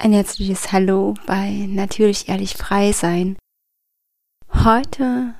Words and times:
Ein 0.00 0.12
herzliches 0.12 0.70
Hallo 0.70 1.14
bei 1.26 1.66
Natürlich 1.68 2.28
Ehrlich 2.28 2.54
Frei 2.54 2.92
Sein. 2.92 3.36
Heute 4.54 5.34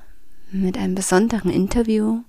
mit 0.51 0.77
einem 0.77 0.95
besonderen 0.95 1.49
Interview 1.49 2.23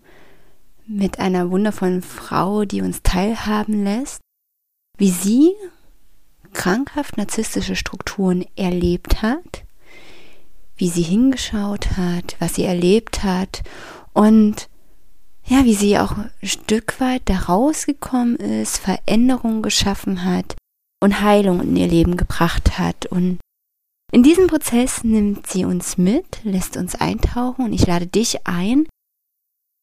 mit 0.87 1.19
einer 1.19 1.51
wundervollen 1.51 2.03
Frau, 2.03 2.64
die 2.64 2.82
uns 2.82 3.03
teilhaben 3.03 3.82
lässt, 3.82 4.21
wie 4.96 5.11
sie 5.11 5.51
krankhaft 6.53 7.16
narzisstische 7.16 7.74
Strukturen 7.74 8.44
erlebt 8.54 9.22
hat, 9.22 9.64
wie 10.76 10.88
sie 10.88 11.02
hingeschaut 11.02 11.96
hat, 11.96 12.36
was 12.38 12.54
sie 12.54 12.64
erlebt 12.64 13.24
hat 13.24 13.64
und 14.12 14.68
ja, 15.46 15.64
wie 15.64 15.74
sie 15.74 15.98
auch 15.98 16.16
ein 16.16 16.30
Stück 16.44 17.00
weit 17.00 17.22
da 17.24 17.38
rausgekommen 17.40 18.36
ist, 18.36 18.78
Veränderungen 18.78 19.62
geschaffen 19.62 20.24
hat 20.24 20.54
und 21.03 21.23
Heilung 21.23 21.61
in 21.61 21.77
ihr 21.77 21.89
Leben 21.89 22.17
gebracht 22.17 22.79
hat. 22.79 23.07
Und 23.07 23.39
in 24.13 24.22
diesem 24.22 24.46
Prozess 24.46 25.03
nimmt 25.03 25.46
sie 25.46 25.64
uns 25.64 25.99
mit, 25.99 26.45
lässt 26.45 26.77
uns 26.77 26.95
eintauchen 26.95 27.64
und 27.64 27.72
ich 27.72 27.86
lade 27.86 28.07
dich 28.07 28.46
ein, 28.46 28.86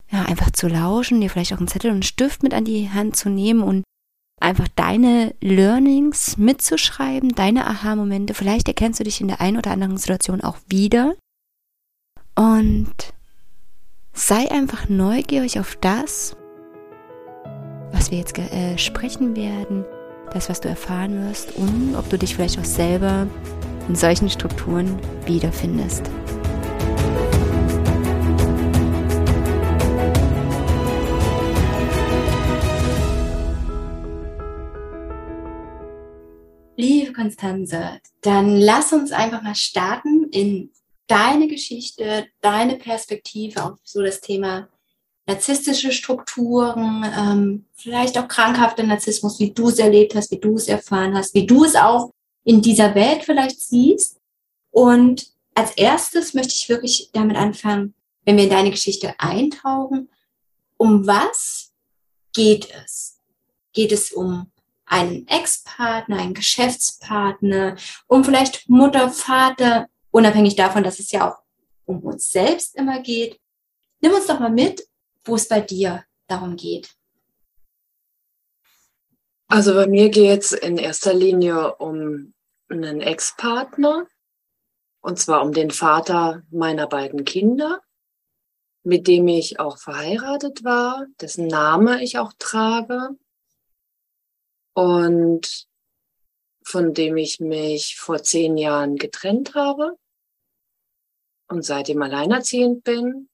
ja, 0.10 0.24
einfach 0.24 0.52
zu 0.52 0.68
lauschen, 0.68 1.20
dir 1.20 1.30
vielleicht 1.30 1.54
auch 1.54 1.58
einen 1.58 1.68
Zettel 1.68 1.90
und 1.90 1.98
einen 1.98 2.04
Stift 2.04 2.44
mit 2.44 2.54
an 2.54 2.66
die 2.66 2.90
Hand 2.90 3.16
zu 3.16 3.30
nehmen 3.30 3.62
und 3.62 3.84
einfach 4.40 4.68
deine 4.76 5.34
Learnings 5.42 6.38
mitzuschreiben, 6.38 7.30
deine 7.30 7.66
Aha-Momente. 7.68 8.34
Vielleicht 8.34 8.68
erkennst 8.68 9.00
du 9.00 9.04
dich 9.04 9.20
in 9.20 9.28
der 9.28 9.42
einen 9.42 9.58
oder 9.58 9.72
anderen 9.72 9.98
Situation 9.98 10.42
auch 10.42 10.58
wieder. 10.68 11.16
Und 12.36 13.14
sei 14.14 14.50
einfach 14.52 14.90
neugierig 14.90 15.60
auf 15.60 15.76
das, 15.78 16.36
was 17.92 18.12
wir 18.12 18.20
jetzt 18.20 18.38
äh, 18.38 18.78
sprechen 18.78 19.36
werden 19.36 19.86
das, 20.34 20.50
was 20.50 20.62
du 20.62 20.70
erfahren 20.70 21.28
wirst 21.28 21.56
und 21.56 21.96
ob 21.96 22.10
du 22.10 22.18
dich 22.18 22.36
vielleicht 22.36 22.60
auch 22.60 22.66
selber 22.66 23.28
in 23.88 23.96
solchen 23.96 24.30
Strukturen 24.30 25.00
wiederfindest. 25.26 26.04
Liebe 36.76 37.12
Konstanze, 37.14 38.00
dann 38.22 38.56
lass 38.56 38.94
uns 38.94 39.12
einfach 39.12 39.42
mal 39.42 39.56
starten 39.56 40.28
in 40.32 40.70
deine 41.08 41.48
Geschichte, 41.48 42.28
deine 42.42 42.76
Perspektive 42.76 43.64
auf 43.64 43.80
so 43.84 44.04
das 44.04 44.22
Thema 44.22 44.68
narzisstische 45.28 45.92
Strukturen, 45.92 47.06
ähm, 47.16 47.66
vielleicht 47.76 48.18
auch 48.18 48.28
krankhafter 48.28 48.84
Narzissmus, 48.84 49.40
wie 49.40 49.52
du 49.52 49.68
es 49.68 49.78
erlebt 49.78 50.16
hast, 50.16 50.32
wie 50.32 50.40
du 50.40 50.56
es 50.56 50.68
erfahren 50.68 51.16
hast, 51.16 51.34
wie 51.34 51.46
du 51.46 51.66
es 51.66 51.76
auch 51.76 52.12
in 52.44 52.62
dieser 52.62 52.96
Welt 52.96 53.24
vielleicht 53.26 53.60
siehst. 53.60 54.20
Und 54.72 55.28
als 55.54 55.72
erstes 55.72 56.34
möchte 56.34 56.54
ich 56.54 56.70
wirklich 56.70 57.10
damit 57.12 57.36
anfangen, 57.36 57.94
wenn 58.24 58.38
wir 58.38 58.46
in 58.46 58.50
deine 58.50 58.72
Geschichte 58.72 59.16
eintauchen, 59.18 60.10
um 60.78 61.06
was 61.06 61.74
geht 62.34 62.70
es? 62.84 63.20
Geht 63.74 63.92
es 63.92 64.12
um 64.12 64.50
einen 64.86 65.28
Ex-Partner, 65.28 66.18
einen 66.20 66.34
Geschäftspartner, 66.34 67.76
um 68.08 68.24
vielleicht 68.24 68.70
Mutter, 68.70 69.10
Vater, 69.10 69.88
unabhängig 70.12 70.56
davon, 70.56 70.84
dass 70.84 71.00
es 71.00 71.12
ja 71.12 71.30
auch 71.30 71.40
um 71.86 72.00
uns 72.00 72.30
selbst 72.30 72.76
immer 72.76 73.00
geht. 73.02 73.40
Nimm 74.00 74.14
uns 74.14 74.28
doch 74.28 74.40
mal 74.40 74.52
mit 74.52 74.88
wo 75.28 75.36
es 75.36 75.48
bei 75.48 75.62
dir 75.62 76.06
darum 76.28 76.56
geht? 76.56 76.96
Also 79.50 79.74
bei 79.74 79.88
mir 79.88 80.10
geht 80.10 80.42
es 80.42 80.52
in 80.52 80.78
erster 80.78 81.14
Linie 81.14 81.76
um 81.76 82.34
einen 82.70 83.00
Ex-Partner, 83.00 84.08
und 85.02 85.20
zwar 85.20 85.42
um 85.42 85.54
den 85.54 85.72
Vater 85.72 86.44
meiner 86.50 86.88
beiden 86.88 87.24
Kinder, 87.24 87.82
mit 88.84 89.08
dem 89.08 89.28
ich 89.28 89.60
auch 89.60 89.78
verheiratet 89.78 90.64
war, 90.66 91.06
dessen 91.22 91.48
Name 91.48 92.04
ich 92.04 92.18
auch 92.18 92.34
trage 92.38 93.18
und 94.74 95.68
von 96.64 96.94
dem 96.94 97.16
ich 97.16 97.40
mich 97.40 97.96
vor 97.98 98.22
zehn 98.22 98.58
Jahren 98.58 98.98
getrennt 98.98 99.56
habe 99.56 99.98
und 101.48 101.64
seitdem 101.64 102.02
alleinerziehend 102.02 102.84
bin 102.84 103.30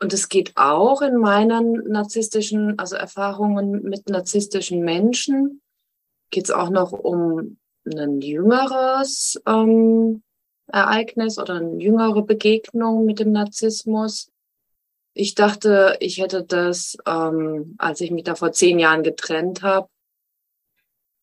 und 0.00 0.12
es 0.12 0.28
geht 0.28 0.52
auch 0.56 1.02
in 1.02 1.16
meinen 1.16 1.88
narzisstischen, 1.88 2.78
also 2.78 2.96
Erfahrungen 2.96 3.82
mit 3.82 4.08
narzisstischen 4.08 4.80
Menschen, 4.80 5.62
geht 6.30 6.44
es 6.44 6.50
auch 6.50 6.70
noch 6.70 6.92
um 6.92 7.58
ein 7.86 8.20
jüngeres 8.20 9.40
ähm, 9.46 10.22
Ereignis 10.66 11.38
oder 11.38 11.54
eine 11.54 11.76
jüngere 11.82 12.22
Begegnung 12.22 13.04
mit 13.04 13.20
dem 13.20 13.32
Narzissmus. 13.32 14.30
Ich 15.12 15.34
dachte, 15.34 15.96
ich 16.00 16.18
hätte 16.18 16.42
das, 16.42 16.96
ähm, 17.06 17.76
als 17.78 18.00
ich 18.00 18.10
mich 18.10 18.24
da 18.24 18.34
vor 18.34 18.52
zehn 18.52 18.78
Jahren 18.78 19.02
getrennt 19.02 19.62
habe, 19.62 19.88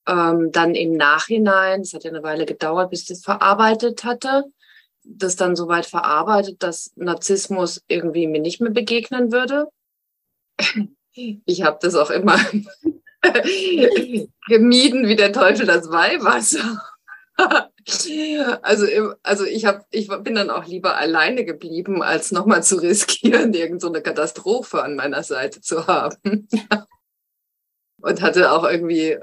ähm, 0.08 0.52
dann 0.52 0.76
im 0.76 0.94
Nachhinein, 0.94 1.82
es 1.82 1.94
hat 1.94 2.04
ja 2.04 2.12
eine 2.12 2.24
Weile 2.24 2.46
gedauert, 2.46 2.90
bis 2.90 3.02
ich 3.02 3.08
das 3.10 3.24
verarbeitet 3.24 4.04
hatte, 4.04 4.46
das 5.04 5.36
dann 5.36 5.56
so 5.56 5.68
weit 5.68 5.86
verarbeitet, 5.86 6.64
dass 6.64 6.92
Narzissmus 6.96 7.84
irgendwie 7.88 8.28
mir 8.28 8.42
nicht 8.42 8.62
mehr 8.62 8.72
begegnen 8.72 9.32
würde. 9.32 9.68
Ich 11.46 11.64
habe 11.64 11.80
das 11.82 11.96
auch 11.96 12.10
immer 12.10 12.38
gemieden 14.48 15.08
wie 15.08 15.16
der 15.16 15.34
Teufel 15.34 15.66
das 15.66 15.90
Weihwasser. 15.90 16.82
Also, 18.62 18.86
also 19.24 19.46
ich, 19.46 19.66
hab, 19.66 19.88
ich 19.90 20.08
bin 20.08 20.36
dann 20.36 20.50
auch 20.50 20.66
lieber 20.66 20.98
alleine 20.98 21.46
geblieben, 21.46 22.04
als 22.04 22.32
nochmal 22.32 22.64
zu 22.64 22.76
riskieren, 22.78 23.54
irgendeine 23.54 23.98
so 23.98 24.04
Katastrophe 24.04 24.84
an 24.84 24.96
meiner 24.96 25.24
Seite 25.24 25.62
zu 25.62 25.88
haben. 25.88 26.48
Und 28.04 28.22
hatte 28.22 28.52
auch 28.52 28.64
irgendwie 28.64 29.18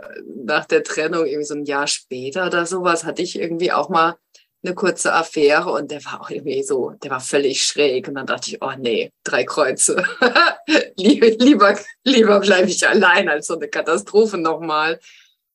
nach 0.45 0.65
der 0.65 0.85
Trennung, 0.85 1.27
irgendwie 1.27 1.45
so 1.45 1.55
ein 1.55 1.65
Jahr 1.65 1.87
später 1.87 2.47
oder 2.47 2.67
sowas, 2.67 3.05
hatte 3.05 3.23
ich 3.23 3.39
irgendwie 3.39 3.73
auch 3.73 3.89
mal 3.89 4.17
eine 4.63 4.75
kurze 4.75 5.13
Affäre 5.13 5.71
und 5.71 5.91
der 5.91 6.05
war 6.05 6.21
auch 6.21 6.31
irgendwie 6.31 6.63
so, 6.63 6.91
der 6.91 7.13
war 7.13 7.21
völlig 7.21 7.63
schräg 7.63 8.09
und 8.09 8.15
dann 8.15 8.27
dachte 8.27 8.51
ich, 8.51 8.63
oh 8.63 8.73
nee, 8.77 9.13
drei 9.23 9.45
Kreuze. 9.45 10.05
lieber, 10.97 11.79
lieber 12.05 12.41
bleibe 12.41 12.69
ich 12.69 12.87
allein 12.87 13.29
als 13.29 13.47
so 13.47 13.55
eine 13.55 13.69
Katastrophe 13.69 14.37
nochmal. 14.37 14.99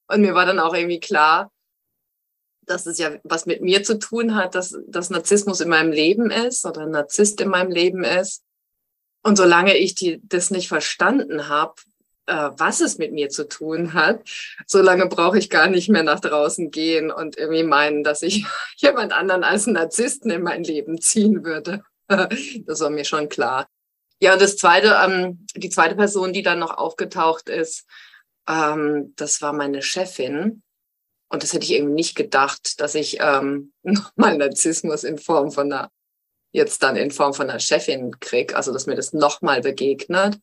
Und 0.08 0.22
mir 0.22 0.34
war 0.34 0.46
dann 0.46 0.60
auch 0.60 0.74
irgendwie 0.74 1.02
klar, 1.02 1.52
dass 2.66 2.86
es 2.86 2.98
ja 2.98 3.12
was 3.24 3.46
mit 3.46 3.62
mir 3.62 3.84
zu 3.84 4.00
tun 4.00 4.36
hat, 4.36 4.56
dass, 4.56 4.78
dass 4.88 5.10
Narzissmus 5.10 5.60
in 5.60 5.70
meinem 5.70 5.92
Leben 5.92 6.32
ist 6.32 6.66
oder 6.66 6.86
Narzisst 6.86 7.42
in 7.42 7.50
meinem 7.50 7.72
Leben 7.72 8.06
ist. 8.06 8.44
Und 9.22 9.38
solange 9.38 9.76
ich 9.78 9.96
die, 9.96 10.22
das 10.24 10.50
nicht 10.50 10.68
verstanden 10.70 11.50
habe, 11.50 11.76
äh, 12.26 12.50
was 12.58 12.80
es 12.80 12.98
mit 12.98 13.12
mir 13.12 13.30
zu 13.30 13.48
tun 13.48 13.94
hat, 13.94 14.22
solange 14.66 15.08
brauche 15.08 15.38
ich 15.38 15.50
gar 15.50 15.68
nicht 15.68 15.90
mehr 15.90 16.04
nach 16.04 16.20
draußen 16.20 16.72
gehen 16.72 17.12
und 17.12 17.38
irgendwie 17.38 17.64
meinen, 17.64 18.04
dass 18.04 18.22
ich 18.22 18.46
jemand 18.78 19.14
anderen 19.14 19.44
als 19.44 19.68
Narzissten 19.68 20.32
in 20.32 20.44
mein 20.44 20.64
Leben 20.64 21.02
ziehen 21.02 21.44
würde. 21.44 21.84
das 22.08 22.80
war 22.80 22.90
mir 22.90 23.06
schon 23.06 23.30
klar. 23.30 23.68
Ja, 24.20 24.34
und 24.34 24.42
das 24.42 24.56
zweite, 24.56 24.96
ähm, 25.04 25.46
die 25.56 25.70
zweite 25.70 25.96
Person, 25.96 26.32
die 26.32 26.44
dann 26.44 26.60
noch 26.60 26.78
aufgetaucht 26.78 27.50
ist, 27.50 27.86
ähm, 28.48 29.14
das 29.18 29.42
war 29.42 29.54
meine 29.54 29.82
Chefin. 29.82 30.64
Und 31.30 31.44
das 31.44 31.52
hätte 31.54 31.66
ich 31.66 31.74
irgendwie 31.74 31.96
nicht 31.96 32.16
gedacht, 32.16 32.80
dass 32.80 32.96
ich 32.96 33.18
ähm, 33.20 33.74
nochmal 33.84 34.38
Narzissmus 34.38 35.04
in 35.04 35.18
Form 35.18 35.52
von 35.52 35.72
einer, 35.72 35.92
jetzt 36.52 36.84
dann 36.84 36.96
in 36.96 37.12
Form 37.12 37.34
von 37.34 37.50
einer 37.50 37.60
Chefin 37.60 38.18
krieg, 38.20 38.56
also 38.56 38.72
dass 38.72 38.86
mir 38.86 38.96
das 38.96 39.14
nochmal 39.14 39.62
begegnet. 39.62 40.40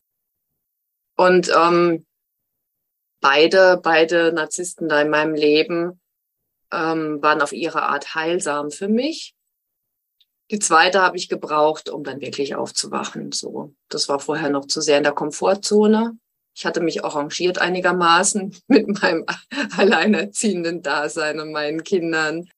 Und 1.21 1.51
ähm, 1.55 2.03
beide, 3.21 3.79
beide 3.83 4.33
Narzissten 4.33 4.89
da 4.89 5.01
in 5.01 5.11
meinem 5.11 5.35
Leben 5.35 6.01
ähm, 6.73 7.21
waren 7.21 7.43
auf 7.43 7.53
ihre 7.53 7.83
Art 7.83 8.15
heilsam 8.15 8.71
für 8.71 8.87
mich. 8.87 9.35
Die 10.49 10.57
zweite 10.57 10.99
habe 10.99 11.17
ich 11.17 11.29
gebraucht, 11.29 11.89
um 11.89 12.03
dann 12.03 12.21
wirklich 12.21 12.55
aufzuwachen. 12.55 13.33
So, 13.33 13.75
das 13.87 14.09
war 14.09 14.19
vorher 14.19 14.49
noch 14.49 14.65
zu 14.65 14.81
sehr 14.81 14.97
in 14.97 15.03
der 15.03 15.11
Komfortzone. 15.11 16.17
Ich 16.55 16.65
hatte 16.65 16.81
mich 16.81 17.05
arrangiert 17.05 17.59
einigermaßen 17.59 18.57
mit 18.67 18.87
meinem 18.87 19.23
alleinerziehenden 19.77 20.81
Dasein 20.81 21.39
und 21.39 21.51
meinen 21.51 21.83
Kindern. 21.83 22.49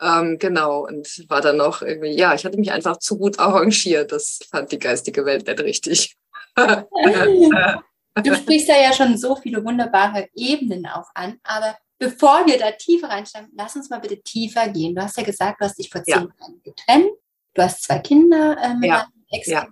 Ähm, 0.00 0.40
genau, 0.40 0.88
und 0.88 1.24
war 1.28 1.40
dann 1.40 1.58
noch 1.58 1.82
irgendwie, 1.82 2.18
ja, 2.18 2.34
ich 2.34 2.44
hatte 2.44 2.58
mich 2.58 2.72
einfach 2.72 2.96
zu 2.96 3.16
gut 3.16 3.38
arrangiert. 3.38 4.10
Das 4.10 4.40
fand 4.50 4.72
die 4.72 4.80
geistige 4.80 5.24
Welt 5.24 5.46
nicht 5.46 5.60
richtig. 5.60 6.16
du 8.14 8.34
sprichst 8.36 8.68
da 8.68 8.80
ja 8.80 8.92
schon 8.92 9.16
so 9.16 9.36
viele 9.36 9.64
wunderbare 9.64 10.28
Ebenen 10.34 10.86
auch 10.86 11.08
an, 11.14 11.38
aber 11.42 11.76
bevor 11.98 12.46
wir 12.46 12.58
da 12.58 12.72
tiefer 12.72 13.08
reinsteigen, 13.08 13.50
lass 13.54 13.76
uns 13.76 13.90
mal 13.90 14.00
bitte 14.00 14.20
tiefer 14.22 14.68
gehen. 14.68 14.94
Du 14.94 15.02
hast 15.02 15.16
ja 15.16 15.22
gesagt, 15.22 15.60
du 15.60 15.64
hast 15.64 15.78
dich 15.78 15.90
vor 15.90 16.02
zehn 16.02 16.14
ja. 16.14 16.20
Jahren 16.20 16.62
getrennt, 16.62 17.10
du 17.54 17.62
hast 17.62 17.82
zwei 17.82 17.98
Kinder 17.98 18.56
äh, 18.60 18.74
mit 18.74 18.90
ja. 18.90 19.06
ex 19.30 19.46
ja. 19.46 19.66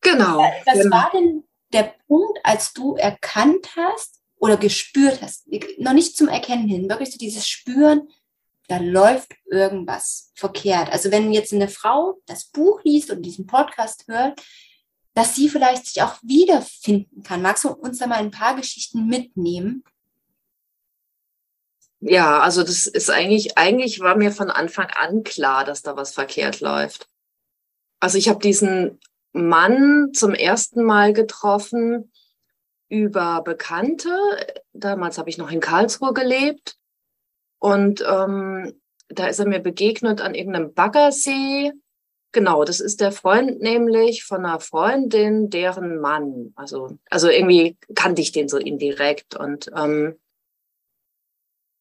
Genau. 0.00 0.38
Was 0.64 0.74
genau. 0.74 0.96
war 0.96 1.10
denn 1.12 1.44
der 1.72 1.94
Punkt, 2.06 2.38
als 2.44 2.72
du 2.72 2.94
erkannt 2.94 3.74
hast, 3.76 4.16
oder 4.38 4.56
gespürt 4.56 5.22
hast, 5.22 5.46
noch 5.78 5.92
nicht 5.92 6.16
zum 6.16 6.28
Erkennen 6.28 6.68
hin, 6.68 6.88
wirklich 6.88 7.10
so 7.10 7.18
dieses 7.18 7.48
Spüren, 7.48 8.08
da 8.68 8.78
läuft 8.78 9.32
irgendwas 9.50 10.32
verkehrt. 10.34 10.92
Also 10.92 11.10
wenn 11.10 11.32
jetzt 11.32 11.52
eine 11.52 11.68
Frau 11.68 12.18
das 12.26 12.46
Buch 12.46 12.80
liest 12.84 13.10
und 13.10 13.22
diesen 13.22 13.46
Podcast 13.46 14.04
hört, 14.08 14.40
dass 15.16 15.34
sie 15.34 15.48
vielleicht 15.48 15.86
sich 15.86 16.02
auch 16.02 16.18
wiederfinden 16.22 17.22
kann. 17.22 17.40
Magst 17.40 17.64
du 17.64 17.70
uns 17.70 17.98
da 17.98 18.06
mal 18.06 18.16
ein 18.18 18.30
paar 18.30 18.54
Geschichten 18.54 19.06
mitnehmen? 19.06 19.82
Ja, 22.00 22.40
also 22.40 22.62
das 22.62 22.86
ist 22.86 23.10
eigentlich, 23.10 23.56
eigentlich 23.56 24.00
war 24.00 24.14
mir 24.16 24.30
von 24.30 24.50
Anfang 24.50 24.88
an 24.90 25.22
klar, 25.22 25.64
dass 25.64 25.80
da 25.80 25.96
was 25.96 26.12
verkehrt 26.12 26.60
läuft. 26.60 27.08
Also 27.98 28.18
ich 28.18 28.28
habe 28.28 28.40
diesen 28.40 29.00
Mann 29.32 30.10
zum 30.12 30.34
ersten 30.34 30.84
Mal 30.84 31.14
getroffen 31.14 32.12
über 32.90 33.40
Bekannte. 33.40 34.10
Damals 34.74 35.16
habe 35.16 35.30
ich 35.30 35.38
noch 35.38 35.50
in 35.50 35.60
Karlsruhe 35.60 36.12
gelebt. 36.12 36.76
Und 37.58 38.04
ähm, 38.06 38.78
da 39.08 39.28
ist 39.28 39.38
er 39.38 39.48
mir 39.48 39.60
begegnet 39.60 40.20
an 40.20 40.34
irgendeinem 40.34 40.74
Baggersee. 40.74 41.72
Genau, 42.36 42.64
das 42.64 42.80
ist 42.80 43.00
der 43.00 43.12
Freund 43.12 43.62
nämlich 43.62 44.24
von 44.24 44.44
einer 44.44 44.60
Freundin, 44.60 45.48
deren 45.48 45.98
Mann. 46.00 46.52
Also, 46.54 46.98
also 47.08 47.30
irgendwie 47.30 47.78
kannte 47.94 48.20
ich 48.20 48.30
den 48.30 48.50
so 48.50 48.58
indirekt. 48.58 49.36
Und 49.36 49.70
ähm, 49.74 50.18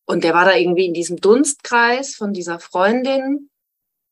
und 0.06 0.24
der 0.24 0.34
war 0.34 0.46
da 0.46 0.56
irgendwie 0.56 0.86
in 0.86 0.94
diesem 0.94 1.18
Dunstkreis 1.18 2.16
von 2.16 2.32
dieser 2.32 2.60
Freundin 2.60 3.50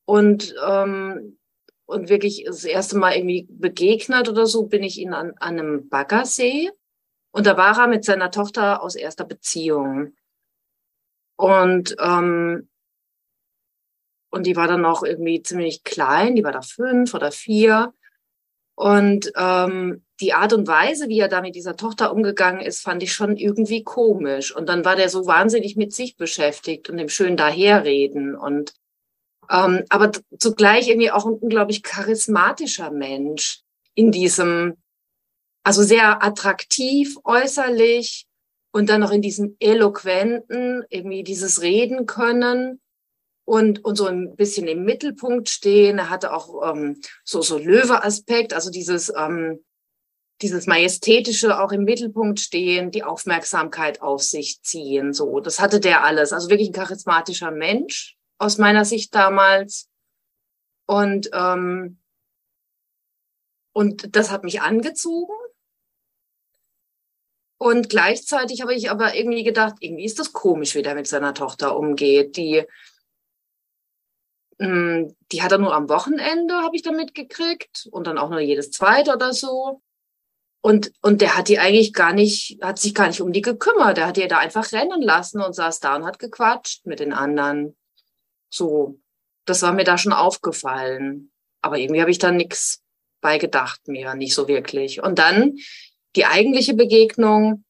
und, 0.04 0.54
ähm, 0.62 1.38
und 1.86 2.10
wirklich 2.10 2.44
das 2.46 2.64
erste 2.64 2.98
Mal 2.98 3.16
irgendwie 3.16 3.46
begegnet 3.48 4.28
oder 4.28 4.46
so 4.46 4.66
bin 4.66 4.82
ich 4.82 4.98
ihn 4.98 5.14
an, 5.14 5.32
an 5.40 5.58
einem 5.58 5.88
Baggersee. 5.88 6.70
Und 7.32 7.46
da 7.46 7.56
war 7.56 7.78
er 7.78 7.88
mit 7.88 8.04
seiner 8.04 8.30
Tochter 8.30 8.82
aus 8.82 8.96
erster 8.96 9.24
Beziehung. 9.24 10.14
Und, 11.36 11.96
ähm, 11.98 12.68
und 14.34 14.46
die 14.46 14.56
war 14.56 14.66
dann 14.66 14.84
auch 14.84 15.04
irgendwie 15.04 15.42
ziemlich 15.42 15.84
klein, 15.84 16.34
die 16.34 16.42
war 16.42 16.50
da 16.50 16.60
fünf 16.60 17.14
oder 17.14 17.30
vier. 17.30 17.94
Und 18.74 19.32
ähm, 19.36 20.04
die 20.20 20.32
Art 20.32 20.52
und 20.52 20.66
Weise, 20.66 21.08
wie 21.08 21.20
er 21.20 21.28
da 21.28 21.40
mit 21.40 21.54
dieser 21.54 21.76
Tochter 21.76 22.12
umgegangen 22.12 22.60
ist, 22.60 22.80
fand 22.80 23.04
ich 23.04 23.12
schon 23.12 23.36
irgendwie 23.36 23.84
komisch. 23.84 24.54
Und 24.54 24.68
dann 24.68 24.84
war 24.84 24.96
der 24.96 25.08
so 25.08 25.26
wahnsinnig 25.26 25.76
mit 25.76 25.92
sich 25.92 26.16
beschäftigt 26.16 26.90
und 26.90 26.96
dem 26.96 27.08
schön 27.08 27.36
daherreden 27.36 28.34
und 28.34 28.74
ähm, 29.50 29.84
aber 29.90 30.10
zugleich 30.38 30.88
irgendwie 30.88 31.10
auch 31.10 31.26
ein 31.26 31.34
unglaublich 31.34 31.82
charismatischer 31.82 32.90
Mensch 32.90 33.60
in 33.94 34.10
diesem, 34.10 34.78
also 35.62 35.82
sehr 35.82 36.24
attraktiv 36.24 37.18
äußerlich 37.24 38.26
und 38.72 38.88
dann 38.88 39.02
noch 39.02 39.10
in 39.10 39.22
diesem 39.22 39.56
eloquenten, 39.60 40.82
irgendwie 40.88 41.22
dieses 41.22 41.60
Reden 41.60 42.06
können 42.06 42.80
und, 43.44 43.84
und 43.84 43.96
so 43.96 44.06
ein 44.06 44.36
bisschen 44.36 44.66
im 44.66 44.84
Mittelpunkt 44.84 45.48
stehen. 45.48 45.98
Er 45.98 46.10
hatte 46.10 46.32
auch 46.32 46.72
ähm, 46.72 47.00
so, 47.24 47.42
so 47.42 47.58
Löwe-Aspekt, 47.58 48.54
also 48.54 48.70
dieses, 48.70 49.12
ähm, 49.16 49.62
dieses 50.40 50.66
Majestätische 50.66 51.60
auch 51.60 51.72
im 51.72 51.84
Mittelpunkt 51.84 52.40
stehen, 52.40 52.90
die 52.90 53.04
Aufmerksamkeit 53.04 54.00
auf 54.02 54.22
sich 54.22 54.62
ziehen. 54.62 55.12
So, 55.12 55.40
das 55.40 55.60
hatte 55.60 55.78
der 55.78 56.04
alles. 56.04 56.32
Also 56.32 56.50
wirklich 56.50 56.70
ein 56.70 56.74
charismatischer 56.74 57.50
Mensch 57.50 58.16
aus 58.38 58.58
meiner 58.58 58.84
Sicht 58.84 59.14
damals. 59.14 59.88
Und, 60.86 61.30
ähm, 61.32 61.98
und 63.72 64.16
das 64.16 64.30
hat 64.30 64.44
mich 64.44 64.62
angezogen. 64.62 65.32
Und 67.58 67.88
gleichzeitig 67.88 68.62
habe 68.62 68.74
ich 68.74 68.90
aber 68.90 69.14
irgendwie 69.14 69.44
gedacht, 69.44 69.76
irgendwie 69.80 70.04
ist 70.04 70.18
das 70.18 70.32
komisch, 70.32 70.74
wie 70.74 70.82
der 70.82 70.94
mit 70.94 71.06
seiner 71.06 71.32
Tochter 71.32 71.76
umgeht. 71.76 72.36
Die, 72.36 72.64
die 74.58 75.42
hat 75.42 75.52
er 75.52 75.58
nur 75.58 75.74
am 75.74 75.88
Wochenende, 75.88 76.54
habe 76.54 76.76
ich 76.76 76.82
damit 76.82 77.14
gekriegt. 77.14 77.88
Und 77.90 78.06
dann 78.06 78.18
auch 78.18 78.30
nur 78.30 78.40
jedes 78.40 78.70
zweite 78.70 79.12
oder 79.12 79.32
so. 79.32 79.80
Und, 80.60 80.92
und 81.02 81.20
der 81.20 81.36
hat 81.36 81.48
die 81.48 81.58
eigentlich 81.58 81.92
gar 81.92 82.12
nicht, 82.12 82.58
hat 82.62 82.78
sich 82.78 82.94
gar 82.94 83.08
nicht 83.08 83.20
um 83.20 83.32
die 83.32 83.42
gekümmert. 83.42 83.98
Der 83.98 84.06
hat 84.06 84.16
die 84.16 84.26
da 84.28 84.38
einfach 84.38 84.72
rennen 84.72 85.02
lassen 85.02 85.42
und 85.42 85.54
saß 85.54 85.80
da 85.80 85.96
und 85.96 86.06
hat 86.06 86.18
gequatscht 86.18 86.86
mit 86.86 87.00
den 87.00 87.12
anderen. 87.12 87.76
So, 88.48 88.98
das 89.44 89.62
war 89.62 89.72
mir 89.72 89.84
da 89.84 89.98
schon 89.98 90.12
aufgefallen. 90.12 91.30
Aber 91.60 91.78
irgendwie 91.78 92.00
habe 92.00 92.10
ich 92.10 92.18
da 92.18 92.30
nichts 92.30 92.82
bei 93.20 93.38
gedacht 93.38 93.88
mehr, 93.88 94.14
nicht 94.14 94.34
so 94.34 94.48
wirklich. 94.48 95.02
Und 95.02 95.18
dann 95.18 95.56
die 96.16 96.26
eigentliche 96.26 96.74
Begegnung 96.74 97.64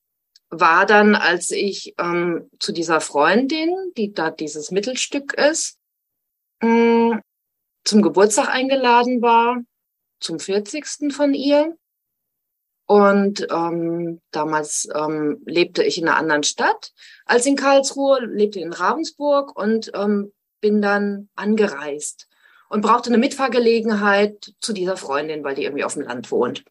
war 0.51 0.87
dann, 0.87 1.15
als 1.15 1.51
ich 1.51 1.95
ähm, 1.99 2.49
zu 2.61 2.73
dieser 2.73 3.01
Freundin, 3.01 3.75
die 3.97 4.13
da 4.13 4.31
dieses 4.31 4.71
Mittelstück 4.71 5.35
ist, 5.35 5.79
zum 7.85 8.03
Geburtstag 8.03 8.49
eingeladen 8.49 9.23
war, 9.23 9.63
zum 10.21 10.39
40. 10.39 11.13
von 11.13 11.35
ihr. 11.35 11.77
Und 12.87 13.47
ähm, 13.51 14.21
damals 14.31 14.89
ähm, 14.95 15.43
lebte 15.47 15.83
ich 15.83 15.97
in 15.97 16.07
einer 16.07 16.19
anderen 16.19 16.43
Stadt 16.43 16.93
als 17.25 17.47
in 17.47 17.57
Karlsruhe, 17.57 18.25
lebte 18.27 18.61
in 18.61 18.73
Ravensburg 18.73 19.57
und 19.59 19.91
ähm, 19.95 20.33
bin 20.61 20.83
dann 20.83 21.31
angereist 21.35 22.29
und 22.69 22.83
brauchte 22.83 23.09
eine 23.09 23.19
Mitfahrgelegenheit 23.19 24.55
zu 24.61 24.73
dieser 24.73 24.97
Freundin, 24.97 25.45
weil 25.45 25.55
die 25.55 25.65
irgendwie 25.65 25.85
auf 25.85 25.95
dem 25.95 26.03
Land 26.03 26.31
wohnt. 26.31 26.65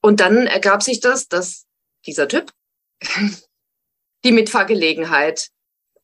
Und 0.00 0.20
dann 0.20 0.46
ergab 0.46 0.82
sich 0.82 1.00
das, 1.00 1.28
dass 1.28 1.66
dieser 2.06 2.28
Typ 2.28 2.52
die 4.24 4.32
Mitfahrgelegenheit 4.32 5.50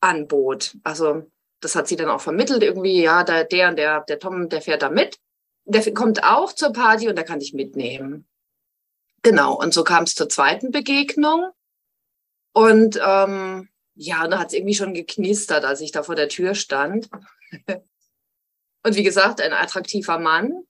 anbot. 0.01 0.77
Also 0.83 1.29
das 1.59 1.75
hat 1.75 1.87
sie 1.87 1.95
dann 1.95 2.09
auch 2.09 2.21
vermittelt 2.21 2.63
irgendwie, 2.63 3.01
ja, 3.01 3.23
der, 3.23 3.43
der 3.43 3.69
und 3.69 3.77
der, 3.77 4.01
der 4.01 4.19
Tom, 4.19 4.49
der 4.49 4.61
fährt 4.61 4.81
da 4.81 4.89
mit. 4.89 5.19
Der 5.65 5.93
kommt 5.93 6.23
auch 6.23 6.53
zur 6.53 6.71
Party 6.71 7.09
und 7.09 7.17
da 7.17 7.23
kann 7.23 7.41
ich 7.41 7.53
mitnehmen. 7.53 8.27
Genau, 9.23 9.59
und 9.59 9.73
so 9.73 9.83
kam 9.83 10.03
es 10.03 10.15
zur 10.15 10.29
zweiten 10.29 10.71
Begegnung. 10.71 11.49
Und 12.53 12.99
ähm, 13.03 13.69
ja, 13.95 14.27
da 14.27 14.39
hat 14.39 14.47
es 14.47 14.53
irgendwie 14.53 14.75
schon 14.75 14.93
geknistert, 14.93 15.65
als 15.65 15.81
ich 15.81 15.91
da 15.91 16.03
vor 16.03 16.15
der 16.15 16.29
Tür 16.29 16.55
stand. 16.55 17.09
und 18.83 18.95
wie 18.95 19.03
gesagt, 19.03 19.41
ein 19.41 19.53
attraktiver 19.53 20.19
Mann. 20.19 20.63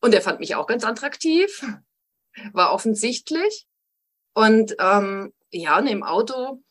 Und 0.00 0.14
er 0.14 0.22
fand 0.22 0.40
mich 0.40 0.54
auch 0.54 0.66
ganz 0.66 0.84
attraktiv, 0.84 1.64
war 2.52 2.72
offensichtlich. 2.72 3.66
Und 4.34 4.76
ähm, 4.78 5.32
ja, 5.50 5.78
und 5.78 5.86
im 5.86 6.02
Auto 6.02 6.62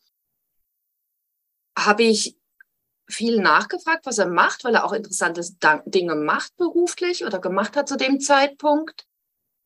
habe 1.77 2.03
ich 2.03 2.37
viel 3.07 3.39
nachgefragt, 3.39 4.05
was 4.05 4.17
er 4.17 4.27
macht, 4.27 4.63
weil 4.63 4.75
er 4.75 4.85
auch 4.85 4.93
interessante 4.93 5.41
Dinge 5.85 6.15
macht 6.15 6.55
beruflich 6.57 7.25
oder 7.25 7.39
gemacht 7.39 7.75
hat 7.75 7.87
zu 7.87 7.97
dem 7.97 8.19
Zeitpunkt 8.19 9.05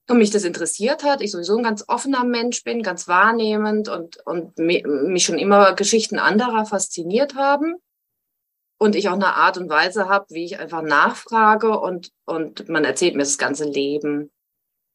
und 0.09 0.17
mich 0.17 0.31
das 0.31 0.43
interessiert 0.43 1.03
hat, 1.03 1.21
ich 1.21 1.31
sowieso 1.31 1.57
ein 1.57 1.63
ganz 1.63 1.85
offener 1.87 2.23
Mensch 2.23 2.63
bin, 2.63 2.81
ganz 2.81 3.07
wahrnehmend 3.07 3.89
und, 3.89 4.17
und 4.25 4.57
mich 4.57 5.23
schon 5.23 5.37
immer 5.37 5.75
Geschichten 5.75 6.17
anderer 6.17 6.65
fasziniert 6.65 7.35
haben. 7.35 7.75
Und 8.79 8.95
ich 8.95 9.09
auch 9.09 9.13
eine 9.13 9.35
Art 9.35 9.57
und 9.57 9.69
Weise 9.69 10.07
habe, 10.07 10.25
wie 10.29 10.45
ich 10.45 10.57
einfach 10.57 10.81
nachfrage 10.81 11.77
und, 11.79 12.11
und 12.25 12.69
man 12.69 12.85
erzählt 12.85 13.15
mir 13.15 13.23
das 13.23 13.37
ganze 13.37 13.65
Leben. 13.65 14.31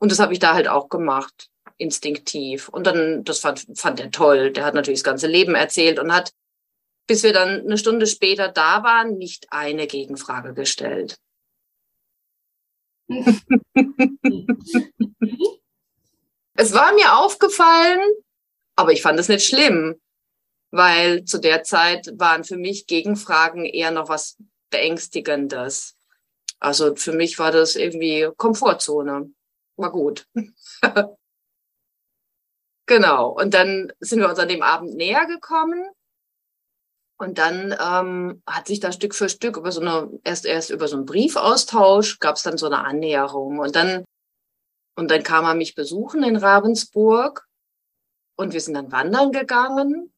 Und 0.00 0.10
das 0.10 0.18
habe 0.18 0.32
ich 0.32 0.38
da 0.38 0.54
halt 0.54 0.68
auch 0.68 0.88
gemacht, 0.88 1.48
instinktiv. 1.76 2.68
Und 2.68 2.86
dann, 2.86 3.24
das 3.24 3.38
fand, 3.40 3.66
fand 3.76 4.00
er 4.00 4.10
toll. 4.10 4.52
Der 4.52 4.64
hat 4.64 4.74
natürlich 4.74 5.00
das 5.00 5.04
ganze 5.04 5.26
Leben 5.26 5.54
erzählt 5.54 5.98
und 5.98 6.12
hat, 6.12 6.32
bis 7.06 7.22
wir 7.22 7.32
dann 7.32 7.60
eine 7.60 7.78
Stunde 7.78 8.06
später 8.06 8.48
da 8.48 8.82
waren, 8.82 9.16
nicht 9.18 9.46
eine 9.50 9.86
Gegenfrage 9.86 10.54
gestellt. 10.54 11.18
es 16.54 16.72
war 16.72 16.94
mir 16.94 17.18
aufgefallen, 17.18 18.00
aber 18.76 18.92
ich 18.92 19.02
fand 19.02 19.20
es 19.20 19.28
nicht 19.28 19.46
schlimm, 19.46 20.00
weil 20.70 21.24
zu 21.24 21.38
der 21.38 21.62
Zeit 21.62 22.10
waren 22.16 22.44
für 22.44 22.56
mich 22.56 22.86
Gegenfragen 22.86 23.64
eher 23.64 23.90
noch 23.90 24.08
was 24.08 24.38
Beängstigendes. 24.70 25.96
Also 26.58 26.96
für 26.96 27.12
mich 27.12 27.38
war 27.38 27.52
das 27.52 27.76
irgendwie 27.76 28.28
Komfortzone. 28.36 29.30
War 29.76 29.92
gut. 29.92 30.26
genau. 32.86 33.28
Und 33.28 33.54
dann 33.54 33.92
sind 34.00 34.20
wir 34.20 34.28
uns 34.28 34.38
an 34.38 34.48
dem 34.48 34.62
Abend 34.62 34.94
näher 34.94 35.26
gekommen. 35.26 35.84
Und 37.16 37.38
dann 37.38 37.74
ähm, 37.80 38.42
hat 38.46 38.66
sich 38.66 38.80
da 38.80 38.90
Stück 38.90 39.14
für 39.14 39.28
Stück 39.28 39.56
über 39.56 39.70
so 39.70 39.80
eine, 39.80 40.10
erst 40.24 40.46
erst 40.46 40.70
über 40.70 40.88
so 40.88 40.96
einen 40.96 41.06
Briefaustausch 41.06 42.18
gab 42.18 42.36
es 42.36 42.42
dann 42.42 42.58
so 42.58 42.66
eine 42.66 42.84
Annäherung. 42.84 43.60
Und 43.60 43.76
dann, 43.76 44.04
und 44.96 45.10
dann 45.10 45.22
kam 45.22 45.44
er 45.44 45.54
mich 45.54 45.74
besuchen 45.74 46.24
in 46.24 46.36
Ravensburg 46.36 47.46
und 48.36 48.52
wir 48.52 48.60
sind 48.60 48.74
dann 48.74 48.90
wandern 48.90 49.30
gegangen. 49.30 50.12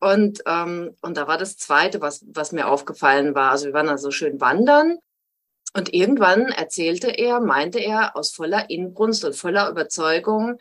Und, 0.00 0.42
ähm, 0.46 0.96
und 1.00 1.16
da 1.16 1.26
war 1.26 1.38
das 1.38 1.56
Zweite, 1.56 2.00
was, 2.00 2.24
was 2.28 2.52
mir 2.52 2.68
aufgefallen 2.68 3.34
war. 3.34 3.50
Also 3.50 3.66
wir 3.66 3.72
waren 3.72 3.86
dann 3.86 3.98
so 3.98 4.10
schön 4.10 4.40
wandern. 4.40 4.98
Und 5.74 5.92
irgendwann 5.94 6.46
erzählte 6.46 7.08
er, 7.08 7.40
meinte 7.40 7.78
er 7.78 8.16
aus 8.16 8.32
voller 8.32 8.70
Inbrunst 8.70 9.24
und 9.24 9.36
voller 9.36 9.68
Überzeugung, 9.70 10.58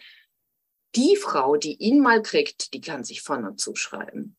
die 0.96 1.16
Frau, 1.16 1.58
die 1.58 1.76
ihn 1.76 2.02
mal 2.02 2.22
kriegt, 2.22 2.74
die 2.74 2.82
kann 2.82 3.04
sich 3.04 3.22
vorne 3.22 3.56
zuschreiben. 3.56 4.37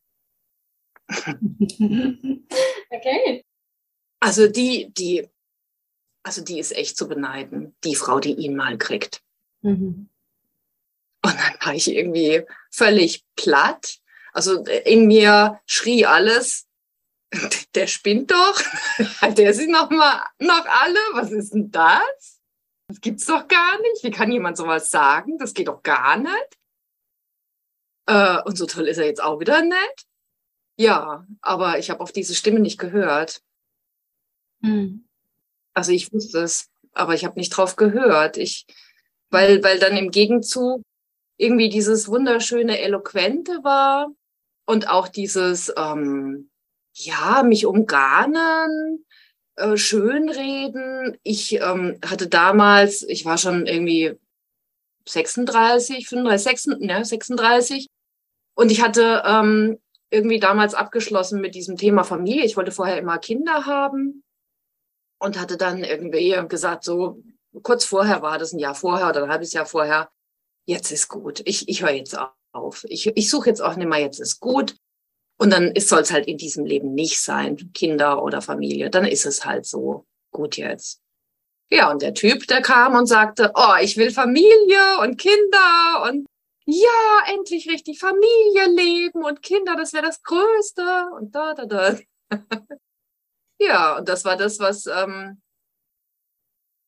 okay. 2.91 3.45
Also 4.21 4.49
die, 4.49 4.93
die, 4.93 5.29
also 6.23 6.43
die 6.43 6.59
ist 6.59 6.73
echt 6.77 6.97
zu 6.97 7.09
beneiden, 7.09 7.77
die 7.85 7.95
Frau, 7.95 8.21
die 8.21 8.35
ihn 8.35 8.57
mal 8.57 8.77
kriegt. 8.79 9.23
Mhm. 9.63 10.09
Und 11.25 11.35
dann 11.35 11.55
war 11.61 11.75
ich 11.75 11.91
irgendwie 11.91 12.45
völlig 12.71 13.25
platt. 13.37 13.99
Also 14.33 14.65
in 14.65 15.07
mir 15.07 15.61
schrie 15.67 16.07
alles, 16.07 16.67
der 17.75 17.87
spinnt 17.87 18.31
doch. 18.31 18.61
Hat 19.21 19.39
der 19.39 19.55
sie 19.55 19.67
noch 19.67 19.91
mal 19.91 20.25
noch 20.39 20.67
alle? 20.67 20.99
Was 21.13 21.33
ist 21.33 21.55
denn 21.55 21.71
das? 21.71 22.41
Das 22.89 23.01
gibt's 23.01 23.27
doch 23.27 23.49
gar 23.49 23.81
nicht. 23.81 24.03
Wie 24.03 24.11
kann 24.11 24.33
jemand 24.33 24.57
sowas 24.57 24.91
sagen? 24.91 25.39
Das 25.39 25.55
geht 25.55 25.69
doch 25.69 25.83
gar 25.83 26.17
nicht. 26.17 26.59
Äh, 28.07 28.43
und 28.45 28.57
so 28.57 28.67
toll 28.67 28.89
ist 28.89 28.99
er 28.99 29.07
jetzt 29.07 29.23
auch 29.23 29.41
wieder 29.41 29.63
nett. 29.63 30.07
Ja, 30.79 31.27
aber 31.41 31.79
ich 31.79 31.91
habe 31.91 32.01
auf 32.01 32.13
diese 32.13 32.37
Stimme 32.37 32.61
nicht 32.61 32.79
gehört. 32.79 33.43
Hm. 34.63 35.05
Also 35.75 35.91
ich 35.93 36.13
wusste 36.13 36.39
es, 36.39 36.69
aber 36.93 37.15
ich 37.15 37.25
habe 37.25 37.39
nicht 37.39 37.51
drauf 37.51 37.75
gehört. 37.75 38.37
Ich, 38.37 38.65
weil, 39.31 39.63
weil 39.65 39.81
dann 39.81 39.97
im 39.97 40.13
Gegenzug 40.13 40.83
irgendwie 41.37 41.69
dieses 41.69 42.09
wunderschöne 42.09 42.81
Eloquente 42.81 43.65
war 43.65 44.09
und 44.67 44.89
auch 44.89 45.09
dieses, 45.09 45.73
ähm, 45.77 46.49
ja, 46.95 47.43
mich 47.43 47.67
umgarnen, 47.67 49.05
äh, 49.57 49.77
schönreden. 49.77 51.19
Ich 51.25 51.55
ähm, 51.55 51.99
hatte 52.05 52.29
damals, 52.29 53.03
ich 53.03 53.25
war 53.25 53.37
schon 53.37 53.67
irgendwie 53.67 54.15
36, 55.09 56.09
35, 56.09 56.45
36, 56.45 56.87
ne, 56.87 57.05
36 57.05 57.89
und 58.55 58.71
ich 58.71 58.83
hatte 58.83 59.23
ähm, 59.27 59.79
irgendwie 60.11 60.41
damals 60.41 60.75
abgeschlossen 60.75 61.41
mit 61.41 61.55
diesem 61.55 61.77
Thema 61.77 62.05
Familie. 62.05 62.45
Ich 62.45 62.57
wollte 62.57 62.73
vorher 62.73 62.99
immer 62.99 63.19
Kinder 63.19 63.67
haben 63.67 64.23
und 65.19 65.39
hatte 65.39 65.57
dann 65.57 65.85
irgendwie 65.85 66.35
gesagt, 66.49 66.85
so 66.85 67.23
kurz 67.63 67.85
vorher 67.85 68.23
war 68.23 68.39
das 68.39 68.53
ein 68.53 68.59
Jahr 68.59 68.75
vorher 68.75 69.09
oder 69.09 69.25
ein 69.25 69.31
halbes 69.31 69.53
Jahr 69.53 69.67
vorher, 69.67 70.11
jetzt 70.67 70.91
ist 70.91 71.09
gut. 71.09 71.43
Ich, 71.45 71.69
ich 71.69 71.83
höre 71.83 71.91
jetzt 71.91 72.17
auf. 72.53 72.85
Ich, 72.89 73.07
ich 73.07 73.31
suche 73.31 73.49
jetzt 73.49 73.61
auch 73.61 73.77
nicht 73.77 73.89
mehr, 73.89 74.01
jetzt 74.01 74.21
ist 74.21 74.41
gut. 74.41 74.77
Und 75.41 75.53
dann 75.53 75.73
soll 75.79 76.01
es 76.01 76.13
halt 76.13 76.27
in 76.27 76.37
diesem 76.37 76.65
Leben 76.65 76.95
nicht 76.95 77.21
sein, 77.21 77.73
Kinder 77.73 78.23
oder 78.23 78.43
Familie. 78.43 78.91
Dann 78.91 79.05
ist 79.05 79.25
es 79.25 79.45
halt 79.45 79.67
so 79.67 80.05
gut 80.33 80.57
jetzt. 80.57 81.01
Ja, 81.71 81.91
und 81.91 82.03
der 82.03 82.15
Typ, 82.15 82.47
der 82.47 82.63
kam 82.63 82.95
und 82.95 83.07
sagte, 83.07 83.53
oh, 83.55 83.75
ich 83.81 83.97
will 83.97 84.11
Familie 84.11 84.99
und 85.01 85.19
Kinder 85.19 86.09
und 86.09 86.27
ja, 86.71 87.23
endlich 87.29 87.67
richtig 87.67 87.99
Familie 87.99 88.67
leben 88.67 89.25
und 89.25 89.41
Kinder, 89.41 89.75
das 89.75 89.95
wäre 89.95 90.05
das 90.05 90.23
Größte 90.23 91.09
und 91.17 91.35
da, 91.35 91.55
da, 91.55 91.65
da. 91.65 91.99
ja, 93.59 93.97
und 93.97 94.07
das 94.07 94.27
war 94.27 94.37
das, 94.37 94.59
was, 94.59 94.85
ähm, 94.85 95.41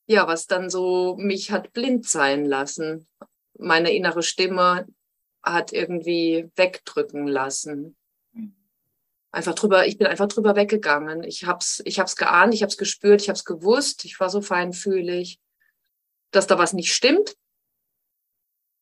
ja, 0.06 0.26
was 0.26 0.46
dann 0.46 0.68
so 0.68 1.16
mich 1.16 1.50
hat 1.50 1.72
blind 1.72 2.06
sein 2.06 2.44
lassen. 2.44 3.08
Meine 3.58 3.90
innere 3.94 4.22
Stimme 4.22 4.87
hat 5.42 5.72
irgendwie 5.72 6.50
wegdrücken 6.56 7.26
lassen. 7.26 7.96
Einfach 9.32 9.54
drüber, 9.54 9.87
ich 9.87 9.96
bin 9.96 10.08
einfach 10.08 10.28
drüber 10.28 10.56
weggegangen. 10.56 11.22
Ich 11.22 11.46
hab's, 11.46 11.80
ich 11.87 11.99
hab's 11.99 12.16
geahnt, 12.16 12.52
ich 12.52 12.62
hab's 12.62 12.76
gespürt, 12.76 13.22
ich 13.22 13.30
hab's 13.30 13.46
gewusst. 13.46 14.04
Ich 14.04 14.20
war 14.20 14.28
so 14.28 14.42
feinfühlig, 14.42 15.40
dass 16.32 16.46
da 16.46 16.58
was 16.58 16.75
nicht 16.75 16.92
stimmt. 16.92 17.34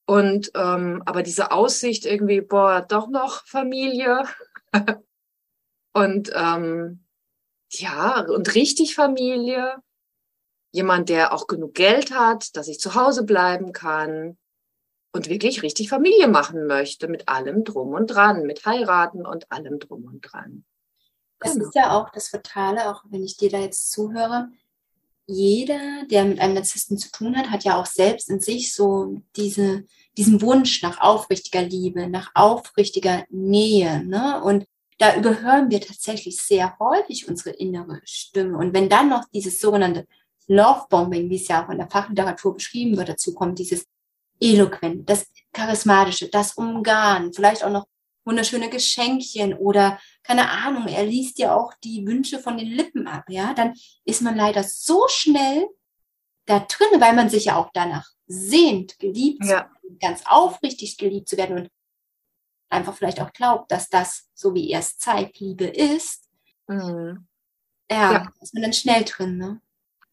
Und 0.08 0.52
ähm, 0.54 1.02
aber 1.04 1.22
diese 1.22 1.52
Aussicht 1.52 2.06
irgendwie, 2.06 2.40
boah, 2.40 2.80
doch 2.80 3.08
noch 3.08 3.44
Familie. 3.44 4.22
und 5.92 6.30
ähm, 6.34 7.04
ja, 7.72 8.22
und 8.22 8.54
richtig 8.54 8.94
Familie. 8.94 9.82
Jemand, 10.72 11.10
der 11.10 11.34
auch 11.34 11.46
genug 11.46 11.74
Geld 11.74 12.10
hat, 12.10 12.56
dass 12.56 12.68
ich 12.68 12.80
zu 12.80 12.94
Hause 12.94 13.24
bleiben 13.24 13.74
kann 13.74 14.38
und 15.12 15.28
wirklich 15.28 15.62
richtig 15.62 15.90
Familie 15.90 16.28
machen 16.28 16.66
möchte, 16.66 17.06
mit 17.06 17.28
allem 17.28 17.64
drum 17.64 17.92
und 17.92 18.06
dran, 18.06 18.44
mit 18.44 18.64
heiraten 18.64 19.26
und 19.26 19.52
allem 19.52 19.78
drum 19.78 20.06
und 20.06 20.22
dran. 20.22 20.64
Das 21.38 21.52
genau. 21.52 21.66
ist 21.66 21.74
ja 21.74 21.90
auch 21.90 22.08
das 22.10 22.30
Fatale, 22.30 22.88
auch 22.88 23.04
wenn 23.10 23.22
ich 23.22 23.36
dir 23.36 23.50
da 23.50 23.58
jetzt 23.58 23.90
zuhöre 23.90 24.48
jeder, 25.28 26.04
der 26.10 26.24
mit 26.24 26.40
einem 26.40 26.54
Narzissten 26.54 26.96
zu 26.96 27.10
tun 27.10 27.36
hat, 27.36 27.50
hat 27.50 27.62
ja 27.62 27.78
auch 27.78 27.86
selbst 27.86 28.30
in 28.30 28.40
sich 28.40 28.74
so 28.74 29.20
diese, 29.36 29.84
diesen 30.16 30.40
Wunsch 30.40 30.82
nach 30.82 31.00
aufrichtiger 31.00 31.62
Liebe, 31.62 32.08
nach 32.08 32.30
aufrichtiger 32.34 33.24
Nähe. 33.28 34.02
Ne? 34.04 34.42
Und 34.42 34.64
da 34.96 35.14
überhören 35.14 35.70
wir 35.70 35.82
tatsächlich 35.82 36.40
sehr 36.40 36.78
häufig 36.78 37.28
unsere 37.28 37.50
innere 37.50 38.00
Stimme. 38.04 38.56
Und 38.56 38.72
wenn 38.72 38.88
dann 38.88 39.10
noch 39.10 39.24
dieses 39.32 39.60
sogenannte 39.60 40.06
Love-Bombing, 40.46 41.28
wie 41.28 41.36
es 41.36 41.46
ja 41.46 41.64
auch 41.64 41.68
in 41.68 41.78
der 41.78 41.90
Fachliteratur 41.90 42.54
beschrieben 42.54 42.96
wird, 42.96 43.10
dazu 43.10 43.34
kommt, 43.34 43.58
dieses 43.58 43.84
Eloquent, 44.40 45.08
das 45.08 45.26
Charismatische, 45.52 46.28
das 46.28 46.54
Umgarnen, 46.54 47.34
vielleicht 47.34 47.62
auch 47.64 47.70
noch 47.70 47.86
wunderschöne 48.28 48.70
Geschenkchen 48.70 49.54
oder 49.54 49.98
keine 50.22 50.50
Ahnung, 50.50 50.86
er 50.86 51.04
liest 51.04 51.38
ja 51.38 51.56
auch 51.56 51.72
die 51.82 52.06
Wünsche 52.06 52.38
von 52.38 52.58
den 52.58 52.68
Lippen 52.68 53.08
ab, 53.08 53.24
ja, 53.28 53.54
dann 53.54 53.74
ist 54.04 54.22
man 54.22 54.36
leider 54.36 54.62
so 54.62 55.08
schnell 55.08 55.66
da 56.44 56.60
drin, 56.60 57.00
weil 57.00 57.14
man 57.14 57.28
sich 57.28 57.46
ja 57.46 57.56
auch 57.56 57.70
danach 57.74 58.06
sehnt, 58.26 58.98
geliebt 58.98 59.44
ja. 59.44 59.48
zu 59.48 59.82
werden, 59.82 59.98
ganz 60.00 60.22
aufrichtig 60.26 60.98
geliebt 60.98 61.28
zu 61.28 61.36
werden 61.36 61.58
und 61.58 61.70
einfach 62.68 62.94
vielleicht 62.94 63.20
auch 63.20 63.32
glaubt, 63.32 63.72
dass 63.72 63.88
das, 63.88 64.28
so 64.34 64.54
wie 64.54 64.70
er 64.70 64.80
es 64.80 64.98
zeigt, 64.98 65.40
Liebe 65.40 65.64
ist. 65.64 66.28
Mhm. 66.66 67.26
Ja, 67.90 68.12
ja, 68.12 68.32
ist 68.40 68.52
man 68.52 68.62
dann 68.62 68.72
schnell 68.74 69.04
drin, 69.04 69.38
ne? 69.38 69.60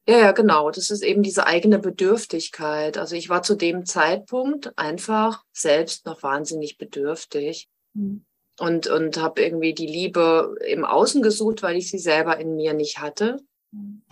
Ja, 0.08 0.20
ja, 0.20 0.32
genau. 0.34 0.70
Das 0.70 0.92
ist 0.92 1.04
eben 1.04 1.24
diese 1.24 1.48
eigene 1.48 1.80
Bedürftigkeit. 1.80 2.98
Also 2.98 3.16
ich 3.16 3.28
war 3.30 3.42
zu 3.42 3.56
dem 3.56 3.86
Zeitpunkt 3.86 4.78
einfach 4.78 5.44
selbst 5.52 6.06
noch 6.06 6.22
wahnsinnig 6.22 6.78
bedürftig. 6.78 7.70
Mhm. 7.96 8.24
Und, 8.58 8.88
und 8.88 9.18
habe 9.18 9.42
irgendwie 9.42 9.74
die 9.74 9.88
Liebe 9.88 10.56
im 10.66 10.86
Außen 10.86 11.22
gesucht, 11.22 11.62
weil 11.62 11.76
ich 11.76 11.90
sie 11.90 11.98
selber 11.98 12.38
in 12.38 12.56
mir 12.56 12.74
nicht 12.74 13.00
hatte. 13.00 13.44
Mhm. 13.72 14.04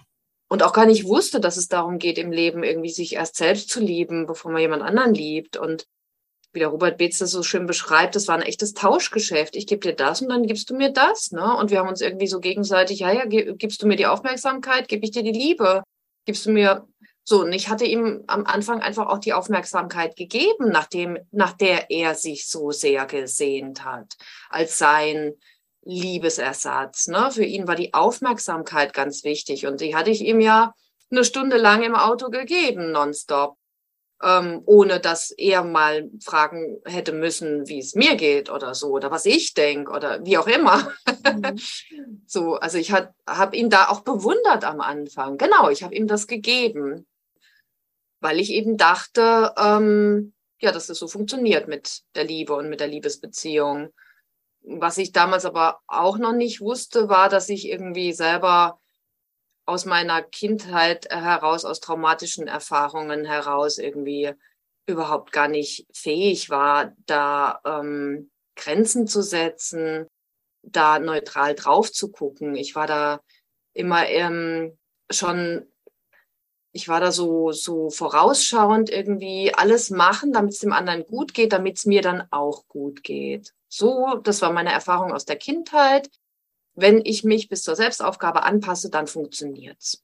Und 0.49 0.63
auch 0.63 0.73
gar 0.73 0.85
nicht 0.85 1.05
wusste, 1.05 1.39
dass 1.39 1.57
es 1.57 1.67
darum 1.67 1.97
geht, 1.97 2.17
im 2.17 2.31
Leben 2.31 2.63
irgendwie 2.63 2.89
sich 2.89 3.13
erst 3.13 3.37
selbst 3.37 3.69
zu 3.69 3.79
lieben, 3.79 4.25
bevor 4.25 4.51
man 4.51 4.61
jemand 4.61 4.83
anderen 4.83 5.13
liebt. 5.13 5.57
Und 5.57 5.87
wie 6.51 6.59
der 6.59 6.67
Robert 6.67 6.97
Beetz 6.97 7.17
das 7.17 7.31
so 7.31 7.41
schön 7.41 7.65
beschreibt, 7.65 8.15
das 8.15 8.27
war 8.27 8.35
ein 8.35 8.43
echtes 8.43 8.73
Tauschgeschäft. 8.73 9.55
Ich 9.55 9.65
gebe 9.65 9.81
dir 9.81 9.95
das 9.95 10.21
und 10.21 10.29
dann 10.29 10.45
gibst 10.45 10.69
du 10.69 10.75
mir 10.75 10.89
das. 10.89 11.31
Ne? 11.31 11.57
Und 11.57 11.71
wir 11.71 11.79
haben 11.79 11.89
uns 11.89 12.01
irgendwie 12.01 12.27
so 12.27 12.39
gegenseitig, 12.39 12.99
ja, 12.99 13.11
ja, 13.11 13.25
gibst 13.25 13.81
du 13.81 13.87
mir 13.87 13.95
die 13.95 14.05
Aufmerksamkeit, 14.05 14.87
gebe 14.87 15.05
ich 15.05 15.11
dir 15.11 15.23
die 15.23 15.31
Liebe. 15.31 15.83
Gibst 16.25 16.45
du 16.45 16.51
mir 16.51 16.87
so, 17.25 17.41
und 17.41 17.53
ich 17.53 17.69
hatte 17.69 17.85
ihm 17.85 18.23
am 18.27 18.45
Anfang 18.45 18.81
einfach 18.81 19.07
auch 19.07 19.19
die 19.19 19.33
Aufmerksamkeit 19.33 20.17
gegeben, 20.17 20.69
nachdem, 20.69 21.17
nach 21.31 21.53
der 21.53 21.89
er 21.89 22.15
sich 22.15 22.49
so 22.49 22.71
sehr 22.71 23.05
gesehnt 23.05 23.85
hat, 23.85 24.17
als 24.49 24.77
sein 24.77 25.33
Liebesersatz. 25.83 27.07
Ne? 27.07 27.31
Für 27.31 27.45
ihn 27.45 27.67
war 27.67 27.75
die 27.75 27.93
Aufmerksamkeit 27.93 28.93
ganz 28.93 29.23
wichtig 29.23 29.65
und 29.65 29.79
die 29.79 29.95
hatte 29.95 30.09
ich 30.09 30.21
ihm 30.21 30.41
ja 30.41 30.73
eine 31.11 31.23
Stunde 31.23 31.57
lang 31.57 31.83
im 31.83 31.95
Auto 31.95 32.29
gegeben, 32.29 32.91
nonstop, 32.91 33.55
ähm, 34.21 34.61
ohne 34.65 34.99
dass 34.99 35.31
er 35.31 35.63
mal 35.63 36.09
fragen 36.21 36.81
hätte 36.83 37.13
müssen, 37.13 37.69
wie 37.69 37.79
es 37.79 37.95
mir 37.95 38.15
geht 38.17 38.49
oder 38.49 38.75
so 38.75 38.89
oder 38.89 39.11
was 39.11 39.25
ich 39.25 39.53
denke 39.53 39.93
oder 39.93 40.25
wie 40.25 40.37
auch 40.37 40.47
immer. 40.47 40.91
Mhm. 41.25 41.57
so, 42.27 42.55
also 42.55 42.77
ich 42.77 42.91
habe 42.91 43.55
ihn 43.55 43.69
da 43.69 43.87
auch 43.87 44.01
bewundert 44.01 44.65
am 44.65 44.81
Anfang. 44.81 45.37
Genau, 45.37 45.69
ich 45.69 45.83
habe 45.83 45.95
ihm 45.95 46.07
das 46.07 46.27
gegeben 46.27 47.05
weil 48.23 48.39
ich 48.39 48.51
eben 48.51 48.77
dachte, 48.77 49.53
ähm, 49.57 50.33
ja, 50.61 50.71
dass 50.71 50.87
das 50.87 50.97
so 50.97 51.09
funktioniert 51.09 51.67
mit 51.67 52.03
der 52.15 52.23
Liebe 52.23 52.55
und 52.55 52.69
mit 52.69 52.79
der 52.79 52.87
Liebesbeziehung. 52.87 53.93
Was 54.61 54.97
ich 54.97 55.11
damals 55.11 55.43
aber 55.43 55.81
auch 55.87 56.17
noch 56.17 56.31
nicht 56.31 56.61
wusste, 56.61 57.09
war, 57.09 57.27
dass 57.27 57.49
ich 57.49 57.67
irgendwie 57.67 58.13
selber 58.13 58.79
aus 59.65 59.83
meiner 59.83 60.21
Kindheit 60.21 61.09
heraus, 61.09 61.65
aus 61.65 61.81
traumatischen 61.81 62.47
Erfahrungen 62.47 63.25
heraus 63.25 63.77
irgendwie 63.77 64.31
überhaupt 64.85 65.33
gar 65.33 65.49
nicht 65.49 65.85
fähig 65.93 66.49
war, 66.49 66.93
da 67.05 67.59
ähm, 67.65 68.31
Grenzen 68.55 69.05
zu 69.05 69.21
setzen, 69.21 70.07
da 70.61 70.99
neutral 70.99 71.55
drauf 71.55 71.91
zu 71.91 72.09
gucken. 72.09 72.55
Ich 72.55 72.73
war 72.73 72.87
da 72.87 73.19
immer 73.73 74.07
ähm, 74.07 74.77
schon 75.11 75.67
ich 76.73 76.87
war 76.87 76.99
da 76.99 77.11
so, 77.11 77.51
so 77.51 77.91
vorausschauend 77.91 78.89
irgendwie 78.89 79.53
alles 79.53 79.91
machen, 79.91 80.33
damit 80.33 80.53
es 80.53 80.59
dem 80.59 80.73
anderen 80.73 81.05
gut 81.05 81.35
geht, 81.35 81.53
damit 81.53 81.77
es 81.77 81.85
mir 81.85 82.01
dann 82.01 82.23
auch 82.31 82.67
gut 82.67 83.03
geht. 83.03 83.53
So, 83.69 84.19
das 84.23 84.41
war 84.41 84.51
meine 84.51 84.71
Erfahrung 84.71 85.13
aus 85.13 85.25
der 85.25 85.35
Kindheit. 85.35 86.09
Wenn 86.73 87.05
ich 87.05 87.23
mich 87.23 87.47
bis 87.47 87.61
zur 87.61 87.75
Selbstaufgabe 87.75 88.41
anpasse, 88.41 88.89
dann 88.89 89.05
funktioniert's. 89.05 90.03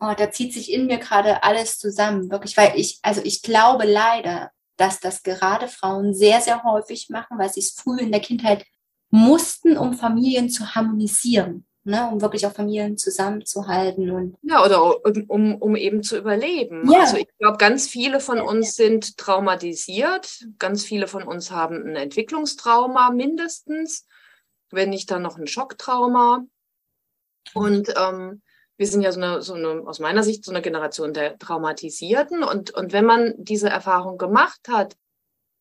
Oh, 0.00 0.12
da 0.14 0.30
zieht 0.30 0.52
sich 0.52 0.70
in 0.70 0.86
mir 0.86 0.98
gerade 0.98 1.42
alles 1.42 1.78
zusammen, 1.78 2.30
wirklich, 2.30 2.58
weil 2.58 2.78
ich, 2.78 2.98
also 3.00 3.22
ich 3.24 3.40
glaube 3.40 3.84
leider, 3.86 4.50
dass 4.76 5.00
das 5.00 5.22
gerade 5.22 5.68
Frauen 5.68 6.14
sehr, 6.14 6.42
sehr 6.42 6.62
häufig 6.62 7.08
machen, 7.08 7.38
weil 7.38 7.48
sie 7.48 7.60
es 7.60 7.72
früh 7.72 8.00
in 8.00 8.12
der 8.12 8.20
Kindheit 8.20 8.66
mussten, 9.08 9.78
um 9.78 9.94
Familien 9.94 10.50
zu 10.50 10.74
harmonisieren, 10.74 11.66
ne, 11.84 12.10
um 12.10 12.20
wirklich 12.20 12.46
auch 12.46 12.52
Familien 12.52 12.96
zusammenzuhalten 12.96 14.10
und 14.10 14.36
ja 14.42 14.64
oder 14.64 15.04
um, 15.30 15.56
um 15.56 15.76
eben 15.76 16.02
zu 16.02 16.16
überleben. 16.16 16.90
Ja. 16.90 17.00
Also 17.00 17.16
ich 17.16 17.28
glaube, 17.38 17.58
ganz 17.58 17.86
viele 17.86 18.20
von 18.20 18.40
uns 18.40 18.74
sind 18.74 19.18
traumatisiert, 19.18 20.46
ganz 20.58 20.84
viele 20.84 21.06
von 21.06 21.22
uns 21.22 21.50
haben 21.50 21.86
ein 21.86 21.96
Entwicklungstrauma 21.96 23.10
mindestens, 23.10 24.06
wenn 24.70 24.90
nicht 24.90 25.10
dann 25.10 25.22
noch 25.22 25.38
ein 25.38 25.46
Schocktrauma. 25.46 26.44
Und 27.52 27.92
ähm, 27.96 28.42
wir 28.76 28.86
sind 28.86 29.02
ja 29.02 29.12
so 29.12 29.20
eine, 29.20 29.42
so 29.42 29.54
eine, 29.54 29.86
aus 29.86 30.00
meiner 30.00 30.22
Sicht 30.22 30.44
so 30.44 30.50
eine 30.50 30.62
Generation 30.62 31.12
der 31.12 31.38
Traumatisierten. 31.38 32.42
Und, 32.42 32.72
und 32.72 32.92
wenn 32.92 33.04
man 33.04 33.34
diese 33.36 33.68
Erfahrung 33.68 34.18
gemacht 34.18 34.60
hat, 34.68 34.96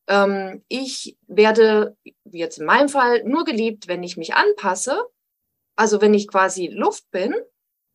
ähm, 0.08 0.64
ich 0.68 1.18
werde, 1.28 1.96
wie 2.24 2.40
jetzt 2.40 2.58
in 2.58 2.66
meinem 2.66 2.90
Fall, 2.90 3.24
nur 3.24 3.44
geliebt, 3.44 3.88
wenn 3.88 4.04
ich 4.04 4.18
mich 4.18 4.34
anpasse. 4.34 5.04
Also 5.76 6.02
wenn 6.02 6.14
ich 6.14 6.28
quasi 6.28 6.68
Luft 6.68 7.10
bin 7.12 7.36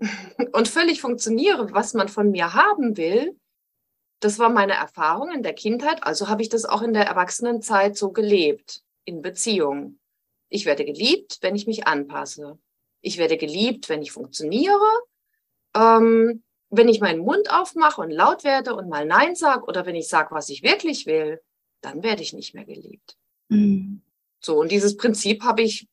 und 0.53 0.69
völlig 0.69 1.01
funktioniere, 1.01 1.73
was 1.73 1.95
man 1.95 2.09
von 2.09 2.31
mir 2.31 2.55
haben 2.55 2.97
will. 2.97 3.39
Das 4.21 4.39
war 4.39 4.49
meine 4.49 4.75
Erfahrung 4.75 5.31
in 5.33 5.43
der 5.43 5.55
Kindheit. 5.55 6.03
Also 6.03 6.29
habe 6.29 6.43
ich 6.43 6.49
das 6.49 6.65
auch 6.65 6.83
in 6.83 6.93
der 6.93 7.07
Erwachsenenzeit 7.07 7.97
so 7.97 8.11
gelebt, 8.11 8.83
in 9.05 9.23
Beziehungen. 9.23 10.01
Ich 10.49 10.67
werde 10.67 10.85
geliebt, 10.85 11.39
wenn 11.41 11.55
ich 11.55 11.67
mich 11.67 11.87
anpasse. 11.87 12.59
Ich 13.01 13.19
werde 13.19 13.37
geliebt, 13.37 13.89
wenn 13.89 14.03
ich 14.03 14.11
funktioniere. 14.11 14.89
Ähm, 15.77 16.43
wenn 16.71 16.89
ich 16.89 17.01
meinen 17.01 17.21
Mund 17.21 17.51
aufmache 17.51 18.01
und 18.01 18.11
laut 18.11 18.45
werde 18.45 18.75
und 18.75 18.89
mal 18.89 19.07
Nein 19.07 19.35
sage 19.35 19.65
oder 19.65 19.87
wenn 19.87 19.97
ich 19.97 20.09
sage, 20.09 20.35
was 20.35 20.49
ich 20.49 20.63
wirklich 20.63 21.07
will, 21.07 21.41
dann 21.81 22.03
werde 22.03 22.23
ich 22.23 22.33
nicht 22.33 22.55
mehr 22.55 22.65
geliebt. 22.65 23.17
Mhm. 23.49 24.03
So, 24.41 24.59
und 24.59 24.71
dieses 24.71 24.97
Prinzip 24.97 25.43
habe 25.43 25.63
ich 25.63 25.89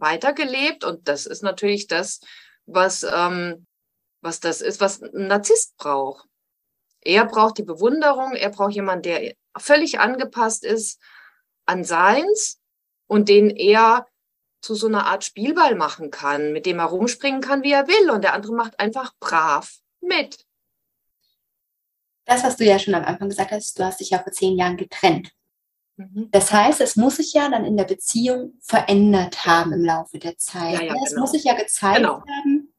weitergelebt 0.00 0.84
und 0.84 1.08
das 1.08 1.26
ist 1.26 1.42
natürlich 1.42 1.86
das, 1.86 2.20
was, 2.66 3.02
ähm, 3.02 3.66
was 4.20 4.40
das 4.40 4.60
ist, 4.60 4.80
was 4.80 5.02
ein 5.02 5.26
Narzisst 5.28 5.76
braucht. 5.76 6.26
Er 7.00 7.24
braucht 7.24 7.58
die 7.58 7.62
Bewunderung, 7.62 8.32
er 8.34 8.50
braucht 8.50 8.74
jemanden, 8.74 9.02
der 9.02 9.34
völlig 9.56 10.00
angepasst 10.00 10.64
ist 10.64 11.00
an 11.64 11.84
seins 11.84 12.60
und 13.06 13.28
den 13.28 13.50
er 13.50 14.06
zu 14.60 14.74
so 14.74 14.88
einer 14.88 15.06
Art 15.06 15.24
Spielball 15.24 15.74
machen 15.76 16.10
kann, 16.10 16.52
mit 16.52 16.66
dem 16.66 16.78
er 16.78 16.86
rumspringen 16.86 17.40
kann, 17.40 17.62
wie 17.62 17.72
er 17.72 17.86
will. 17.86 18.10
Und 18.10 18.22
der 18.22 18.34
andere 18.34 18.54
macht 18.54 18.78
einfach 18.80 19.12
brav 19.20 19.78
mit. 20.00 20.44
Das, 22.24 22.44
was 22.44 22.56
du 22.56 22.64
ja 22.64 22.78
schon 22.78 22.94
am 22.94 23.04
Anfang 23.04 23.28
gesagt 23.28 23.52
hast, 23.52 23.78
du 23.78 23.84
hast 23.84 24.00
dich 24.00 24.10
ja 24.10 24.18
vor 24.18 24.32
zehn 24.32 24.58
Jahren 24.58 24.76
getrennt. 24.76 25.32
Mhm. 25.98 26.28
Das 26.30 26.52
heißt, 26.52 26.80
es 26.80 26.94
muss 26.94 27.16
sich 27.16 27.32
ja 27.32 27.48
dann 27.50 27.64
in 27.64 27.76
der 27.76 27.84
Beziehung 27.84 28.54
verändert 28.60 29.44
haben 29.44 29.72
im 29.72 29.84
Laufe 29.84 30.18
der 30.18 30.38
Zeit. 30.38 30.80
Ja, 30.80 30.82
ja, 30.86 30.94
es 31.04 31.10
genau. 31.10 31.22
muss 31.22 31.32
sich 31.32 31.44
ja 31.44 31.54
gezeigt 31.54 31.96
genau. 31.96 32.22
haben, 32.22 32.72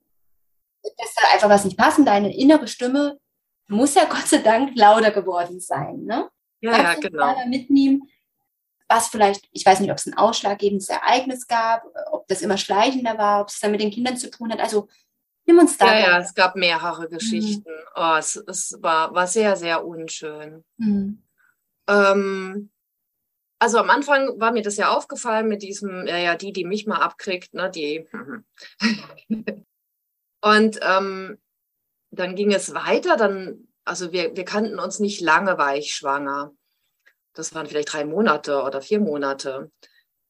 dass 0.83 1.13
da 1.15 1.33
einfach 1.33 1.49
was 1.49 1.65
nicht 1.65 1.77
passt. 1.77 1.99
Deine 2.05 2.35
innere 2.35 2.67
Stimme 2.67 3.19
muss 3.67 3.93
ja 3.95 4.05
Gott 4.09 4.27
sei 4.27 4.37
Dank 4.37 4.71
lauter 4.75 5.11
geworden 5.11 5.59
sein. 5.59 6.05
Ne? 6.05 6.29
Ja, 6.61 6.77
ja, 6.77 6.93
genau. 6.95 7.45
Mitnehmen, 7.47 8.03
was 8.87 9.09
vielleicht, 9.09 9.49
ich 9.51 9.65
weiß 9.65 9.81
nicht, 9.81 9.91
ob 9.91 9.97
es 9.97 10.07
ein 10.07 10.17
ausschlaggebendes 10.17 10.87
Ereignis 10.87 11.45
gab, 11.45 11.83
ob 12.11 12.25
das 12.29 12.41
immer 12.41 12.57
schleichender 12.57 13.17
war, 13.17 13.41
ob 13.41 13.49
es 13.49 13.59
dann 13.59 13.71
mit 13.71 13.81
den 13.81 13.91
Kindern 13.91 14.15
zu 14.15 14.31
tun 14.31 14.51
hat. 14.51 14.61
Also 14.61 14.87
nimm 15.45 15.59
uns 15.59 15.77
da. 15.77 15.93
Ja, 15.93 15.99
ja, 15.99 16.19
es 16.19 16.33
gab 16.33 16.55
mehrere 16.55 17.03
mhm. 17.03 17.09
Geschichten. 17.09 17.69
Mhm. 17.69 17.85
Oh, 17.95 18.15
es, 18.17 18.37
es 18.47 18.77
war, 18.81 19.13
war 19.13 19.27
sehr, 19.27 19.57
sehr 19.57 19.85
unschön. 19.85 20.63
Mhm. 20.77 21.21
Ähm, 21.89 22.71
also 23.59 23.77
am 23.77 23.89
Anfang 23.89 24.39
war 24.39 24.51
mir 24.51 24.63
das 24.63 24.77
ja 24.77 24.89
aufgefallen 24.89 25.47
mit 25.47 25.61
diesem, 25.61 26.07
ja, 26.07 26.17
ja, 26.17 26.35
die, 26.35 26.53
die 26.53 26.65
mich 26.65 26.87
mal 26.87 26.99
abkriegt, 27.01 27.53
ne, 27.53 27.69
die. 27.69 28.07
Und 30.41 30.79
ähm, 30.81 31.37
dann 32.11 32.35
ging 32.35 32.53
es 32.53 32.73
weiter, 32.73 33.17
dann, 33.17 33.67
also 33.83 34.13
wir, 34.13 34.35
wir 34.35 34.45
kannten 34.45 34.79
uns 34.79 34.99
nicht 34.99 35.19
lange, 35.19 35.57
war 35.57 35.75
ich 35.75 35.93
schwanger. 35.93 36.53
Das 37.33 37.53
waren 37.53 37.67
vielleicht 37.67 37.93
drei 37.93 38.05
Monate 38.05 38.63
oder 38.63 38.81
vier 38.81 38.99
Monate. 38.99 39.71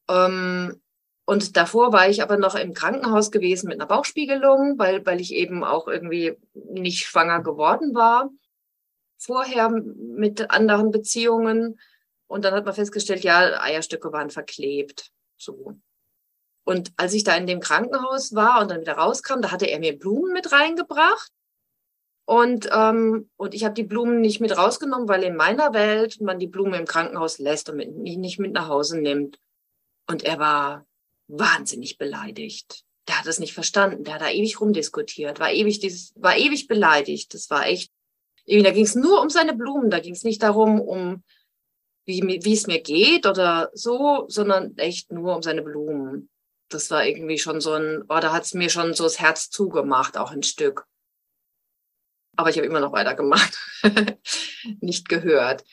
Ähm, 0.08 0.82
und 1.24 1.56
davor 1.56 1.92
war 1.92 2.08
ich 2.08 2.22
aber 2.22 2.36
noch 2.36 2.56
im 2.56 2.74
Krankenhaus 2.74 3.30
gewesen 3.30 3.68
mit 3.68 3.80
einer 3.80 3.86
Bauchspiegelung, 3.86 4.78
weil, 4.78 5.06
weil 5.06 5.20
ich 5.20 5.32
eben 5.32 5.62
auch 5.62 5.86
irgendwie 5.86 6.36
nicht 6.54 7.04
schwanger 7.04 7.40
geworden 7.42 7.94
war. 7.94 8.30
Vorher 9.16 9.70
mit 9.70 10.50
anderen 10.50 10.90
Beziehungen. 10.90 11.78
Und 12.30 12.44
dann 12.44 12.54
hat 12.54 12.64
man 12.64 12.74
festgestellt, 12.74 13.24
ja, 13.24 13.60
Eierstücke 13.60 14.12
waren 14.12 14.30
verklebt. 14.30 15.10
So. 15.36 15.74
Und 16.62 16.92
als 16.96 17.12
ich 17.12 17.24
da 17.24 17.34
in 17.34 17.48
dem 17.48 17.58
Krankenhaus 17.58 18.36
war 18.36 18.60
und 18.62 18.70
dann 18.70 18.82
wieder 18.82 18.92
rauskam, 18.92 19.40
da 19.40 19.50
hatte 19.50 19.66
er 19.66 19.80
mir 19.80 19.98
Blumen 19.98 20.32
mit 20.32 20.52
reingebracht. 20.52 21.32
Und, 22.26 22.68
ähm, 22.72 23.28
und 23.36 23.52
ich 23.52 23.64
habe 23.64 23.74
die 23.74 23.82
Blumen 23.82 24.20
nicht 24.20 24.40
mit 24.40 24.56
rausgenommen, 24.56 25.08
weil 25.08 25.24
in 25.24 25.34
meiner 25.34 25.74
Welt 25.74 26.20
man 26.20 26.38
die 26.38 26.46
Blumen 26.46 26.74
im 26.74 26.86
Krankenhaus 26.86 27.40
lässt 27.40 27.68
und 27.68 27.78
mit, 27.78 27.96
nicht 27.96 28.38
mit 28.38 28.52
nach 28.52 28.68
Hause 28.68 29.00
nimmt. 29.00 29.40
Und 30.06 30.22
er 30.22 30.38
war 30.38 30.86
wahnsinnig 31.26 31.98
beleidigt. 31.98 32.84
Der 33.08 33.18
hat 33.18 33.26
es 33.26 33.40
nicht 33.40 33.54
verstanden. 33.54 34.04
Der 34.04 34.14
hat 34.14 34.20
da 34.20 34.30
ewig 34.30 34.60
rumdiskutiert, 34.60 35.40
war 35.40 35.50
ewig, 35.50 35.80
dieses, 35.80 36.12
war 36.14 36.36
ewig 36.36 36.68
beleidigt. 36.68 37.34
Das 37.34 37.50
war 37.50 37.66
echt, 37.66 37.90
da 38.46 38.70
ging 38.70 38.84
es 38.84 38.94
nur 38.94 39.20
um 39.20 39.30
seine 39.30 39.56
Blumen. 39.56 39.90
Da 39.90 39.98
ging 39.98 40.14
es 40.14 40.22
nicht 40.22 40.44
darum, 40.44 40.80
um 40.80 41.24
wie, 42.10 42.40
wie 42.44 42.52
es 42.52 42.66
mir 42.66 42.82
geht 42.82 43.26
oder 43.26 43.70
so, 43.72 44.24
sondern 44.28 44.76
echt 44.76 45.12
nur 45.12 45.36
um 45.36 45.42
seine 45.42 45.62
Blumen. 45.62 46.28
Das 46.68 46.90
war 46.90 47.04
irgendwie 47.04 47.38
schon 47.38 47.60
so 47.60 47.72
ein, 47.72 48.02
oh, 48.08 48.18
da 48.20 48.32
hat 48.32 48.44
es 48.44 48.54
mir 48.54 48.68
schon 48.68 48.94
so 48.94 49.04
das 49.04 49.20
Herz 49.20 49.50
zugemacht, 49.50 50.18
auch 50.18 50.30
ein 50.30 50.42
Stück. 50.42 50.86
Aber 52.36 52.50
ich 52.50 52.56
habe 52.56 52.66
immer 52.66 52.80
noch 52.80 52.92
weitergemacht. 52.92 53.58
Nicht 54.80 55.08
gehört. 55.08 55.64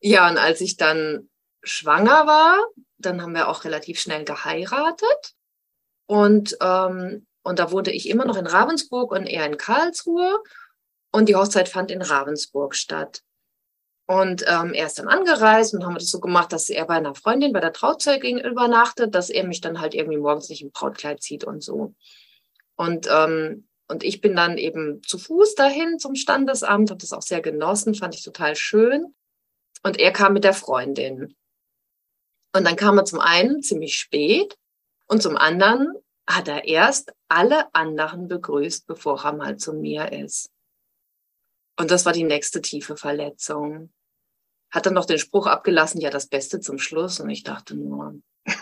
Ja, 0.00 0.28
und 0.30 0.38
als 0.38 0.60
ich 0.60 0.76
dann 0.76 1.28
schwanger 1.62 2.26
war, 2.26 2.66
dann 2.98 3.22
haben 3.22 3.34
wir 3.34 3.48
auch 3.48 3.64
relativ 3.64 3.98
schnell 4.00 4.24
geheiratet. 4.24 5.34
Und, 6.06 6.56
ähm, 6.60 7.26
und 7.42 7.58
da 7.58 7.70
wohnte 7.70 7.90
ich 7.90 8.08
immer 8.08 8.24
noch 8.24 8.36
in 8.36 8.46
Ravensburg 8.46 9.12
und 9.12 9.26
er 9.26 9.46
in 9.46 9.56
Karlsruhe. 9.56 10.42
Und 11.10 11.28
die 11.28 11.36
Hochzeit 11.36 11.68
fand 11.68 11.90
in 11.90 12.02
Ravensburg 12.02 12.74
statt. 12.74 13.23
Und 14.06 14.44
ähm, 14.46 14.74
er 14.74 14.86
ist 14.86 14.98
dann 14.98 15.08
angereist 15.08 15.72
und 15.72 15.84
haben 15.84 15.94
das 15.94 16.10
so 16.10 16.20
gemacht, 16.20 16.52
dass 16.52 16.68
er 16.68 16.84
bei 16.84 16.94
einer 16.94 17.14
Freundin 17.14 17.52
bei 17.52 17.60
der 17.60 17.72
Trauzeugin 17.72 18.38
übernachtet, 18.38 19.14
dass 19.14 19.30
er 19.30 19.46
mich 19.46 19.62
dann 19.62 19.80
halt 19.80 19.94
irgendwie 19.94 20.18
morgens 20.18 20.50
nicht 20.50 20.62
im 20.62 20.72
Brautkleid 20.72 21.22
zieht 21.22 21.44
und 21.44 21.62
so. 21.62 21.94
Und 22.76 23.08
ähm, 23.10 23.66
und 23.86 24.02
ich 24.02 24.20
bin 24.20 24.34
dann 24.34 24.56
eben 24.56 25.02
zu 25.02 25.18
Fuß 25.18 25.54
dahin 25.56 25.98
zum 25.98 26.14
Standesamt, 26.14 26.90
habe 26.90 27.00
das 27.00 27.12
auch 27.12 27.22
sehr 27.22 27.42
genossen, 27.42 27.94
fand 27.94 28.14
ich 28.14 28.22
total 28.22 28.56
schön. 28.56 29.14
Und 29.82 29.98
er 29.98 30.12
kam 30.12 30.32
mit 30.32 30.44
der 30.44 30.54
Freundin. 30.54 31.36
Und 32.54 32.64
dann 32.64 32.76
kam 32.76 32.96
er 32.98 33.04
zum 33.04 33.20
einen 33.20 33.62
ziemlich 33.62 33.96
spät 33.96 34.56
und 35.06 35.22
zum 35.22 35.36
anderen 35.36 35.92
hat 36.26 36.48
er 36.48 36.64
erst 36.64 37.12
alle 37.28 37.74
anderen 37.74 38.28
begrüßt, 38.28 38.86
bevor 38.86 39.22
er 39.24 39.34
mal 39.34 39.56
zu 39.58 39.74
mir 39.74 40.12
ist. 40.12 40.50
Und 41.76 41.90
das 41.90 42.06
war 42.06 42.12
die 42.12 42.24
nächste 42.24 42.60
tiefe 42.60 42.96
Verletzung. 42.96 43.92
Hat 44.70 44.86
dann 44.86 44.94
noch 44.94 45.06
den 45.06 45.18
Spruch 45.18 45.46
abgelassen, 45.46 46.00
ja, 46.00 46.10
das 46.10 46.26
Beste 46.26 46.60
zum 46.60 46.78
Schluss. 46.78 47.20
Und 47.20 47.30
ich 47.30 47.42
dachte 47.42 47.74
nur, 47.74 48.14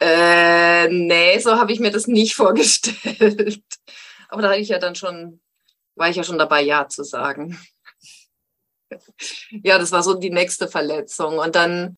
Äh, 0.00 0.88
nee, 0.88 1.38
so 1.38 1.56
habe 1.56 1.72
ich 1.72 1.80
mir 1.80 1.90
das 1.90 2.06
nicht 2.06 2.34
vorgestellt. 2.36 3.62
Aber 4.28 4.42
da 4.42 4.50
hatte 4.50 4.60
ich 4.60 4.68
ja 4.68 4.78
dann 4.78 4.94
schon, 4.94 5.40
war 5.96 6.08
ich 6.08 6.16
ja 6.16 6.24
schon 6.24 6.38
dabei, 6.38 6.62
Ja 6.62 6.88
zu 6.88 7.02
sagen. 7.02 7.58
ja, 9.50 9.78
das 9.78 9.92
war 9.92 10.02
so 10.02 10.14
die 10.14 10.30
nächste 10.30 10.68
Verletzung. 10.68 11.38
Und 11.38 11.56
dann, 11.56 11.96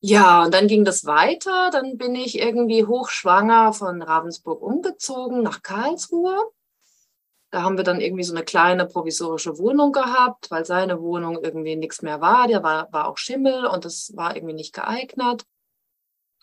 ja, 0.00 0.44
und 0.44 0.54
dann 0.54 0.68
ging 0.68 0.84
das 0.84 1.04
weiter. 1.04 1.70
Dann 1.70 1.98
bin 1.98 2.14
ich 2.14 2.38
irgendwie 2.38 2.84
hochschwanger 2.84 3.72
von 3.72 4.02
Ravensburg 4.02 4.62
umgezogen 4.62 5.42
nach 5.42 5.62
Karlsruhe. 5.62 6.38
Da 7.54 7.62
haben 7.62 7.76
wir 7.76 7.84
dann 7.84 8.00
irgendwie 8.00 8.24
so 8.24 8.34
eine 8.34 8.44
kleine 8.44 8.84
provisorische 8.84 9.58
Wohnung 9.58 9.92
gehabt, 9.92 10.50
weil 10.50 10.64
seine 10.64 11.00
Wohnung 11.00 11.38
irgendwie 11.40 11.76
nichts 11.76 12.02
mehr 12.02 12.20
war. 12.20 12.48
Der 12.48 12.64
war, 12.64 12.92
war 12.92 13.06
auch 13.06 13.16
Schimmel 13.16 13.66
und 13.66 13.84
das 13.84 14.10
war 14.16 14.34
irgendwie 14.34 14.56
nicht 14.56 14.74
geeignet. 14.74 15.44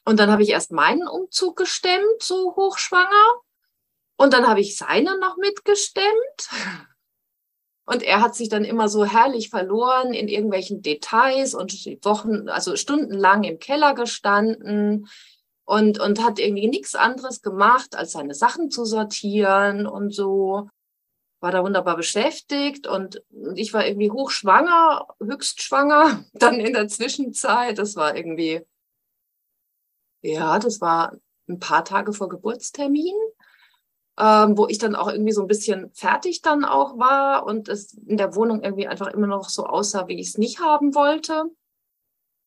Und 0.06 0.22
dann 0.22 0.32
habe 0.32 0.42
ich 0.42 0.52
erst 0.52 0.72
meinen 0.72 1.10
Umzug 1.10 1.58
gestemmt, 1.58 2.22
so 2.22 2.56
hochschwanger. 2.56 3.42
Und 4.16 4.32
dann 4.32 4.48
habe 4.48 4.62
ich 4.62 4.78
seinen 4.78 5.20
noch 5.20 5.36
mitgestemmt. 5.36 6.08
Und 7.84 8.04
er 8.04 8.22
hat 8.22 8.34
sich 8.34 8.48
dann 8.48 8.64
immer 8.64 8.88
so 8.88 9.04
herrlich 9.04 9.50
verloren 9.50 10.14
in 10.14 10.30
irgendwelchen 10.30 10.82
Details 10.82 11.54
und 11.54 11.74
Wochen, 12.06 12.48
also 12.48 12.78
stundenlang 12.78 13.44
im 13.44 13.60
Keller 13.60 13.96
gestanden 13.96 15.10
und, 15.66 16.00
und 16.00 16.24
hat 16.24 16.40
irgendwie 16.40 16.70
nichts 16.70 16.96
anderes 16.96 17.42
gemacht, 17.42 17.98
als 17.98 18.14
seine 18.14 18.34
Sachen 18.34 18.72
zu 18.72 18.86
sortieren 18.86 19.88
und 19.88 20.16
so. 20.16 20.70
War 21.42 21.52
da 21.52 21.64
wunderbar 21.64 21.98
beschäftigt 21.98 22.88
und 22.88 23.22
ich 23.56 23.74
war 23.74 23.86
irgendwie 23.86 24.12
hochschwanger, 24.12 25.08
höchst 25.20 25.62
schwanger, 25.62 26.24
dann 26.34 26.60
in 26.60 26.74
der 26.74 26.88
Zwischenzeit. 26.88 27.78
Das 27.80 27.96
war 27.96 28.16
irgendwie, 28.16 28.62
ja, 30.22 30.60
das 30.60 30.80
war 30.80 31.18
ein 31.50 31.60
paar 31.60 31.84
Tage 31.84 32.14
vor 32.14 32.30
Geburtstermin, 32.30 33.16
ähm, 34.20 34.56
wo 34.56 34.68
ich 34.68 34.78
dann 34.78 34.96
auch 34.96 35.12
irgendwie 35.12 35.32
so 35.32 35.42
ein 35.42 35.48
bisschen 35.48 35.92
fertig 35.94 36.44
dann 36.44 36.64
auch 36.64 37.00
war 37.00 37.46
und 37.46 37.70
es 37.70 37.94
in 37.94 38.18
der 38.18 38.36
Wohnung 38.36 38.64
irgendwie 38.64 38.88
einfach 38.88 39.08
immer 39.08 39.28
noch 39.28 39.50
so 39.50 39.66
aussah, 39.66 40.08
wie 40.08 40.20
ich 40.20 40.30
es 40.30 40.38
nicht 40.38 40.60
haben 40.60 40.94
wollte. 40.94 41.46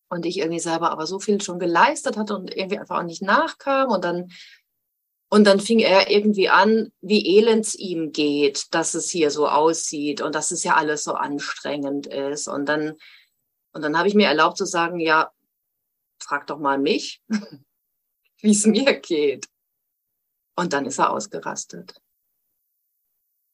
Und 0.08 0.24
ich 0.26 0.38
irgendwie 0.38 0.60
selber 0.60 0.92
aber 0.92 1.06
so 1.06 1.18
viel 1.18 1.40
schon 1.40 1.58
geleistet 1.58 2.16
hatte 2.16 2.36
und 2.36 2.54
irgendwie 2.54 2.78
einfach 2.78 2.98
auch 2.98 3.04
nicht 3.04 3.22
nachkam. 3.22 3.90
Und 3.90 4.04
dann 4.04 4.30
und 5.28 5.44
dann 5.44 5.60
fing 5.60 5.80
er 5.80 6.10
irgendwie 6.10 6.48
an, 6.48 6.92
wie 7.00 7.36
elend 7.36 7.66
es 7.66 7.74
ihm 7.74 8.12
geht, 8.12 8.72
dass 8.72 8.94
es 8.94 9.10
hier 9.10 9.30
so 9.30 9.48
aussieht 9.48 10.20
und 10.20 10.34
dass 10.34 10.50
es 10.50 10.64
ja 10.64 10.74
alles 10.76 11.04
so 11.04 11.14
anstrengend 11.14 12.06
ist. 12.06 12.46
Und 12.46 12.66
dann, 12.66 12.96
und 13.72 13.82
dann 13.82 13.98
habe 13.98 14.08
ich 14.08 14.14
mir 14.14 14.28
erlaubt 14.28 14.56
zu 14.56 14.64
sagen, 14.64 15.00
ja, 15.00 15.32
frag 16.20 16.46
doch 16.46 16.58
mal 16.58 16.78
mich, 16.78 17.22
wie 18.40 18.52
es 18.52 18.66
mir 18.66 18.94
geht. 19.00 19.48
Und 20.56 20.72
dann 20.72 20.86
ist 20.86 20.98
er 20.98 21.10
ausgerastet. 21.10 22.00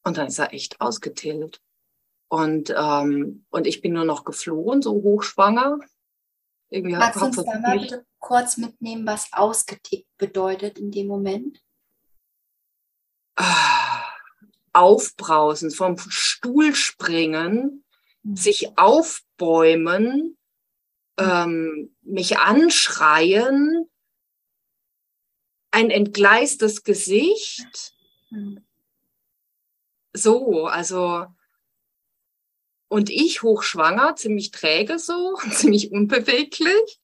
Und 0.04 0.18
dann 0.18 0.26
ist 0.26 0.38
er 0.38 0.52
echt 0.52 0.80
ausgetillt. 0.80 1.60
Und, 2.28 2.72
ähm, 2.76 3.44
und 3.50 3.66
ich 3.66 3.80
bin 3.80 3.94
nur 3.94 4.04
noch 4.04 4.24
geflohen, 4.24 4.82
so 4.82 4.92
hochschwanger. 4.92 5.78
Irgendwie 6.70 6.96
Magst 6.96 7.20
du 7.20 7.24
uns 7.26 7.36
da 7.36 7.58
mal 7.58 7.78
bitte 7.78 8.06
kurz 8.18 8.56
mitnehmen, 8.56 9.06
was 9.06 9.32
ausgetickt 9.32 10.08
bedeutet 10.16 10.78
in 10.78 10.90
dem 10.90 11.08
Moment? 11.08 11.62
aufbrausen, 14.72 15.70
vom 15.70 15.98
Stuhl 15.98 16.74
springen, 16.74 17.84
mhm. 18.22 18.36
sich 18.36 18.78
aufbäumen, 18.78 20.36
ähm, 21.18 21.94
mich 22.02 22.38
anschreien, 22.38 23.88
ein 25.70 25.90
entgleistes 25.90 26.82
Gesicht. 26.82 27.94
Mhm. 28.30 28.64
So, 30.12 30.66
also, 30.66 31.26
und 32.90 33.08
ich 33.08 33.42
hochschwanger, 33.42 34.16
ziemlich 34.16 34.50
träge 34.50 34.98
so, 34.98 35.36
ziemlich 35.52 35.92
unbeweglich. 35.92 37.00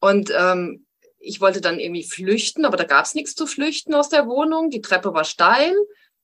Und 0.00 0.32
ähm, 0.34 0.86
ich 1.18 1.40
wollte 1.40 1.60
dann 1.60 1.80
irgendwie 1.80 2.04
flüchten, 2.04 2.64
aber 2.64 2.76
da 2.76 2.84
gab 2.84 3.04
es 3.04 3.14
nichts 3.14 3.34
zu 3.34 3.48
flüchten 3.48 3.94
aus 3.94 4.10
der 4.10 4.28
Wohnung. 4.28 4.70
Die 4.70 4.80
Treppe 4.80 5.12
war 5.12 5.24
steil 5.24 5.74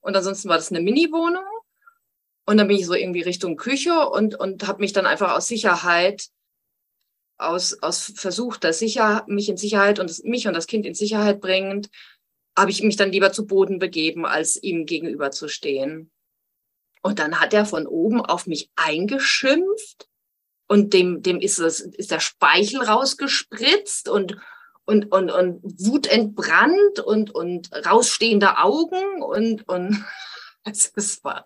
und 0.00 0.16
ansonsten 0.16 0.48
war 0.48 0.56
das 0.56 0.70
eine 0.70 0.80
Mini-Wohnung. 0.80 1.44
Und 2.46 2.56
dann 2.56 2.68
bin 2.68 2.76
ich 2.76 2.86
so 2.86 2.94
irgendwie 2.94 3.22
Richtung 3.22 3.56
Küche 3.56 4.08
und, 4.08 4.38
und 4.38 4.66
habe 4.68 4.80
mich 4.80 4.92
dann 4.92 5.06
einfach 5.06 5.32
aus 5.32 5.48
Sicherheit, 5.48 6.28
aus, 7.38 7.82
aus 7.82 8.12
Versuch, 8.14 8.58
dass 8.58 8.78
sicher, 8.78 9.24
mich 9.26 9.48
in 9.48 9.56
Sicherheit 9.56 9.98
und 9.98 10.08
das, 10.08 10.22
mich 10.22 10.46
und 10.46 10.54
das 10.54 10.68
Kind 10.68 10.86
in 10.86 10.94
Sicherheit 10.94 11.40
bringend, 11.40 11.90
habe 12.56 12.70
ich 12.70 12.82
mich 12.82 12.94
dann 12.94 13.10
lieber 13.10 13.32
zu 13.32 13.44
Boden 13.44 13.80
begeben, 13.80 14.24
als 14.24 14.62
ihm 14.62 14.86
gegenüber 14.86 15.32
zu 15.32 15.48
stehen. 15.48 16.12
Und 17.02 17.18
dann 17.18 17.40
hat 17.40 17.52
er 17.52 17.66
von 17.66 17.86
oben 17.86 18.20
auf 18.20 18.46
mich 18.46 18.70
eingeschimpft 18.76 20.08
und 20.68 20.94
dem, 20.94 21.22
dem 21.22 21.40
ist, 21.40 21.58
das, 21.58 21.80
ist 21.80 22.10
der 22.10 22.20
Speichel 22.20 22.82
rausgespritzt 22.82 24.08
und, 24.08 24.38
und, 24.84 25.12
und, 25.12 25.30
und 25.30 25.62
Wut 25.62 26.06
entbrannt 26.06 27.00
und, 27.00 27.34
und 27.34 27.70
rausstehende 27.84 28.58
Augen 28.58 29.22
und, 29.22 29.68
und 29.68 30.04
es 30.64 31.22
war 31.24 31.44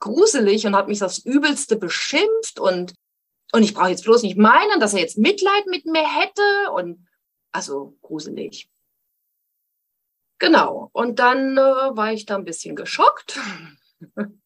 gruselig 0.00 0.66
und 0.66 0.76
hat 0.76 0.88
mich 0.88 0.98
das 0.98 1.18
Übelste 1.18 1.76
beschimpft 1.76 2.58
und, 2.58 2.94
und 3.52 3.62
ich 3.62 3.74
brauche 3.74 3.90
jetzt 3.90 4.04
bloß 4.04 4.22
nicht 4.22 4.36
meinen, 4.36 4.80
dass 4.80 4.92
er 4.92 5.00
jetzt 5.00 5.18
Mitleid 5.18 5.66
mit 5.68 5.86
mir 5.86 6.06
hätte 6.06 6.72
und 6.74 7.06
also 7.52 7.96
gruselig. 8.02 8.68
Genau. 10.38 10.90
Und 10.92 11.18
dann 11.18 11.56
äh, 11.56 11.60
war 11.60 12.12
ich 12.12 12.26
da 12.26 12.36
ein 12.36 12.44
bisschen 12.44 12.76
geschockt. 12.76 13.40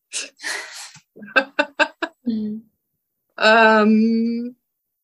mhm. 2.24 2.70
ähm, 3.38 4.56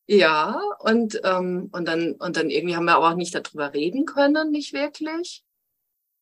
ja, 0.07 0.61
und, 0.79 1.19
ähm, 1.23 1.69
und, 1.73 1.85
dann, 1.85 2.13
und 2.13 2.37
dann 2.37 2.49
irgendwie 2.49 2.75
haben 2.75 2.85
wir 2.85 2.95
aber 2.95 3.09
auch 3.09 3.15
nicht 3.15 3.35
darüber 3.35 3.73
reden 3.73 4.05
können, 4.05 4.51
nicht 4.51 4.73
wirklich. 4.73 5.43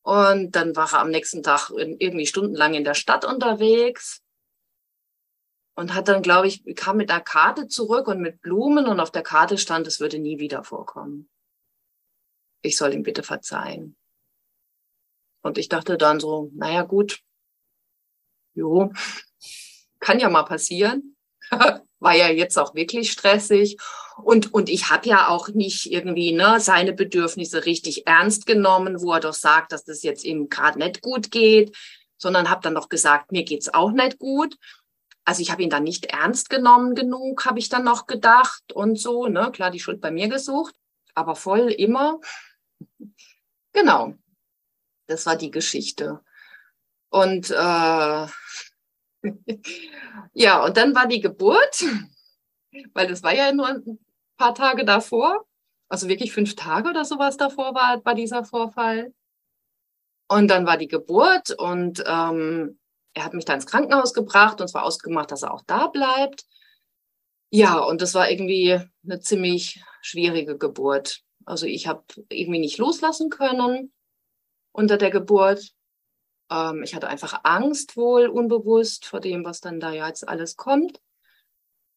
Und 0.02 0.56
dann 0.56 0.74
war 0.76 0.92
er 0.92 1.00
am 1.00 1.10
nächsten 1.10 1.42
Tag 1.42 1.70
irgendwie 1.70 2.26
stundenlang 2.26 2.74
in 2.74 2.84
der 2.84 2.94
Stadt 2.94 3.24
unterwegs 3.24 4.22
und 5.76 5.94
hat 5.94 6.08
dann, 6.08 6.22
glaube 6.22 6.48
ich, 6.48 6.64
kam 6.74 6.96
mit 6.96 7.10
einer 7.10 7.20
Karte 7.20 7.68
zurück 7.68 8.08
und 8.08 8.20
mit 8.20 8.40
Blumen 8.40 8.86
und 8.86 8.98
auf 8.98 9.10
der 9.10 9.22
Karte 9.22 9.58
stand, 9.58 9.86
es 9.86 10.00
würde 10.00 10.18
nie 10.18 10.38
wieder 10.38 10.64
vorkommen. 10.64 11.28
Ich 12.62 12.76
soll 12.76 12.94
ihm 12.94 13.02
bitte 13.02 13.22
verzeihen. 13.22 13.96
Und 15.42 15.58
ich 15.58 15.68
dachte 15.68 15.98
dann 15.98 16.18
so, 16.18 16.50
naja 16.54 16.82
gut, 16.82 17.22
jo, 18.56 18.92
kann 20.00 20.18
ja 20.18 20.28
mal 20.28 20.44
passieren. 20.44 21.16
war 21.98 22.14
ja 22.14 22.28
jetzt 22.28 22.58
auch 22.58 22.74
wirklich 22.74 23.10
stressig. 23.12 23.76
Und, 24.16 24.52
und 24.52 24.68
ich 24.68 24.90
habe 24.90 25.08
ja 25.08 25.28
auch 25.28 25.48
nicht 25.48 25.90
irgendwie 25.90 26.32
ne, 26.32 26.58
seine 26.60 26.92
Bedürfnisse 26.92 27.66
richtig 27.66 28.06
ernst 28.06 28.46
genommen, 28.46 29.00
wo 29.00 29.12
er 29.12 29.20
doch 29.20 29.34
sagt, 29.34 29.72
dass 29.72 29.84
das 29.84 30.02
jetzt 30.02 30.24
ihm 30.24 30.48
gerade 30.48 30.78
nicht 30.78 31.02
gut 31.02 31.30
geht, 31.30 31.76
sondern 32.16 32.50
habe 32.50 32.62
dann 32.62 32.72
noch 32.72 32.88
gesagt, 32.88 33.32
mir 33.32 33.44
geht's 33.44 33.72
auch 33.72 33.92
nicht 33.92 34.18
gut. 34.18 34.56
Also 35.24 35.42
ich 35.42 35.50
habe 35.50 35.62
ihn 35.62 35.70
dann 35.70 35.82
nicht 35.82 36.06
ernst 36.06 36.50
genommen 36.50 36.94
genug, 36.94 37.44
habe 37.44 37.58
ich 37.58 37.68
dann 37.68 37.84
noch 37.84 38.06
gedacht 38.06 38.72
und 38.72 38.98
so. 38.98 39.26
Ne? 39.26 39.50
Klar, 39.52 39.70
die 39.70 39.80
Schuld 39.80 40.00
bei 40.00 40.10
mir 40.10 40.28
gesucht, 40.28 40.74
aber 41.14 41.34
voll 41.34 41.70
immer. 41.72 42.20
Genau, 43.72 44.14
das 45.08 45.26
war 45.26 45.36
die 45.36 45.50
Geschichte. 45.50 46.20
Und 47.10 47.50
äh, 47.50 48.26
ja, 50.34 50.64
und 50.64 50.76
dann 50.76 50.94
war 50.94 51.06
die 51.06 51.20
Geburt, 51.20 51.84
weil 52.94 53.08
das 53.08 53.22
war 53.22 53.34
ja 53.34 53.52
nur 53.52 53.68
ein 53.68 53.98
paar 54.36 54.54
Tage 54.54 54.84
davor, 54.84 55.46
also 55.88 56.08
wirklich 56.08 56.32
fünf 56.32 56.56
Tage 56.56 56.90
oder 56.90 57.04
sowas 57.04 57.36
davor 57.36 57.74
war, 57.74 58.04
war 58.04 58.14
dieser 58.14 58.44
Vorfall. 58.44 59.12
Und 60.28 60.48
dann 60.48 60.66
war 60.66 60.76
die 60.76 60.88
Geburt 60.88 61.52
und 61.56 62.02
ähm, 62.06 62.78
er 63.14 63.24
hat 63.24 63.32
mich 63.32 63.44
dann 63.44 63.56
ins 63.56 63.66
Krankenhaus 63.66 64.12
gebracht 64.12 64.60
und 64.60 64.68
zwar 64.68 64.82
ausgemacht, 64.84 65.30
dass 65.30 65.42
er 65.42 65.54
auch 65.54 65.62
da 65.66 65.86
bleibt. 65.86 66.44
Ja, 67.50 67.78
und 67.78 68.02
das 68.02 68.14
war 68.14 68.28
irgendwie 68.28 68.80
eine 69.04 69.20
ziemlich 69.20 69.80
schwierige 70.02 70.58
Geburt. 70.58 71.22
Also 71.44 71.66
ich 71.66 71.86
habe 71.86 72.02
irgendwie 72.28 72.58
nicht 72.58 72.78
loslassen 72.78 73.30
können 73.30 73.92
unter 74.72 74.96
der 74.96 75.10
Geburt. 75.10 75.72
Ähm, 76.50 76.82
ich 76.82 76.94
hatte 76.94 77.08
einfach 77.08 77.40
Angst 77.44 77.96
wohl 77.96 78.26
unbewusst 78.26 79.06
vor 79.06 79.20
dem, 79.20 79.44
was 79.44 79.60
dann 79.60 79.80
da 79.80 79.92
jetzt 79.92 80.28
alles 80.28 80.56
kommt 80.56 81.00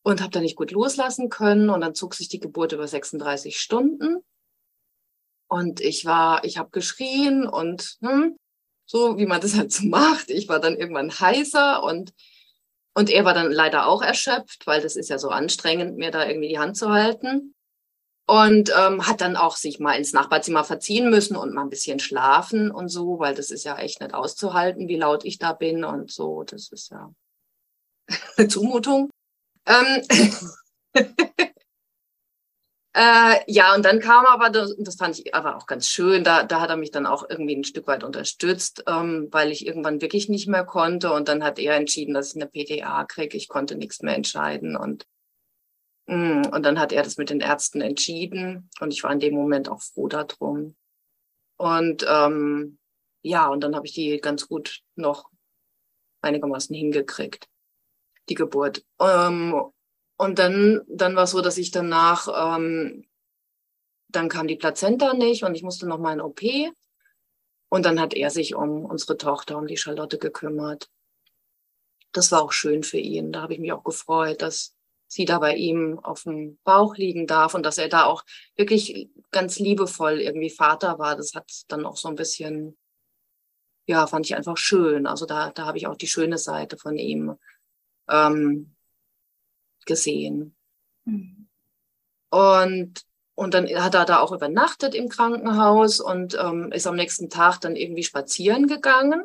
und 0.04 0.22
habe 0.22 0.32
da 0.32 0.40
nicht 0.40 0.56
gut 0.56 0.72
loslassen 0.72 1.30
können 1.30 1.70
und 1.70 1.82
dann 1.82 1.96
zog 1.96 2.16
sich 2.16 2.30
die 2.30 2.40
Geburt 2.40 2.72
über 2.72 2.88
36 2.88 3.60
Stunden 3.60 4.24
und 5.48 5.82
ich 5.82 6.06
war, 6.06 6.44
ich 6.46 6.58
habe 6.58 6.70
geschrien 6.70 7.48
und 7.48 7.98
hm, 8.02 8.38
so 8.86 9.18
wie 9.18 9.26
man 9.26 9.42
das 9.42 9.56
halt 9.56 9.72
so 9.72 9.86
macht. 9.88 10.30
Ich 10.30 10.48
war 10.48 10.60
dann 10.60 10.78
irgendwann 10.78 11.12
heißer 11.12 11.84
und 11.84 12.14
und 12.96 13.10
er 13.10 13.24
war 13.24 13.34
dann 13.34 13.52
leider 13.52 13.88
auch 13.88 14.02
erschöpft, 14.02 14.66
weil 14.68 14.82
das 14.82 14.96
ist 14.96 15.10
ja 15.10 15.20
so 15.20 15.30
anstrengend, 15.30 15.98
mir 15.98 16.12
da 16.12 16.28
irgendwie 16.28 16.50
die 16.50 16.60
Hand 16.60 16.76
zu 16.76 16.90
halten 16.90 17.54
und 18.30 18.72
ähm, 18.78 19.08
hat 19.08 19.22
dann 19.22 19.36
auch 19.36 19.56
sich 19.56 19.80
mal 19.80 19.94
ins 19.94 20.14
Nachbarzimmer 20.14 20.64
verziehen 20.64 21.10
müssen 21.10 21.36
und 21.36 21.52
mal 21.52 21.64
ein 21.64 21.72
bisschen 21.72 22.00
schlafen 22.00 22.70
und 22.70 22.88
so, 22.88 23.18
weil 23.18 23.34
das 23.34 23.50
ist 23.50 23.64
ja 23.64 23.76
echt 23.80 24.02
nicht 24.02 24.14
auszuhalten, 24.14 24.88
wie 24.88 24.98
laut 24.98 25.26
ich 25.26 25.40
da 25.40 25.52
bin 25.54 25.84
und 25.84 26.12
so. 26.12 26.44
Das 26.44 26.72
ist 26.72 26.92
ja 26.92 27.12
eine 28.38 28.48
Zumutung. 28.48 29.10
Ähm 29.66 30.04
äh, 32.94 33.40
ja, 33.48 33.74
und 33.74 33.84
dann 33.84 34.00
kam 34.00 34.28
aber, 34.28 34.52
das, 34.52 34.76
das 34.78 34.98
fand 34.98 35.18
ich 35.18 35.34
aber 35.34 35.58
auch 35.58 35.66
ganz 35.66 35.88
schön, 35.88 36.24
da, 36.24 36.44
da 36.44 36.62
hat 36.62 36.70
er 36.70 36.78
mich 36.78 36.92
dann 36.92 37.08
auch 37.08 37.28
irgendwie 37.28 37.56
ein 37.56 37.64
Stück 37.64 37.88
weit 37.88 38.04
unterstützt, 38.04 38.84
ähm, 38.86 39.30
weil 39.32 39.52
ich 39.52 39.66
irgendwann 39.66 40.02
wirklich 40.02 40.30
nicht 40.30 40.48
mehr 40.48 40.66
konnte. 40.66 41.14
Und 41.14 41.30
dann 41.30 41.44
hat 41.44 41.58
er 41.58 41.76
entschieden, 41.78 42.14
dass 42.14 42.36
ich 42.36 42.40
eine 42.40 42.46
PTA 42.46 43.06
kriege. 43.06 43.36
Ich 43.36 43.48
konnte 43.48 43.76
nichts 43.76 44.04
mehr 44.04 44.14
entscheiden 44.14 44.76
und 44.76 45.08
und 46.10 46.64
dann 46.66 46.80
hat 46.80 46.92
er 46.92 47.04
das 47.04 47.18
mit 47.18 47.30
den 47.30 47.40
Ärzten 47.40 47.82
entschieden 47.82 48.70
und 48.80 48.92
ich 48.92 49.04
war 49.04 49.12
in 49.12 49.20
dem 49.20 49.36
Moment 49.36 49.70
auch 49.70 49.82
froh 49.82 50.08
darum. 50.08 50.76
Und 51.58 52.06
ähm, 52.10 52.80
ja, 53.22 53.48
und 53.48 53.62
dann 53.62 53.76
habe 53.76 53.86
ich 53.86 53.94
die 53.94 54.20
ganz 54.20 54.48
gut 54.48 54.82
noch 54.96 55.30
einigermaßen 56.22 56.76
hingekriegt, 56.76 57.48
die 58.30 58.34
Geburt. 58.34 58.84
Ähm, 59.00 59.54
und 60.18 60.40
dann, 60.40 60.82
dann 60.88 61.16
war 61.16 61.24
es 61.24 61.32
so, 61.32 61.42
dass 61.42 61.58
ich 61.58 61.72
danach, 61.72 62.58
ähm, 62.58 63.08
dann 64.08 64.30
kam 64.30 64.48
die 64.48 64.56
Plazenta 64.56 65.14
nicht 65.14 65.44
und 65.44 65.54
ich 65.54 65.64
musste 65.64 65.88
noch 65.88 66.00
mal 66.00 66.14
in 66.14 66.22
OP. 66.22 66.42
Und 67.70 67.86
dann 67.86 68.00
hat 68.00 68.16
er 68.16 68.32
sich 68.32 68.56
um 68.56 68.86
unsere 68.86 69.18
Tochter, 69.18 69.58
um 69.58 69.68
die 69.68 69.78
Charlotte 69.78 70.18
gekümmert. 70.18 70.90
das 72.14 72.32
war 72.32 72.42
auch 72.42 72.52
schön 72.52 72.82
für 72.84 72.98
ihn. 72.98 73.32
Da 73.32 73.44
habe 73.44 73.54
ich 73.54 73.60
mich 73.60 73.72
auch 73.72 73.84
gefreut, 73.84 74.42
dass 74.42 74.76
sie 75.10 75.26
da 75.26 75.40
bei 75.40 75.56
ihm 75.56 76.00
auf 76.00 76.24
dem 76.24 76.60
Bauch 76.64 76.96
liegen 76.96 77.28
darf 77.28 77.56
und 77.56 77.66
dass 77.66 77.78
er 77.78 77.90
da 77.90 78.06
auch 78.06 78.24
wirklich 78.56 79.10
ganz 79.32 79.60
liebevoll 79.60 80.22
irgendwie 80.22 80.52
Vater 80.52 81.00
war. 81.00 81.18
Das 81.18 81.34
hat 81.34 81.52
dann 81.68 81.86
auch 81.86 81.98
so 81.98 82.08
ein 82.08 82.16
bisschen, 82.16 82.78
ja, 83.88 84.08
fand 84.08 84.28
ich 84.28 84.36
einfach 84.36 84.58
schön. 84.58 85.08
Also 85.08 85.26
da, 85.26 85.50
da 85.50 85.66
habe 85.66 85.78
ich 85.78 85.88
auch 85.88 85.96
die 85.96 86.08
schöne 86.08 86.38
Seite 86.38 86.78
von 86.78 86.96
ihm 86.96 87.36
ähm, 88.08 88.76
gesehen. 89.86 90.56
Mhm. 91.06 91.50
Und 92.30 93.04
und 93.40 93.54
dann 93.54 93.70
hat 93.70 93.96
er 93.96 94.04
da 94.04 94.20
auch 94.20 94.34
übernachtet 94.34 94.94
im 94.94 95.08
Krankenhaus 95.08 96.02
und 96.02 96.38
ähm, 96.38 96.74
ist 96.74 96.86
am 96.88 96.98
nächsten 96.98 97.30
Tag 97.30 97.62
dann 97.62 97.78
irgendwie 97.78 98.04
spazieren 98.04 98.68
gegangen. 98.68 99.24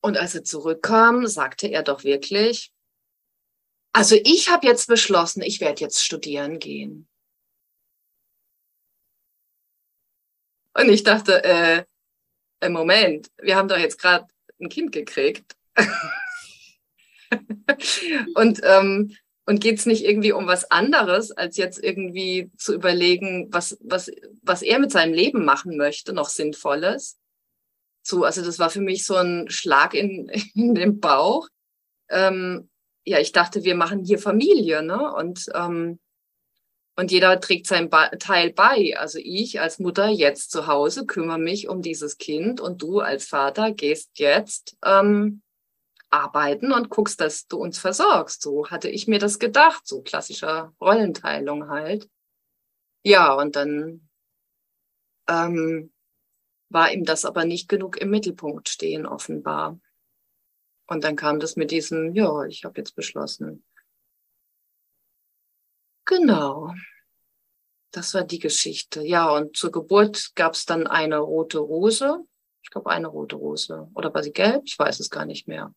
Und 0.00 0.16
als 0.16 0.36
er 0.36 0.44
zurückkam, 0.44 1.26
sagte 1.26 1.66
er 1.66 1.82
doch 1.82 2.04
wirklich, 2.04 2.72
also 3.96 4.14
ich 4.24 4.50
habe 4.50 4.66
jetzt 4.66 4.88
beschlossen, 4.88 5.40
ich 5.40 5.62
werde 5.62 5.80
jetzt 5.80 6.04
studieren 6.04 6.58
gehen. 6.58 7.08
Und 10.74 10.90
ich 10.90 11.02
dachte, 11.02 11.42
äh, 11.42 11.84
äh 12.60 12.68
Moment, 12.68 13.30
wir 13.40 13.56
haben 13.56 13.68
doch 13.68 13.78
jetzt 13.78 13.98
gerade 13.98 14.26
ein 14.60 14.68
Kind 14.68 14.92
gekriegt. 14.92 15.56
und 18.34 18.60
ähm, 18.64 19.16
und 19.46 19.60
geht 19.60 19.78
es 19.78 19.86
nicht 19.86 20.04
irgendwie 20.04 20.32
um 20.32 20.46
was 20.46 20.70
anderes, 20.70 21.30
als 21.30 21.56
jetzt 21.56 21.82
irgendwie 21.82 22.50
zu 22.58 22.74
überlegen, 22.74 23.48
was, 23.50 23.78
was, 23.80 24.10
was 24.42 24.60
er 24.60 24.78
mit 24.78 24.92
seinem 24.92 25.14
Leben 25.14 25.46
machen 25.46 25.78
möchte, 25.78 26.12
noch 26.12 26.28
Sinnvolles? 26.28 27.16
So, 28.02 28.24
also 28.24 28.44
das 28.44 28.58
war 28.58 28.68
für 28.68 28.82
mich 28.82 29.06
so 29.06 29.14
ein 29.16 29.48
Schlag 29.48 29.94
in, 29.94 30.28
in 30.54 30.74
den 30.74 31.00
Bauch. 31.00 31.48
Ähm, 32.10 32.68
ja, 33.06 33.20
ich 33.20 33.32
dachte, 33.32 33.62
wir 33.64 33.76
machen 33.76 34.04
hier 34.04 34.18
Familie, 34.18 34.82
ne? 34.82 35.14
Und, 35.14 35.46
ähm, 35.54 36.00
und 36.96 37.12
jeder 37.12 37.40
trägt 37.40 37.66
seinen 37.66 37.88
ba 37.88 38.08
Teil 38.08 38.52
bei. 38.52 38.94
Also 38.98 39.18
ich 39.22 39.60
als 39.60 39.78
Mutter 39.78 40.08
jetzt 40.08 40.50
zu 40.50 40.66
Hause 40.66 41.06
kümmere 41.06 41.38
mich 41.38 41.68
um 41.68 41.82
dieses 41.82 42.18
Kind 42.18 42.60
und 42.60 42.82
du 42.82 43.00
als 43.00 43.26
Vater 43.28 43.70
gehst 43.70 44.18
jetzt 44.18 44.76
ähm, 44.84 45.42
arbeiten 46.10 46.72
und 46.72 46.90
guckst, 46.90 47.20
dass 47.20 47.46
du 47.46 47.58
uns 47.58 47.78
versorgst. 47.78 48.42
So 48.42 48.70
hatte 48.70 48.88
ich 48.88 49.06
mir 49.06 49.20
das 49.20 49.38
gedacht, 49.38 49.86
so 49.86 50.02
klassischer 50.02 50.74
Rollenteilung 50.80 51.68
halt. 51.68 52.08
Ja, 53.04 53.34
und 53.34 53.54
dann 53.54 54.08
ähm, 55.28 55.92
war 56.70 56.90
ihm 56.92 57.04
das 57.04 57.24
aber 57.24 57.44
nicht 57.44 57.68
genug 57.68 57.98
im 57.98 58.10
Mittelpunkt 58.10 58.68
stehen, 58.68 59.06
offenbar. 59.06 59.78
Und 60.86 61.04
dann 61.04 61.16
kam 61.16 61.40
das 61.40 61.56
mit 61.56 61.70
diesem, 61.70 62.14
ja, 62.14 62.44
ich 62.44 62.64
habe 62.64 62.78
jetzt 62.78 62.94
beschlossen. 62.94 63.64
Genau. 66.04 66.72
Das 67.90 68.14
war 68.14 68.24
die 68.24 68.38
Geschichte. 68.38 69.02
Ja, 69.02 69.30
und 69.30 69.56
zur 69.56 69.72
Geburt 69.72 70.32
gab 70.34 70.54
es 70.54 70.64
dann 70.64 70.86
eine 70.86 71.18
rote 71.18 71.58
Rose. 71.58 72.24
Ich 72.62 72.70
glaube, 72.70 72.90
eine 72.90 73.08
rote 73.08 73.36
Rose. 73.36 73.88
Oder 73.94 74.12
war 74.14 74.22
sie 74.22 74.32
gelb? 74.32 74.62
Ich 74.66 74.78
weiß 74.78 75.00
es 75.00 75.10
gar 75.10 75.24
nicht 75.24 75.48
mehr. 75.48 75.74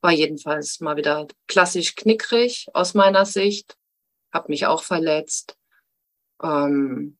War 0.00 0.12
jedenfalls 0.12 0.80
mal 0.80 0.96
wieder 0.96 1.26
klassisch 1.48 1.96
knickrig 1.96 2.68
aus 2.74 2.94
meiner 2.94 3.24
Sicht. 3.24 3.76
Hab 4.32 4.48
mich 4.48 4.66
auch 4.66 4.82
verletzt. 4.82 5.56
Ähm, 6.42 7.18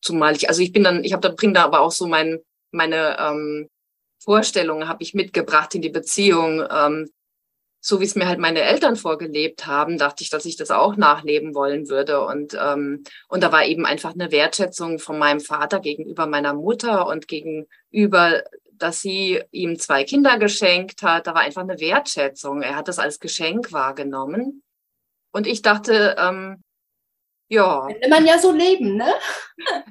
zumal 0.00 0.34
ich, 0.34 0.48
also 0.48 0.62
ich 0.62 0.72
bin 0.72 0.84
dann, 0.84 1.04
ich 1.04 1.12
habe 1.12 1.28
da 1.28 1.34
bringe 1.34 1.52
da 1.52 1.64
aber 1.64 1.80
auch 1.80 1.92
so 1.92 2.06
mein, 2.06 2.40
meine 2.70 3.16
ähm, 3.18 3.68
Vorstellungen 4.18 4.88
habe 4.88 5.02
ich 5.02 5.14
mitgebracht 5.14 5.74
in 5.74 5.82
die 5.82 5.90
Beziehung. 5.90 6.64
Ähm, 6.70 7.10
so 7.80 8.00
wie 8.00 8.04
es 8.04 8.16
mir 8.16 8.26
halt 8.26 8.40
meine 8.40 8.62
Eltern 8.62 8.96
vorgelebt 8.96 9.66
haben, 9.66 9.96
dachte 9.96 10.24
ich, 10.24 10.30
dass 10.30 10.44
ich 10.44 10.56
das 10.56 10.72
auch 10.72 10.96
nachleben 10.96 11.54
wollen 11.54 11.88
würde. 11.88 12.24
Und, 12.26 12.56
ähm, 12.60 13.04
und 13.28 13.44
da 13.44 13.52
war 13.52 13.64
eben 13.64 13.86
einfach 13.86 14.14
eine 14.14 14.32
Wertschätzung 14.32 14.98
von 14.98 15.18
meinem 15.18 15.38
Vater 15.38 15.78
gegenüber 15.78 16.26
meiner 16.26 16.52
Mutter 16.52 17.06
und 17.06 17.28
gegenüber 17.28 18.42
dass 18.78 19.00
sie 19.00 19.42
ihm 19.50 19.78
zwei 19.78 20.04
Kinder 20.04 20.38
geschenkt 20.38 21.02
hat. 21.02 21.26
Da 21.26 21.34
war 21.34 21.42
einfach 21.42 21.62
eine 21.62 21.80
Wertschätzung. 21.80 22.62
Er 22.62 22.76
hat 22.76 22.88
das 22.88 22.98
als 22.98 23.20
Geschenk 23.20 23.72
wahrgenommen. 23.72 24.62
Und 25.32 25.46
ich 25.46 25.62
dachte, 25.62 26.16
ähm, 26.18 26.62
ja. 27.48 27.86
Könnte 27.86 28.08
man 28.08 28.26
ja 28.26 28.38
so 28.38 28.52
leben, 28.52 28.96
ne? 28.96 29.12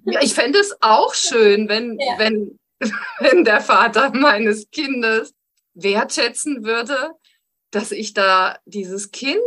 ja, 0.06 0.22
ich 0.22 0.34
fände 0.34 0.60
es 0.60 0.76
auch 0.82 1.14
schön, 1.14 1.70
wenn, 1.70 1.98
ja. 2.00 2.16
wenn, 2.18 2.60
wenn 3.20 3.44
der 3.44 3.62
Vater 3.62 4.12
meines 4.12 4.70
Kindes 4.70 5.34
wertschätzen 5.74 6.64
würde, 6.64 7.12
dass 7.72 7.92
ich 7.92 8.14
da 8.14 8.60
dieses 8.66 9.12
Kind 9.12 9.40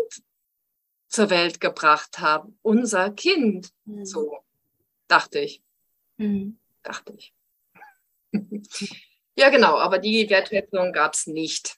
zur 1.08 1.30
Welt 1.30 1.60
gebracht 1.60 2.18
habe. 2.18 2.52
Unser 2.62 3.10
Kind. 3.10 3.72
Mhm. 3.84 4.04
So 4.04 4.38
dachte 5.08 5.40
ich. 5.40 5.62
Mhm. 6.16 6.58
Dachte 6.82 7.14
ich. 7.16 7.34
Ja, 9.36 9.50
genau, 9.50 9.78
aber 9.78 9.98
die 9.98 10.28
Wertschätzung 10.28 10.92
gab 10.92 11.14
es 11.14 11.26
nicht. 11.26 11.76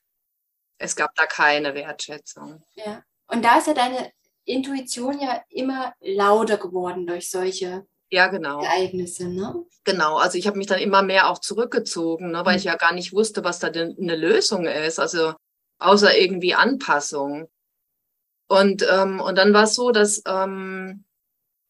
Es 0.79 0.97
gab 0.97 1.15
da 1.15 1.27
keine 1.27 1.75
Wertschätzung. 1.75 2.65
Ja, 2.75 3.05
und 3.27 3.45
da 3.45 3.59
ist 3.59 3.67
ja 3.67 3.75
deine 3.75 4.11
Intuition 4.45 5.21
ja 5.21 5.45
immer 5.51 5.95
lauter 6.01 6.57
geworden 6.57 7.07
durch 7.07 7.31
solche 7.31 7.87
ja, 8.11 8.27
genau. 8.29 8.63
Ereignisse, 8.63 9.29
ne? 9.29 9.65
Genau, 9.85 10.19
also 10.19 10.37
ich 10.37 10.47
habe 10.47 10.59
mich 10.59 10.67
dann 10.67 10.81
immer 10.81 11.03
mehr 11.03 11.31
auch 11.31 11.39
zurückgezogen, 11.39 12.33
ne, 12.33 12.45
weil 12.45 12.55
mhm. 12.55 12.59
ich 12.59 12.65
ja 12.65 12.77
gar 12.77 12.93
nicht 12.93 13.13
wusste, 13.13 13.45
was 13.45 13.59
da 13.59 13.71
denn 13.71 13.97
eine 14.01 14.17
Lösung 14.17 14.67
ist, 14.67 14.99
also 14.99 15.35
außer 15.79 16.17
irgendwie 16.19 16.55
Anpassung. 16.55 17.49
Und, 18.49 18.85
ähm, 18.91 19.21
und 19.21 19.39
dann 19.39 19.55
war 19.55 19.65
es 19.65 19.75
so, 19.75 19.93
dass 19.93 20.23
ähm, 20.27 21.05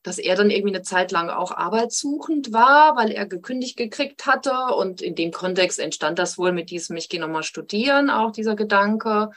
dass 0.03 0.18
er 0.18 0.35
dann 0.35 0.50
irgendwie 0.50 0.74
eine 0.74 0.83
Zeit 0.83 1.12
lang 1.12 1.29
auch 1.29 1.53
arbeitssuchend 1.53 2.53
war, 2.53 2.96
weil 2.96 3.11
er 3.11 3.26
gekündigt 3.26 3.76
gekriegt 3.76 4.26
hatte. 4.26 4.74
Und 4.74 5.03
in 5.03 5.14
dem 5.14 5.31
Kontext 5.31 5.79
entstand 5.79 6.18
das 6.18 6.38
wohl 6.38 6.53
mit 6.53 6.70
diesem, 6.70 6.96
ich 6.96 7.09
gehe 7.09 7.20
nochmal 7.20 7.42
studieren, 7.42 8.09
auch 8.09 8.33
dieser 8.33 8.57
Gedanke. 8.57 9.31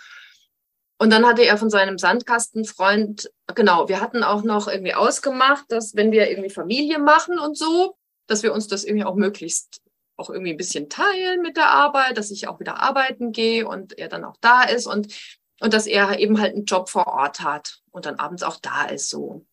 Und 0.97 1.09
dann 1.09 1.25
hatte 1.25 1.43
er 1.43 1.57
von 1.57 1.69
seinem 1.69 1.97
Sandkastenfreund, 1.97 3.31
genau, 3.55 3.89
wir 3.89 3.99
hatten 3.99 4.23
auch 4.23 4.43
noch 4.43 4.67
irgendwie 4.67 4.93
ausgemacht, 4.93 5.65
dass 5.69 5.95
wenn 5.95 6.11
wir 6.11 6.29
irgendwie 6.29 6.49
Familie 6.49 6.99
machen 6.99 7.39
und 7.39 7.57
so, 7.57 7.95
dass 8.27 8.43
wir 8.43 8.53
uns 8.53 8.67
das 8.67 8.83
irgendwie 8.83 9.05
auch 9.05 9.15
möglichst 9.15 9.81
auch 10.15 10.29
irgendwie 10.29 10.51
ein 10.51 10.57
bisschen 10.57 10.89
teilen 10.89 11.41
mit 11.41 11.57
der 11.57 11.71
Arbeit, 11.71 12.17
dass 12.17 12.31
ich 12.31 12.47
auch 12.47 12.59
wieder 12.59 12.79
arbeiten 12.79 13.31
gehe 13.31 13.67
und 13.67 13.97
er 13.97 14.07
dann 14.07 14.23
auch 14.23 14.37
da 14.41 14.63
ist 14.63 14.85
und, 14.85 15.13
und 15.59 15.73
dass 15.73 15.87
er 15.87 16.19
eben 16.19 16.39
halt 16.39 16.53
einen 16.53 16.65
Job 16.65 16.89
vor 16.89 17.07
Ort 17.07 17.41
hat 17.41 17.81
und 17.91 18.05
dann 18.05 18.19
abends 18.19 18.43
auch 18.43 18.57
da 18.61 18.85
ist 18.85 19.09
so. 19.09 19.45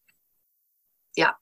Ja. 1.17 1.37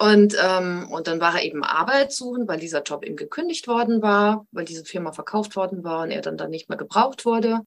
Und, 0.00 0.36
ähm, 0.40 0.88
und 0.92 1.08
dann 1.08 1.20
war 1.20 1.34
er 1.34 1.42
eben 1.42 1.64
Arbeit 1.64 2.12
suchen, 2.12 2.46
weil 2.46 2.60
dieser 2.60 2.82
Job 2.82 3.04
ihm 3.04 3.16
gekündigt 3.16 3.66
worden 3.66 4.00
war, 4.00 4.46
weil 4.52 4.64
diese 4.64 4.84
Firma 4.84 5.10
verkauft 5.10 5.56
worden 5.56 5.82
war 5.82 6.04
und 6.04 6.12
er 6.12 6.22
dann 6.22 6.36
da 6.36 6.46
nicht 6.46 6.68
mehr 6.68 6.78
gebraucht 6.78 7.24
wurde. 7.24 7.60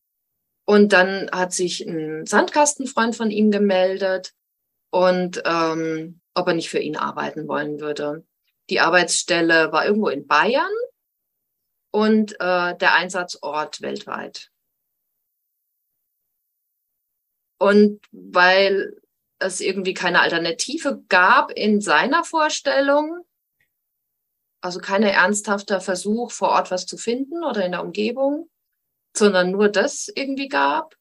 Und 0.72 0.94
dann 0.94 1.30
hat 1.34 1.52
sich 1.52 1.86
ein 1.86 2.26
Sandkastenfreund 2.26 3.14
von 3.14 3.30
ihm 3.30 3.52
gemeldet 3.52 4.34
und 4.90 5.44
ähm, 5.44 6.22
ob 6.34 6.48
er 6.48 6.54
nicht 6.54 6.70
für 6.70 6.80
ihn 6.80 6.96
arbeiten 6.96 7.46
wollen 7.50 7.82
würde. 7.82 8.26
Die 8.70 8.80
Arbeitsstelle 8.80 9.74
war 9.74 9.86
irgendwo 9.86 10.08
in 10.08 10.28
Bayern 10.28 10.72
und 11.92 12.40
äh, 12.40 12.78
der 12.78 12.94
Einsatzort 12.94 13.82
weltweit. 13.82 14.50
Und 17.60 18.00
weil 18.14 18.96
es 19.40 19.60
irgendwie 19.60 19.94
keine 19.94 20.22
Alternative 20.22 21.04
gab 21.10 21.52
in 21.52 21.82
seiner 21.82 22.24
Vorstellung, 22.24 23.26
also 24.62 24.80
keine 24.80 25.12
ernsthafter 25.12 25.82
Versuch, 25.82 26.32
vor 26.32 26.52
Ort 26.52 26.72
was 26.72 26.86
zu 26.86 26.96
finden 26.96 27.44
oder 27.44 27.66
in 27.66 27.74
der 27.74 27.84
Umgebung, 27.84 28.50
sondern 29.16 29.52
nur 29.52 29.70
das 29.70 30.10
irgendwie 30.14 30.48
gab, 30.48 30.96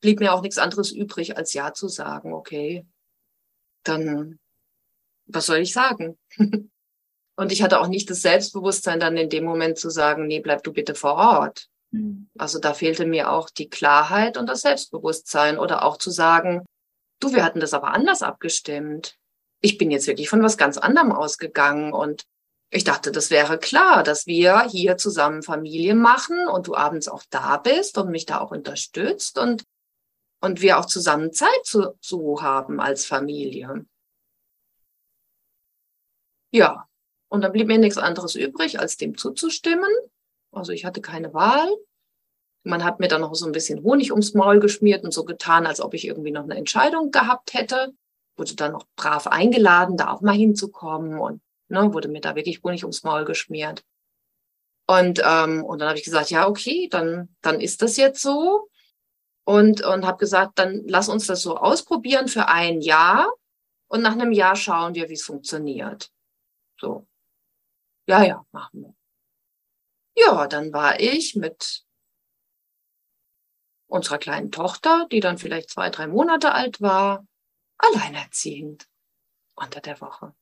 blieb 0.00 0.20
mir 0.20 0.32
auch 0.34 0.42
nichts 0.42 0.58
anderes 0.58 0.92
übrig, 0.92 1.36
als 1.36 1.52
Ja 1.52 1.72
zu 1.72 1.88
sagen, 1.88 2.32
okay, 2.32 2.86
dann, 3.84 4.38
was 5.26 5.46
soll 5.46 5.58
ich 5.58 5.72
sagen? 5.72 6.18
Und 7.36 7.50
ich 7.50 7.62
hatte 7.62 7.80
auch 7.80 7.88
nicht 7.88 8.10
das 8.10 8.20
Selbstbewusstsein, 8.20 9.00
dann 9.00 9.16
in 9.16 9.30
dem 9.30 9.44
Moment 9.44 9.78
zu 9.78 9.88
sagen, 9.90 10.26
nee, 10.26 10.40
bleib 10.40 10.62
du 10.64 10.72
bitte 10.72 10.94
vor 10.94 11.14
Ort. 11.14 11.68
Mhm. 11.90 12.28
Also 12.36 12.58
da 12.58 12.74
fehlte 12.74 13.06
mir 13.06 13.30
auch 13.30 13.48
die 13.48 13.70
Klarheit 13.70 14.36
und 14.36 14.48
das 14.48 14.60
Selbstbewusstsein 14.60 15.58
oder 15.58 15.84
auch 15.84 15.96
zu 15.96 16.10
sagen, 16.10 16.64
du, 17.20 17.32
wir 17.32 17.44
hatten 17.44 17.60
das 17.60 17.74
aber 17.74 17.94
anders 17.94 18.22
abgestimmt. 18.22 19.16
Ich 19.60 19.78
bin 19.78 19.90
jetzt 19.90 20.06
wirklich 20.06 20.28
von 20.28 20.42
was 20.42 20.58
ganz 20.58 20.76
anderem 20.76 21.12
ausgegangen 21.12 21.92
und 21.92 22.24
ich 22.74 22.84
dachte, 22.84 23.12
das 23.12 23.28
wäre 23.28 23.58
klar, 23.58 24.02
dass 24.02 24.26
wir 24.26 24.62
hier 24.62 24.96
zusammen 24.96 25.42
Familie 25.42 25.94
machen 25.94 26.48
und 26.48 26.68
du 26.68 26.74
abends 26.74 27.06
auch 27.06 27.22
da 27.28 27.58
bist 27.58 27.98
und 27.98 28.10
mich 28.10 28.24
da 28.24 28.40
auch 28.40 28.50
unterstützt 28.50 29.38
und, 29.38 29.64
und 30.40 30.62
wir 30.62 30.78
auch 30.78 30.86
zusammen 30.86 31.34
Zeit 31.34 31.64
zu, 31.64 31.94
zu 32.00 32.40
haben 32.40 32.80
als 32.80 33.04
Familie. 33.04 33.84
Ja, 36.50 36.88
und 37.28 37.42
dann 37.42 37.52
blieb 37.52 37.66
mir 37.66 37.76
nichts 37.76 37.98
anderes 37.98 38.36
übrig, 38.36 38.80
als 38.80 38.96
dem 38.96 39.18
zuzustimmen. 39.18 39.90
Also 40.50 40.72
ich 40.72 40.86
hatte 40.86 41.02
keine 41.02 41.34
Wahl. 41.34 41.70
Man 42.64 42.84
hat 42.84 43.00
mir 43.00 43.08
dann 43.08 43.20
noch 43.20 43.34
so 43.34 43.44
ein 43.44 43.52
bisschen 43.52 43.82
Honig 43.82 44.12
ums 44.12 44.32
Maul 44.32 44.60
geschmiert 44.60 45.04
und 45.04 45.12
so 45.12 45.24
getan, 45.24 45.66
als 45.66 45.82
ob 45.82 45.92
ich 45.92 46.06
irgendwie 46.06 46.30
noch 46.30 46.44
eine 46.44 46.56
Entscheidung 46.56 47.10
gehabt 47.10 47.52
hätte. 47.52 47.92
Wurde 48.38 48.54
dann 48.54 48.72
noch 48.72 48.86
brav 48.96 49.26
eingeladen, 49.26 49.98
da 49.98 50.08
auch 50.10 50.22
mal 50.22 50.32
hinzukommen 50.32 51.18
und 51.18 51.42
ne, 51.72 51.92
wurde 51.92 52.08
mir 52.08 52.20
da 52.20 52.36
wirklich 52.36 52.62
Honig 52.62 52.84
ums 52.84 53.02
Maul 53.02 53.24
geschmiert. 53.24 53.84
Und, 54.86 55.22
ähm, 55.24 55.64
und 55.64 55.80
dann 55.80 55.88
habe 55.88 55.98
ich 55.98 56.04
gesagt, 56.04 56.30
ja, 56.30 56.46
okay, 56.46 56.88
dann, 56.90 57.34
dann 57.40 57.60
ist 57.60 57.82
das 57.82 57.96
jetzt 57.96 58.20
so. 58.20 58.68
Und, 59.44 59.82
und 59.82 60.06
habe 60.06 60.18
gesagt, 60.18 60.58
dann 60.58 60.82
lass 60.86 61.08
uns 61.08 61.26
das 61.26 61.42
so 61.42 61.56
ausprobieren 61.56 62.28
für 62.28 62.46
ein 62.48 62.80
Jahr. 62.80 63.32
Und 63.88 64.02
nach 64.02 64.12
einem 64.12 64.32
Jahr 64.32 64.54
schauen 64.54 64.94
wir, 64.94 65.08
wie 65.08 65.14
es 65.14 65.24
funktioniert. 65.24 66.10
So. 66.78 67.06
Ja, 68.06 68.22
ja, 68.22 68.44
machen 68.52 68.82
wir. 68.82 68.94
Ja, 70.16 70.46
dann 70.46 70.72
war 70.72 71.00
ich 71.00 71.34
mit 71.36 71.84
unserer 73.86 74.18
kleinen 74.18 74.50
Tochter, 74.50 75.06
die 75.10 75.20
dann 75.20 75.38
vielleicht 75.38 75.70
zwei, 75.70 75.90
drei 75.90 76.06
Monate 76.06 76.52
alt 76.52 76.80
war, 76.80 77.26
alleinerziehend 77.78 78.88
unter 79.54 79.80
der 79.80 80.00
Woche. 80.00 80.34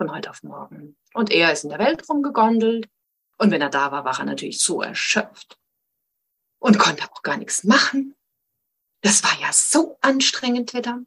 Von 0.00 0.14
heute 0.14 0.30
auf 0.30 0.42
morgen. 0.42 0.96
Und 1.12 1.30
er 1.30 1.52
ist 1.52 1.64
in 1.64 1.68
der 1.68 1.78
Welt 1.78 2.08
rumgegondelt. 2.08 2.88
Und 3.36 3.50
wenn 3.50 3.60
er 3.60 3.68
da 3.68 3.92
war, 3.92 4.06
war 4.06 4.18
er 4.18 4.24
natürlich 4.24 4.58
so 4.58 4.80
erschöpft 4.80 5.58
und 6.58 6.78
konnte 6.78 7.04
auch 7.04 7.20
gar 7.20 7.36
nichts 7.36 7.64
machen. 7.64 8.14
Das 9.02 9.22
war 9.24 9.38
ja 9.42 9.52
so 9.52 9.98
anstrengend 10.00 10.72
wieder. 10.72 11.00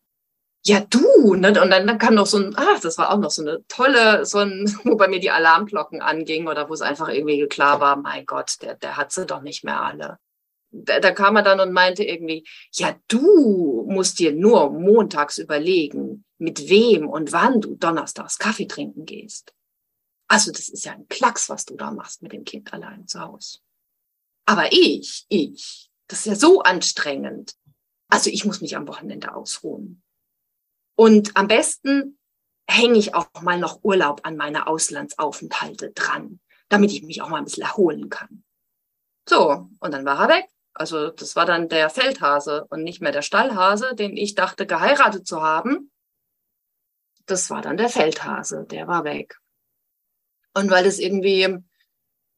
Ja, 0.64 0.82
du, 0.82 1.34
ne? 1.34 1.60
Und 1.60 1.72
dann, 1.72 1.88
dann 1.88 1.98
kam 1.98 2.14
noch 2.14 2.28
so 2.28 2.38
ein, 2.38 2.54
ach, 2.56 2.82
das 2.82 3.00
war 3.00 3.12
auch 3.12 3.18
noch 3.18 3.32
so 3.32 3.42
eine 3.42 3.66
tolle, 3.68 4.28
so 4.28 4.38
ein, 4.38 4.72
wo 4.84 4.96
bei 4.96 5.08
mir 5.08 5.20
die 5.20 5.32
Alarmglocken 5.32 6.04
angingen 6.04 6.48
oder 6.48 6.70
wo 6.70 6.74
es 6.76 6.82
einfach 6.84 7.10
irgendwie 7.10 7.48
klar 7.48 7.80
war, 7.80 7.96
mein 7.96 8.28
Gott, 8.28 8.62
der, 8.62 8.76
der 8.76 8.96
hat 8.96 9.12
sie 9.12 9.26
doch 9.26 9.42
nicht 9.42 9.64
mehr 9.64 9.82
alle. 9.82 10.20
Da, 10.70 11.00
da 11.00 11.10
kam 11.10 11.36
er 11.36 11.42
dann 11.42 11.60
und 11.60 11.74
meinte 11.74 12.04
irgendwie, 12.04 12.48
ja, 12.74 12.96
du 13.08 13.88
musst 13.90 14.20
dir 14.20 14.34
nur 14.34 14.70
montags 14.70 15.40
überlegen, 15.40 16.26
mit 16.44 16.70
wem 16.70 17.08
und 17.08 17.32
wann 17.32 17.62
du 17.62 17.76
donnerstags 17.76 18.38
Kaffee 18.38 18.68
trinken 18.68 19.06
gehst. 19.06 19.54
Also 20.28 20.52
das 20.52 20.68
ist 20.70 20.86
ja 20.86 20.92
ein 20.92 21.08
Klacks, 21.08 21.50
was 21.50 21.66
du 21.66 21.76
da 21.76 21.92
machst 21.92 22.22
mit 22.22 22.34
dem 22.34 22.44
Kind 22.44 22.74
allein 22.74 23.08
zu 23.08 23.22
Hause. 23.22 23.60
Aber 24.46 24.72
ich, 24.72 25.26
ich, 25.30 25.90
das 26.08 26.20
ist 26.20 26.26
ja 26.26 26.36
so 26.36 26.62
anstrengend. 26.62 27.56
Also 28.10 28.30
ich 28.30 28.46
muss 28.46 28.62
mich 28.62 28.76
am 28.76 28.88
Wochenende 28.88 29.34
ausruhen. 29.34 30.04
Und 30.96 31.36
am 31.38 31.48
besten 31.48 32.20
hänge 32.70 33.00
ich 33.00 33.16
auch 33.16 33.30
mal 33.42 33.58
noch 33.58 33.84
Urlaub 33.84 34.22
an 34.24 34.36
meine 34.36 34.68
Auslandsaufenthalte 34.68 35.92
dran, 35.92 36.40
damit 36.68 36.92
ich 36.92 37.04
mich 37.04 37.22
auch 37.22 37.30
mal 37.30 37.38
ein 37.38 37.46
bisschen 37.46 37.64
erholen 37.64 38.10
kann. 38.10 38.44
So, 39.28 39.70
und 39.80 39.94
dann 39.94 40.06
war 40.06 40.30
er 40.30 40.38
weg. 40.38 40.50
Also 40.74 41.10
das 41.10 41.36
war 41.36 41.46
dann 41.46 41.70
der 41.70 41.90
Feldhase 41.90 42.66
und 42.70 42.84
nicht 42.84 43.02
mehr 43.02 43.12
der 43.12 43.22
Stallhase, 43.22 43.96
den 43.96 44.18
ich 44.18 44.36
dachte 44.36 44.66
geheiratet 44.66 45.26
zu 45.26 45.42
haben. 45.42 45.92
Das 47.26 47.50
war 47.50 47.62
dann 47.62 47.78
der 47.78 47.90
Feldhase, 47.90 48.66
der 48.70 48.88
war 48.88 49.04
weg. 49.04 49.38
Und 50.54 50.70
weil 50.70 50.84
das 50.84 51.00
irgendwie 51.00 51.64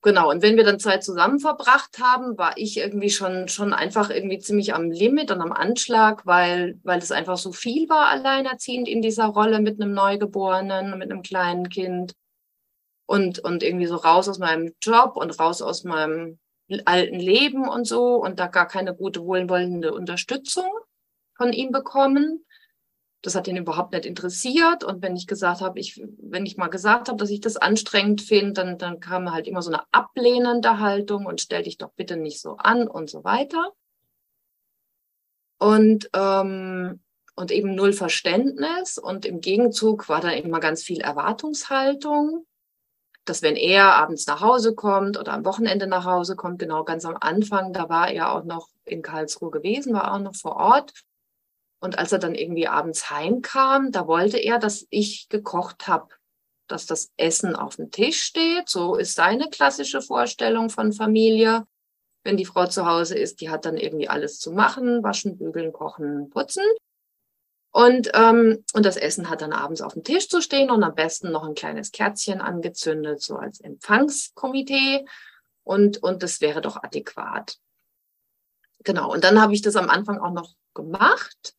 Genau, 0.06 0.30
und 0.30 0.44
wenn 0.44 0.56
wir 0.56 0.64
dann 0.64 0.80
Zeit 0.80 1.04
zusammen 1.04 1.40
verbracht 1.40 1.98
haben, 2.00 2.38
war 2.38 2.54
ich 2.58 2.78
irgendwie 2.78 3.10
schon, 3.10 3.48
schon 3.48 3.74
einfach 3.74 4.12
irgendwie 4.12 4.38
ziemlich 4.38 4.76
am 4.76 4.92
Limit 4.92 5.32
und 5.32 5.42
am 5.42 5.52
Anschlag, 5.52 6.28
weil, 6.28 6.80
weil 6.84 7.00
es 7.00 7.12
einfach 7.12 7.38
so 7.38 7.52
viel 7.52 7.90
war, 7.90 8.10
alleinerziehend 8.10 8.88
in 8.88 9.02
dieser 9.02 9.26
Rolle 9.26 9.60
mit 9.62 9.82
einem 9.82 9.96
Neugeborenen, 9.96 10.96
mit 11.00 11.10
einem 11.10 11.24
kleinen 11.24 11.70
Kind 11.70 12.14
und, 13.08 13.40
und 13.40 13.64
irgendwie 13.64 13.88
so 13.88 13.96
raus 13.96 14.30
aus 14.30 14.38
meinem 14.38 14.76
Job 14.80 15.18
und 15.18 15.40
raus 15.40 15.64
aus 15.64 15.84
meinem 15.84 16.38
alten 16.86 17.20
Leben 17.20 17.68
und 17.68 17.88
so 17.88 18.18
und 18.18 18.40
da 18.40 18.46
gar 18.46 18.68
keine 18.68 18.96
gute, 18.96 19.24
wohlwollende 19.24 19.92
Unterstützung 19.92 20.70
von 21.36 21.52
ihm 21.52 21.72
bekommen 21.72 22.46
das 23.26 23.34
hat 23.34 23.48
ihn 23.48 23.58
überhaupt 23.58 23.92
nicht 23.92 24.06
interessiert. 24.06 24.84
Und 24.84 25.02
wenn 25.02 25.16
ich 25.16 25.26
gesagt 25.26 25.62
habe, 25.62 25.80
ich, 25.80 26.00
wenn 26.20 26.46
ich 26.46 26.58
mal 26.58 26.68
gesagt 26.68 27.08
habe, 27.08 27.18
dass 27.18 27.32
ich 27.32 27.42
das 27.42 27.58
anstrengend 27.58 28.22
finde, 28.22 28.54
dann, 28.54 28.78
dann 28.78 29.00
kam 29.00 29.34
halt 29.34 29.48
immer 29.48 29.64
so 29.64 29.72
eine 29.72 29.82
ablehnende 29.92 30.80
Haltung 30.80 31.26
und 31.26 31.42
stell 31.42 31.64
dich 31.64 31.80
doch 31.80 31.90
bitte 31.96 32.18
nicht 32.18 32.40
so 32.40 32.58
an 32.58 32.88
und 32.88 33.10
so 33.10 33.24
weiter. 33.24 33.72
Und, 35.58 36.08
ähm, 36.14 37.00
und 37.36 37.50
eben 37.50 37.74
null 37.74 37.94
Verständnis. 37.94 39.00
Und 39.00 39.26
im 39.26 39.42
Gegenzug 39.42 40.08
war 40.08 40.22
da 40.22 40.30
immer 40.30 40.60
ganz 40.60 40.84
viel 40.84 41.02
Erwartungshaltung, 41.02 42.46
dass 43.26 43.42
wenn 43.42 43.56
er 43.56 43.96
abends 43.96 44.28
nach 44.28 44.42
Hause 44.42 44.76
kommt 44.76 45.18
oder 45.18 45.34
am 45.34 45.46
Wochenende 45.46 45.88
nach 45.88 46.06
Hause 46.06 46.36
kommt, 46.36 46.60
genau 46.60 46.84
ganz 46.84 47.06
am 47.06 47.18
Anfang, 47.20 47.74
da 47.74 47.90
war 47.90 48.12
er 48.12 48.34
auch 48.34 48.44
noch 48.44 48.68
in 48.84 49.02
Karlsruhe 49.02 49.50
gewesen, 49.50 49.96
war 49.96 50.14
auch 50.14 50.20
noch 50.20 50.36
vor 50.36 50.58
Ort 50.58 50.94
und 51.80 51.98
als 52.00 52.12
er 52.12 52.20
dann 52.20 52.36
irgendwie 52.36 52.68
abends 52.68 53.10
heimkam, 53.10 53.92
da 53.92 54.08
wollte 54.08 54.38
er, 54.38 54.60
dass 54.60 54.88
ich 54.90 55.30
gekocht 55.30 55.88
habe, 55.88 56.08
dass 56.68 56.86
das 56.86 57.12
Essen 57.18 57.56
auf 57.56 57.76
dem 57.76 57.92
Tisch 57.92 58.24
steht. 58.24 58.70
So 58.70 58.96
ist 58.96 59.16
seine 59.16 59.50
klassische 59.50 60.02
Vorstellung 60.02 60.70
von 60.70 60.94
Familie. 60.94 61.68
Wenn 62.24 62.38
die 62.38 62.46
Frau 62.46 62.66
zu 62.66 62.88
Hause 62.88 63.16
ist, 63.16 63.40
die 63.40 63.52
hat 63.52 63.66
dann 63.66 63.78
irgendwie 63.78 64.10
alles 64.10 64.40
zu 64.40 64.52
machen, 64.52 65.04
waschen, 65.04 65.38
bügeln, 65.38 65.74
kochen, 65.74 66.30
putzen. 66.32 66.64
Und, 67.72 68.10
ähm, 68.14 68.64
und 68.74 68.86
das 68.86 68.98
Essen 68.98 69.30
hat 69.30 69.42
dann 69.42 69.54
abends 69.54 69.82
auf 69.82 69.94
dem 69.94 70.04
Tisch 70.04 70.30
zu 70.30 70.42
stehen 70.42 70.72
und 70.72 70.82
am 70.82 70.96
besten 70.96 71.32
noch 71.32 71.44
ein 71.44 71.56
kleines 71.56 71.92
Kerzchen 71.92 72.42
angezündet, 72.42 73.22
so 73.22 73.36
als 73.36 73.60
Empfangskomitee. 73.60 75.06
Und, 75.64 76.02
und 76.02 76.24
das 76.24 76.42
wäre 76.42 76.62
doch 76.62 76.82
adäquat. 76.82 77.58
Genau. 78.84 79.12
Und 79.12 79.24
dann 79.24 79.40
habe 79.40 79.54
ich 79.54 79.62
das 79.62 79.76
am 79.76 79.90
Anfang 79.90 80.20
auch 80.20 80.32
noch 80.32 80.54
gemacht 80.74 81.56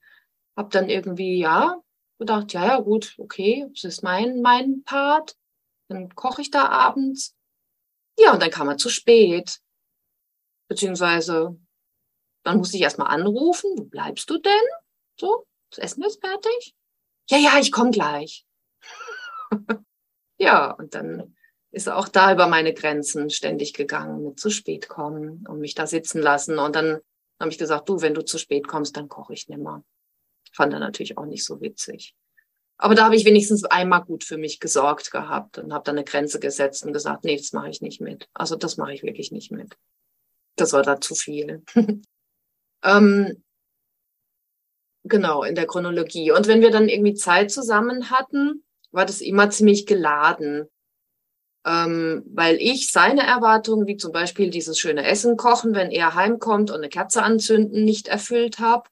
habe 0.57 0.71
dann 0.71 0.89
irgendwie, 0.89 1.39
ja, 1.39 1.81
gedacht, 2.19 2.53
ja, 2.53 2.67
ja, 2.67 2.81
gut, 2.81 3.15
okay, 3.19 3.67
das 3.75 3.85
ist 3.85 4.03
mein, 4.03 4.41
mein 4.41 4.83
Part. 4.85 5.37
Dann 5.89 6.15
koche 6.15 6.43
ich 6.43 6.51
da 6.51 6.69
abends. 6.69 7.37
Ja, 8.19 8.33
und 8.33 8.43
dann 8.43 8.51
kam 8.51 8.69
er 8.69 8.79
zu 8.79 8.89
spät. 8.89 9.61
Beziehungsweise, 10.69 11.59
dann 12.43 12.59
musste 12.59 12.77
ich 12.77 12.83
erstmal 12.83 13.09
anrufen, 13.09 13.71
wo 13.77 13.85
bleibst 13.85 14.29
du 14.31 14.39
denn? 14.39 14.53
So, 15.19 15.47
das 15.71 15.79
Essen 15.79 16.05
ist 16.05 16.21
fertig? 16.21 16.75
Ja, 17.29 17.39
ja, 17.39 17.59
ich 17.59 17.71
komme 17.71 17.91
gleich. 17.91 18.47
ja, 20.39 20.73
und 20.73 20.95
dann 20.95 21.37
ist 21.71 21.87
er 21.87 21.99
auch 21.99 22.09
da 22.09 22.33
über 22.33 22.47
meine 22.47 22.73
Grenzen 22.73 23.31
ständig 23.31 23.75
gegangen, 23.75 24.25
mit 24.25 24.41
zu 24.41 24.51
spät 24.51 24.89
kommen 24.89 25.45
und 25.47 25.61
mich 25.61 25.75
da 25.75 25.87
sitzen 25.87 26.23
lassen. 26.23 26.59
Und 26.59 26.75
dann 26.75 27.01
habe 27.39 27.51
ich 27.51 27.59
gesagt, 27.59 27.89
du, 27.89 28.01
wenn 28.01 28.15
du 28.15 28.25
zu 28.25 28.39
spät 28.39 28.67
kommst, 28.67 28.97
dann 28.97 29.09
koche 29.09 29.35
ich 29.35 29.49
nimmer. 29.49 29.85
Fand 30.57 30.73
er 30.73 30.79
natürlich 30.79 31.19
auch 31.19 31.27
nicht 31.27 31.45
so 31.45 31.61
witzig. 31.61 32.15
Aber 32.79 32.95
da 32.95 33.05
habe 33.05 33.17
ich 33.17 33.27
wenigstens 33.27 33.65
einmal 33.65 34.03
gut 34.03 34.25
für 34.25 34.39
mich 34.39 34.59
gesorgt 34.59 35.11
gehabt 35.11 35.59
und 35.59 35.73
habe 35.75 35.85
dann 35.85 35.97
eine 35.97 36.05
Grenze 36.05 36.41
gesetzt 36.41 36.83
und 36.83 36.95
gesagt, 36.95 37.25
nee, 37.25 37.37
das 37.37 37.53
mache 37.53 37.69
ich 37.69 37.83
nicht 37.83 38.01
mit. 38.01 38.27
Also 38.33 38.57
das 38.57 38.79
mache 38.79 38.95
ich 38.95 39.03
wirklich 39.03 39.31
nicht 39.33 39.51
mit. 39.51 39.77
Das 40.57 40.73
war 40.73 40.83
da 40.83 40.99
zu 40.99 41.15
viel. 41.15 41.63
ähm, 42.83 43.43
genau, 45.05 45.43
in 45.43 45.55
der 45.55 45.67
Chronologie. 45.67 46.31
Und 46.33 46.49
wenn 46.49 46.63
wir 46.63 46.71
dann 46.71 46.89
irgendwie 46.89 47.15
Zeit 47.15 47.51
zusammen 47.51 48.11
hatten, 48.11 48.65
war 48.93 49.05
das 49.05 49.21
immer 49.21 49.51
ziemlich 49.51 49.85
geladen. 49.85 50.71
Ähm, 51.67 52.25
weil 52.29 52.57
ich 52.57 52.91
seine 52.93 53.27
Erwartungen, 53.27 53.87
wie 53.87 53.99
zum 53.99 54.13
Beispiel 54.13 54.49
dieses 54.49 54.79
schöne 54.79 55.05
Essen 55.05 55.37
kochen, 55.37 55.75
wenn 55.75 55.91
er 55.91 56.15
heimkommt 56.15 56.71
und 56.71 56.77
eine 56.79 56.89
Kerze 56.89 57.23
anzünden, 57.23 57.85
nicht 57.85 58.09
erfüllt 58.09 58.59
habe 58.59 58.89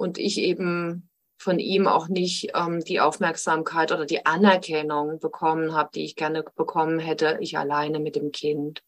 und 0.00 0.16
ich 0.16 0.38
eben 0.38 1.10
von 1.36 1.58
ihm 1.58 1.86
auch 1.86 2.08
nicht 2.08 2.52
ähm, 2.54 2.80
die 2.80 3.00
Aufmerksamkeit 3.00 3.92
oder 3.92 4.06
die 4.06 4.24
Anerkennung 4.24 5.18
bekommen 5.18 5.74
habe, 5.74 5.90
die 5.94 6.04
ich 6.04 6.16
gerne 6.16 6.42
bekommen 6.42 6.98
hätte, 6.98 7.36
ich 7.42 7.58
alleine 7.58 8.00
mit 8.00 8.16
dem 8.16 8.32
Kind. 8.32 8.82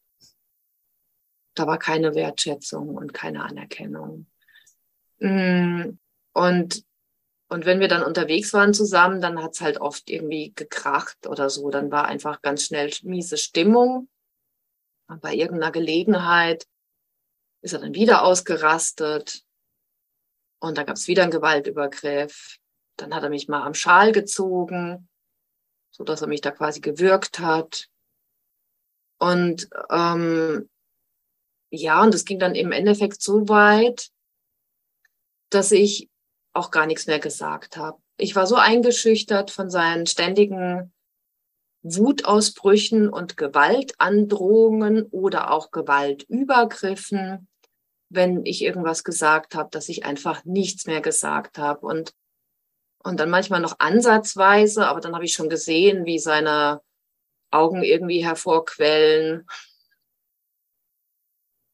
Da 1.55 1.67
war 1.67 1.79
keine 1.79 2.15
Wertschätzung 2.15 2.97
und 2.97 3.13
keine 3.13 3.45
Anerkennung. 3.45 4.27
Mm, 5.19 5.99
und, 6.33 6.85
und 7.49 7.67
wenn 7.67 7.81
wir 7.81 7.89
dann 7.89 8.03
unterwegs 8.03 8.55
waren 8.55 8.73
zusammen, 8.73 9.21
dann 9.21 9.43
hat's 9.43 9.61
halt 9.61 9.83
oft 9.83 10.09
irgendwie 10.09 10.55
gekracht 10.55 11.27
oder 11.27 11.51
so. 11.51 11.69
Dann 11.69 11.93
war 11.93 12.07
einfach 12.07 12.41
ganz 12.41 12.65
schnell 12.65 12.91
miese 13.03 13.37
Stimmung. 13.37 14.09
Und 15.09 15.21
bei 15.21 15.35
irgendeiner 15.35 15.73
Gelegenheit 15.73 16.67
ist 17.61 17.75
er 17.75 17.81
dann 17.81 17.95
wieder 17.95 18.25
ausgerastet 18.25 19.45
und 20.63 20.79
da 20.79 20.85
gab 20.85 20.97
es 20.97 21.09
wieder 21.09 21.25
einen 21.25 21.33
Gewaltübergriff. 21.33 22.59
Dann 22.97 23.13
hat 23.15 23.25
er 23.25 23.31
mich 23.31 23.49
mal 23.49 23.63
am 23.63 23.75
Schal 23.75 24.13
gezogen, 24.13 25.09
so 25.91 26.05
dass 26.05 26.23
er 26.23 26.29
mich 26.29 26.41
da 26.41 26.53
quasi 26.53 26.81
gewürgt 26.81 27.41
hat. 27.41 27.89
Und 29.19 29.69
ähm, 29.91 30.71
ja, 31.71 32.01
und 32.03 32.15
es 32.15 32.25
ging 32.25 32.39
dann 32.39 32.55
im 32.55 32.71
Endeffekt 32.71 33.23
so 33.23 33.49
weit, 33.49 34.11
dass 35.51 35.73
ich 35.73 36.09
auch 36.53 36.71
gar 36.71 36.87
nichts 36.87 37.09
mehr 37.09 37.19
gesagt 37.19 37.77
habe. 37.77 38.01
Ich 38.17 38.37
war 38.37 38.47
so 38.47 38.55
eingeschüchtert 38.55 39.51
von 39.51 39.69
seinen 39.69 40.07
ständigen 40.07 40.93
Wutausbrüchen 41.83 43.09
und 43.09 43.37
Gewaltandrohungen 43.37 45.07
oder 45.07 45.51
auch 45.51 45.73
Gewaltübergriffen, 45.73 47.49
wenn 48.15 48.45
ich 48.45 48.63
irgendwas 48.63 49.05
gesagt 49.05 49.55
habe, 49.55 49.71
dass 49.71 49.89
ich 49.89 50.05
einfach 50.05 50.45
nichts 50.45 50.87
mehr 50.87 51.01
gesagt 51.01 51.59
habe 51.59 51.87
und 51.87 52.15
und 53.05 53.19
dann 53.19 53.31
manchmal 53.31 53.61
noch 53.61 53.81
ansatzweise, 53.81 54.87
aber 54.87 55.01
dann 55.01 55.15
habe 55.15 55.25
ich 55.25 55.33
schon 55.33 55.49
gesehen, 55.49 56.07
wie 56.07 56.21
seine 56.21 56.83
Augen 57.51 57.83
irgendwie 57.83 58.25
hervorquellen, 58.25 59.47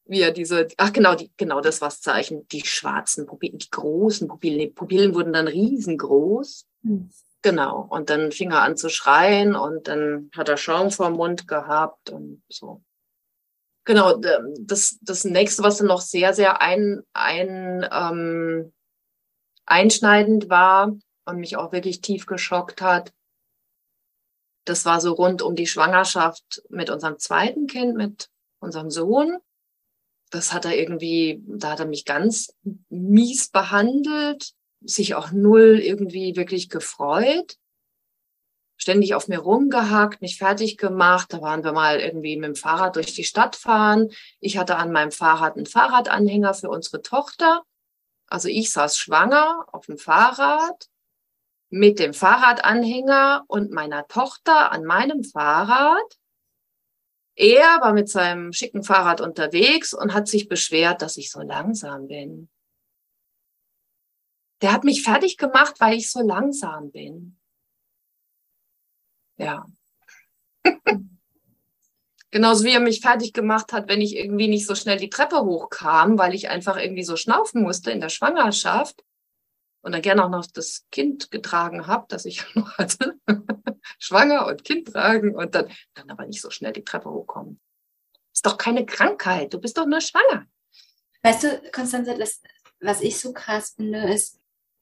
wie 0.06 0.22
er 0.22 0.32
diese, 0.32 0.68
ach 0.78 0.92
genau, 0.92 1.14
die, 1.14 1.30
genau 1.36 1.60
das 1.60 1.82
was 1.82 2.00
Zeichen, 2.00 2.48
die 2.48 2.64
schwarzen 2.64 3.26
Pupillen, 3.26 3.58
die 3.58 3.70
großen 3.70 4.26
Pupillen, 4.26 4.58
die 4.58 4.68
Pupillen 4.68 5.14
wurden 5.14 5.34
dann 5.34 5.48
riesengroß. 5.48 6.66
Mhm. 6.82 7.10
Genau. 7.42 7.86
Und 7.88 8.10
dann 8.10 8.32
fing 8.32 8.50
er 8.50 8.62
an 8.62 8.76
zu 8.76 8.88
schreien 8.88 9.54
und 9.54 9.86
dann 9.86 10.30
hat 10.36 10.48
er 10.48 10.56
Schaum 10.56 10.90
vor 10.90 11.10
Mund 11.10 11.46
gehabt 11.46 12.10
und 12.10 12.42
so. 12.48 12.82
Genau, 13.88 14.20
das, 14.60 14.98
das 15.00 15.24
nächste, 15.24 15.62
was 15.62 15.78
dann 15.78 15.86
noch 15.86 16.02
sehr, 16.02 16.34
sehr 16.34 16.60
ein, 16.60 17.00
ein, 17.14 17.88
ähm, 17.90 18.70
einschneidend 19.64 20.50
war 20.50 20.94
und 21.24 21.38
mich 21.38 21.56
auch 21.56 21.72
wirklich 21.72 22.02
tief 22.02 22.26
geschockt 22.26 22.82
hat, 22.82 23.14
das 24.66 24.84
war 24.84 25.00
so 25.00 25.14
rund 25.14 25.40
um 25.40 25.56
die 25.56 25.66
Schwangerschaft 25.66 26.62
mit 26.68 26.90
unserem 26.90 27.18
zweiten 27.18 27.66
Kind, 27.66 27.96
mit 27.96 28.28
unserem 28.60 28.90
Sohn. 28.90 29.38
Das 30.28 30.52
hat 30.52 30.66
er 30.66 30.76
irgendwie, 30.76 31.42
da 31.46 31.70
hat 31.70 31.80
er 31.80 31.86
mich 31.86 32.04
ganz 32.04 32.54
mies 32.90 33.48
behandelt 33.48 34.52
sich 34.82 35.14
auch 35.14 35.32
null 35.32 35.80
irgendwie 35.82 36.36
wirklich 36.36 36.68
gefreut. 36.68 37.56
Ständig 38.80 39.14
auf 39.14 39.26
mir 39.26 39.40
rumgehackt, 39.40 40.22
mich 40.22 40.38
fertig 40.38 40.76
gemacht. 40.78 41.32
Da 41.32 41.42
waren 41.42 41.64
wir 41.64 41.72
mal 41.72 41.98
irgendwie 41.98 42.36
mit 42.36 42.46
dem 42.46 42.54
Fahrrad 42.54 42.94
durch 42.94 43.12
die 43.12 43.24
Stadt 43.24 43.56
fahren. 43.56 44.10
Ich 44.38 44.56
hatte 44.56 44.76
an 44.76 44.92
meinem 44.92 45.10
Fahrrad 45.10 45.56
einen 45.56 45.66
Fahrradanhänger 45.66 46.54
für 46.54 46.70
unsere 46.70 47.02
Tochter. 47.02 47.64
Also 48.28 48.48
ich 48.48 48.70
saß 48.70 48.96
schwanger 48.96 49.66
auf 49.72 49.86
dem 49.86 49.98
Fahrrad 49.98 50.88
mit 51.70 51.98
dem 51.98 52.14
Fahrradanhänger 52.14 53.44
und 53.48 53.72
meiner 53.72 54.06
Tochter 54.06 54.70
an 54.70 54.84
meinem 54.84 55.24
Fahrrad. 55.24 56.18
Er 57.34 57.80
war 57.80 57.92
mit 57.92 58.08
seinem 58.08 58.52
schicken 58.52 58.84
Fahrrad 58.84 59.20
unterwegs 59.20 59.92
und 59.92 60.14
hat 60.14 60.28
sich 60.28 60.48
beschwert, 60.48 61.02
dass 61.02 61.16
ich 61.16 61.30
so 61.30 61.40
langsam 61.40 62.06
bin. 62.06 62.48
Der 64.62 64.72
hat 64.72 64.84
mich 64.84 65.02
fertig 65.02 65.36
gemacht, 65.36 65.74
weil 65.78 65.96
ich 65.96 66.10
so 66.10 66.20
langsam 66.20 66.90
bin. 66.90 67.37
Ja. 69.38 69.66
Genauso 72.30 72.64
wie 72.64 72.72
er 72.72 72.80
mich 72.80 73.00
fertig 73.00 73.32
gemacht 73.32 73.72
hat, 73.72 73.88
wenn 73.88 74.02
ich 74.02 74.14
irgendwie 74.14 74.48
nicht 74.48 74.66
so 74.66 74.74
schnell 74.74 74.98
die 74.98 75.08
Treppe 75.08 75.40
hochkam, 75.40 76.18
weil 76.18 76.34
ich 76.34 76.50
einfach 76.50 76.76
irgendwie 76.76 77.04
so 77.04 77.16
schnaufen 77.16 77.62
musste 77.62 77.90
in 77.90 78.00
der 78.00 78.10
Schwangerschaft 78.10 79.02
und 79.80 79.92
dann 79.92 80.02
gerne 80.02 80.24
auch 80.24 80.28
noch 80.28 80.46
das 80.46 80.84
Kind 80.90 81.30
getragen 81.30 81.86
habe, 81.86 82.04
das 82.08 82.26
ich 82.26 82.44
noch 82.54 82.76
hatte. 82.76 83.14
Schwanger 83.98 84.46
und 84.46 84.64
Kind 84.64 84.92
tragen 84.92 85.34
und 85.34 85.54
dann, 85.54 85.70
dann 85.94 86.10
aber 86.10 86.26
nicht 86.26 86.42
so 86.42 86.50
schnell 86.50 86.72
die 86.72 86.84
Treppe 86.84 87.10
hochkommen. 87.10 87.60
Ist 88.34 88.44
doch 88.44 88.58
keine 88.58 88.84
Krankheit, 88.84 89.54
du 89.54 89.60
bist 89.60 89.78
doch 89.78 89.86
nur 89.86 90.00
schwanger. 90.00 90.46
Weißt 91.22 91.42
du, 91.44 91.62
Konstanze, 91.72 92.16
das, 92.16 92.42
was 92.80 93.00
ich 93.00 93.18
so 93.18 93.32
krass 93.32 93.72
finde, 93.76 94.12
ist, 94.12 94.37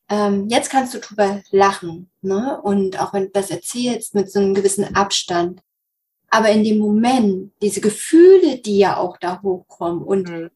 ähm, 0.08 0.48
jetzt 0.48 0.70
kannst 0.70 0.94
du 0.94 0.98
drüber 1.00 1.42
lachen, 1.50 2.10
ne? 2.22 2.60
Und 2.62 3.00
auch 3.00 3.12
wenn 3.12 3.24
du 3.24 3.30
das 3.30 3.50
erzählst 3.50 4.14
mit 4.14 4.30
so 4.30 4.38
einem 4.38 4.54
gewissen 4.54 4.94
Abstand. 4.94 5.62
Aber 6.28 6.50
in 6.50 6.64
dem 6.64 6.78
Moment, 6.78 7.52
diese 7.62 7.80
Gefühle, 7.80 8.58
die 8.58 8.78
ja 8.78 8.96
auch 8.96 9.16
da 9.16 9.42
hochkommen 9.42 10.02
und 10.02 10.28
mhm. 10.28 10.50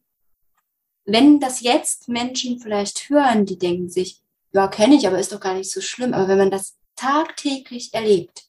wenn 1.05 1.41
das 1.41 1.61
jetzt 1.61 2.09
Menschen 2.09 2.61
vielleicht 2.61 3.09
hören, 3.09 3.47
die 3.47 3.59
denken 3.59 3.89
sich, 3.89 4.21
ja, 4.53 4.69
kenne 4.69 4.97
ich, 4.97 5.07
aber 5.07 5.19
ist 5.19 5.33
doch 5.33 5.41
gar 5.41 5.55
nicht 5.55 5.71
so 5.71 5.81
schlimm. 5.81 6.13
Aber 6.13 6.29
wenn 6.29 6.39
man 6.39 6.51
das 6.51 6.77
tagtäglich 6.97 7.95
erlebt, 7.95 8.49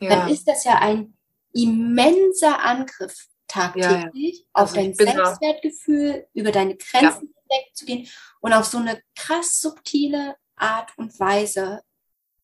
ja. 0.00 0.10
dann 0.10 0.30
ist 0.30 0.46
das 0.48 0.64
ja 0.64 0.78
ein 0.78 1.14
immenser 1.52 2.62
Angriff 2.62 3.26
tagtäglich 3.48 4.14
ja, 4.14 4.40
ja. 4.40 4.44
Also 4.52 4.70
auf 4.70 4.72
dein 4.74 4.94
Selbstwertgefühl, 4.94 6.26
über 6.34 6.52
deine 6.52 6.76
Grenzen 6.76 7.34
wegzugehen 7.48 8.08
und 8.40 8.52
auf 8.52 8.66
so 8.66 8.78
eine 8.78 9.00
krass 9.14 9.60
subtile 9.60 10.36
Art 10.56 10.92
und 10.96 11.18
Weise, 11.20 11.82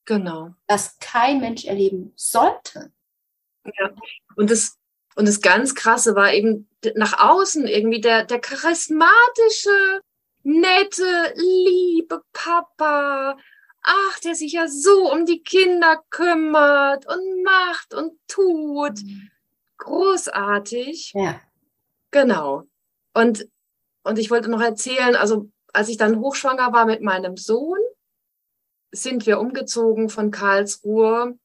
genau. 0.05 0.55
dass 0.67 0.99
kein 0.99 1.41
Mensch 1.41 1.65
erleben 1.65 2.13
sollte. 2.17 2.93
Ja. 3.65 3.91
Und 4.37 4.51
das, 4.51 4.79
und 5.15 5.27
das 5.27 5.41
ganz 5.41 5.75
Krasse 5.75 6.15
war 6.15 6.33
eben 6.33 6.69
nach 6.95 7.19
außen 7.19 7.67
irgendwie 7.67 8.01
der, 8.01 8.25
der 8.25 8.41
charismatische, 8.41 10.01
nette, 10.43 11.35
liebe 11.37 12.23
Papa. 12.33 13.37
Ach, 13.85 14.21
der 14.21 14.35
sich 14.35 14.53
ja 14.53 14.69
so 14.69 15.13
um 15.13 15.27
die 15.27 15.43
Kinder 15.43 16.03
kümmert 16.11 17.07
und 17.07 17.43
macht 17.43 17.95
und 17.95 18.19
tut. 18.29 19.03
Mhm. 19.03 19.31
Großartig. 19.79 21.13
Ja. 21.15 21.41
Genau. 22.13 22.65
Und 23.15 23.49
und 24.05 24.19
ich 24.19 24.31
wollte 24.31 24.51
noch 24.51 24.61
erzählen, 24.61 25.17
also 25.17 25.51
als 25.73 25.89
ich 25.89 25.97
dann 25.97 26.21
hochschwanger 26.21 26.73
war 26.73 26.87
mit 26.87 27.03
meinem 27.03 27.37
Sohn, 27.37 27.79
sind 28.93 29.27
wir 29.27 29.41
umgezogen 29.41 30.09
von 30.11 30.31
Karlsruhe 30.31 31.39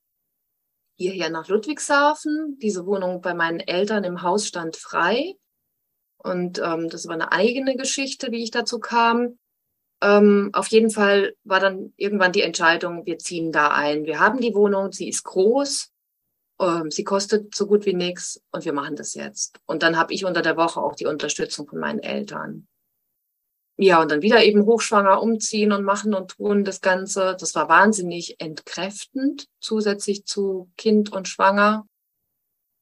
hierher 0.97 1.30
nach 1.30 1.47
Ludwigshafen. 1.47 2.58
Diese 2.62 2.86
Wohnung 2.86 3.22
bei 3.22 3.34
meinen 3.34 3.60
Eltern 3.60 4.03
im 4.03 4.22
Haus 4.22 4.47
stand 4.47 4.76
frei. 4.76 5.36
Und 6.18 6.60
ähm, 6.60 6.89
das 6.89 7.08
war 7.08 7.14
eine 7.14 7.32
eigene 7.32 7.78
Geschichte, 7.78 8.32
wie 8.32 8.43
ich 8.43 8.51
dazu 8.51 8.80
kam. 8.80 9.38
Ähm, 10.01 10.49
auf 10.53 10.68
jeden 10.68 10.89
Fall 10.89 11.36
war 11.43 11.60
dann 11.60 11.93
irgendwann 11.95 12.32
die 12.32 12.41
Entscheidung, 12.41 13.05
wir 13.05 13.18
ziehen 13.18 13.51
da 13.51 13.70
ein. 13.70 14.05
Wir 14.05 14.20
haben 14.20 14.41
die 14.41 14.53
Wohnung, 14.53 14.91
sie 14.91 15.08
ist 15.08 15.24
groß, 15.24 15.91
ähm, 16.60 16.91
sie 16.91 17.03
kostet 17.03 17.53
so 17.55 17.68
gut 17.68 17.86
wie 17.86 17.93
nichts 17.93 18.41
und 18.51 18.66
wir 18.66 18.74
machen 18.74 18.95
das 18.95 19.14
jetzt. 19.14 19.60
Und 19.66 19.84
dann 19.84 19.97
habe 19.97 20.14
ich 20.14 20.26
unter 20.26 20.41
der 20.41 20.58
Woche 20.58 20.82
auch 20.82 20.95
die 20.95 21.05
Unterstützung 21.05 21.68
von 21.68 21.80
meinen 21.80 21.99
Eltern. 21.99 22.68
Ja, 23.80 24.01
und 24.01 24.10
dann 24.12 24.24
wieder 24.24 24.43
eben 24.43 24.66
hochschwanger 24.66 25.22
umziehen 25.22 25.72
und 25.72 25.84
machen 25.84 26.16
und 26.16 26.32
tun 26.32 26.64
das 26.64 26.82
Ganze. 26.82 27.38
Das 27.39 27.53
war 27.53 27.70
wahnsinnig 27.70 28.39
entkräftend, 28.39 29.47
zusätzlich 29.60 30.26
zu 30.26 30.72
Kind 30.78 31.12
und 31.12 31.28
Schwanger. 31.28 31.86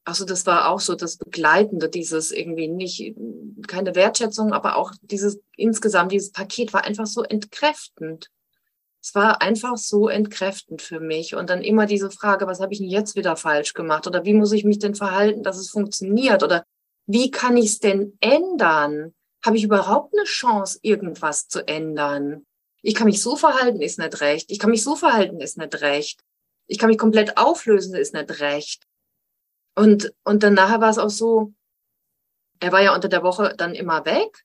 Also 0.04 0.24
das 0.24 0.46
war 0.46 0.70
auch 0.70 0.80
so 0.80 0.94
das 0.94 1.18
Begleitende, 1.18 1.90
dieses 1.90 2.30
irgendwie 2.30 2.68
nicht, 2.68 3.14
keine 3.66 3.94
Wertschätzung, 3.94 4.52
aber 4.54 4.76
auch 4.76 4.92
dieses 5.02 5.38
insgesamt, 5.56 6.12
dieses 6.12 6.32
Paket 6.32 6.72
war 6.72 6.84
einfach 6.84 7.06
so 7.06 7.24
entkräftend 7.24 8.30
es 9.06 9.14
war 9.14 9.40
einfach 9.40 9.76
so 9.76 10.08
entkräftend 10.08 10.82
für 10.82 10.98
mich. 10.98 11.36
Und 11.36 11.48
dann 11.48 11.62
immer 11.62 11.86
diese 11.86 12.10
Frage, 12.10 12.48
was 12.48 12.58
habe 12.58 12.72
ich 12.72 12.80
denn 12.80 12.88
jetzt 12.88 13.14
wieder 13.14 13.36
falsch 13.36 13.72
gemacht? 13.72 14.08
Oder 14.08 14.24
wie 14.24 14.34
muss 14.34 14.50
ich 14.50 14.64
mich 14.64 14.80
denn 14.80 14.96
verhalten, 14.96 15.44
dass 15.44 15.58
es 15.58 15.70
funktioniert? 15.70 16.42
Oder 16.42 16.64
wie 17.06 17.30
kann 17.30 17.56
ich 17.56 17.66
es 17.66 17.78
denn 17.78 18.18
ändern? 18.18 19.14
Habe 19.44 19.58
ich 19.58 19.62
überhaupt 19.62 20.12
eine 20.12 20.24
Chance, 20.24 20.80
irgendwas 20.82 21.46
zu 21.46 21.68
ändern? 21.68 22.46
Ich 22.82 22.96
kann 22.96 23.06
mich 23.06 23.22
so 23.22 23.36
verhalten, 23.36 23.80
ist 23.80 24.00
nicht 24.00 24.20
recht. 24.20 24.50
Ich 24.50 24.58
kann 24.58 24.70
mich 24.70 24.82
so 24.82 24.96
verhalten, 24.96 25.40
ist 25.40 25.56
nicht 25.56 25.80
recht. 25.82 26.20
Ich 26.66 26.78
kann 26.80 26.88
mich 26.88 26.98
komplett 26.98 27.38
auflösen, 27.38 27.94
ist 27.94 28.12
nicht 28.12 28.40
recht. 28.40 28.88
Und, 29.76 30.12
und 30.24 30.42
dann 30.42 30.54
nachher 30.54 30.80
war 30.80 30.90
es 30.90 30.98
auch 30.98 31.10
so, 31.10 31.52
er 32.58 32.72
war 32.72 32.82
ja 32.82 32.92
unter 32.92 33.08
der 33.08 33.22
Woche 33.22 33.54
dann 33.56 33.72
immer 33.76 34.04
weg. 34.04 34.44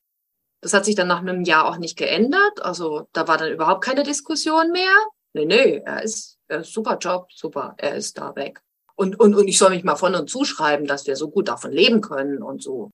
Das 0.61 0.73
hat 0.73 0.85
sich 0.85 0.95
dann 0.95 1.07
nach 1.07 1.19
einem 1.19 1.43
Jahr 1.43 1.67
auch 1.67 1.77
nicht 1.77 1.97
geändert. 1.97 2.61
Also 2.61 3.07
da 3.13 3.27
war 3.27 3.37
dann 3.37 3.51
überhaupt 3.51 3.83
keine 3.83 4.03
Diskussion 4.03 4.71
mehr. 4.71 4.95
Nee, 5.33 5.45
nee, 5.45 5.81
er 5.85 6.03
ist, 6.03 6.37
er 6.47 6.59
ist 6.59 6.73
super 6.73 6.97
Job, 6.97 7.31
super, 7.31 7.73
er 7.77 7.95
ist 7.95 8.17
da 8.17 8.35
weg. 8.35 8.61
Und, 8.95 9.19
und, 9.19 9.33
und 9.33 9.47
ich 9.47 9.57
soll 9.57 9.71
mich 9.71 9.83
mal 9.83 9.95
von 9.95 10.13
und 10.13 10.29
zuschreiben, 10.29 10.85
dass 10.85 11.07
wir 11.07 11.15
so 11.15 11.29
gut 11.29 11.47
davon 11.47 11.71
leben 11.71 12.01
können 12.01 12.43
und 12.43 12.61
so. 12.61 12.91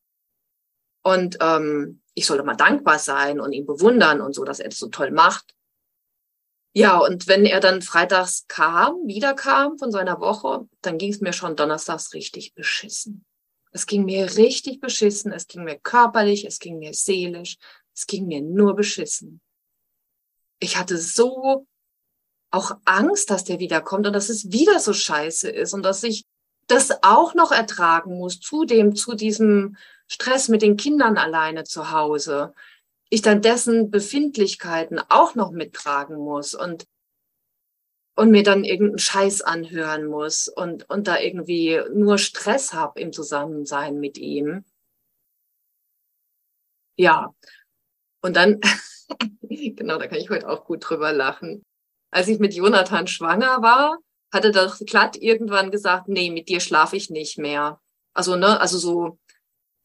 Und 1.03 1.37
ähm, 1.41 2.01
ich 2.13 2.25
sollte 2.25 2.43
mal 2.43 2.55
dankbar 2.55 2.99
sein 2.99 3.39
und 3.39 3.53
ihn 3.53 3.65
bewundern 3.65 4.21
und 4.21 4.33
so, 4.33 4.43
dass 4.43 4.59
er 4.59 4.69
das 4.69 4.77
so 4.77 4.87
toll 4.87 5.11
macht. 5.11 5.53
Ja, 6.73 6.99
und 6.99 7.27
wenn 7.27 7.45
er 7.45 7.59
dann 7.59 7.81
freitags 7.81 8.45
kam, 8.47 8.95
wiederkam 9.07 9.77
von 9.77 9.91
seiner 9.91 10.19
Woche, 10.19 10.67
dann 10.81 10.97
ging 10.97 11.11
es 11.11 11.21
mir 11.21 11.33
schon 11.33 11.55
donnerstags 11.55 12.13
richtig 12.13 12.53
beschissen. 12.53 13.25
Es 13.77 13.85
ging 13.85 14.05
mir 14.05 14.37
richtig 14.37 14.79
beschissen, 14.79 15.31
es 15.31 15.45
ging 15.45 15.63
mir 15.63 15.77
körperlich, 15.77 16.45
es 16.45 16.57
ging 16.57 16.79
mir 16.79 16.95
seelisch, 16.95 17.57
es 17.93 18.07
ging 18.07 18.25
mir 18.25 18.41
nur 18.41 18.75
beschissen. 18.75 19.39
Ich 20.57 20.77
hatte 20.77 20.97
so 20.97 21.67
auch 22.49 22.71
Angst, 22.85 23.29
dass 23.29 23.43
der 23.43 23.59
wiederkommt 23.59 24.07
und 24.07 24.13
dass 24.13 24.29
es 24.29 24.51
wieder 24.51 24.79
so 24.79 24.93
scheiße 24.93 25.47
ist 25.51 25.75
und 25.75 25.83
dass 25.83 26.01
ich 26.01 26.25
das 26.65 27.03
auch 27.03 27.35
noch 27.35 27.51
ertragen 27.51 28.17
muss, 28.17 28.39
zudem 28.39 28.95
zu 28.95 29.13
diesem 29.13 29.77
Stress 30.07 30.47
mit 30.47 30.63
den 30.63 30.75
Kindern 30.75 31.19
alleine 31.19 31.63
zu 31.63 31.91
Hause. 31.91 32.55
Ich 33.09 33.21
dann 33.21 33.43
dessen 33.43 33.91
Befindlichkeiten 33.91 34.99
auch 35.09 35.35
noch 35.35 35.51
mittragen 35.51 36.17
muss 36.17 36.55
und 36.55 36.87
und 38.17 38.31
mir 38.31 38.41
dann 38.41 38.63
irgendeinen 38.63 38.97
Scheiß 38.97 39.41
anhören 39.43 40.07
muss 40.07 40.47
und, 40.47 40.89
und 40.89 41.07
da 41.07 41.19
irgendwie 41.19 41.79
nur 41.93 42.17
Stress 42.17 42.73
habe 42.73 42.99
im 42.99 43.13
Zusammensein 43.13 43.99
mit 43.99 44.17
ihm. 44.17 44.65
Ja, 46.97 47.31
und 48.21 48.35
dann, 48.35 48.59
genau, 49.41 49.99
da 49.99 50.07
kann 50.07 50.17
ich 50.17 50.31
heute 50.31 50.49
auch 50.49 50.65
gut 50.65 50.89
drüber 50.89 51.13
lachen. 51.13 51.63
Als 52.11 52.27
ich 52.27 52.39
mit 52.39 52.55
Jonathan 52.55 53.05
schwanger 53.05 53.61
war, 53.61 53.99
hatte 54.33 54.51
das 54.51 54.79
glatt 54.79 55.15
irgendwann 55.15 55.69
gesagt, 55.69 56.07
nee, 56.07 56.31
mit 56.31 56.49
dir 56.49 56.59
schlafe 56.59 56.95
ich 56.95 57.11
nicht 57.11 57.37
mehr. 57.37 57.79
Also, 58.15 58.35
ne, 58.35 58.59
also 58.59 58.79
so, 58.79 59.19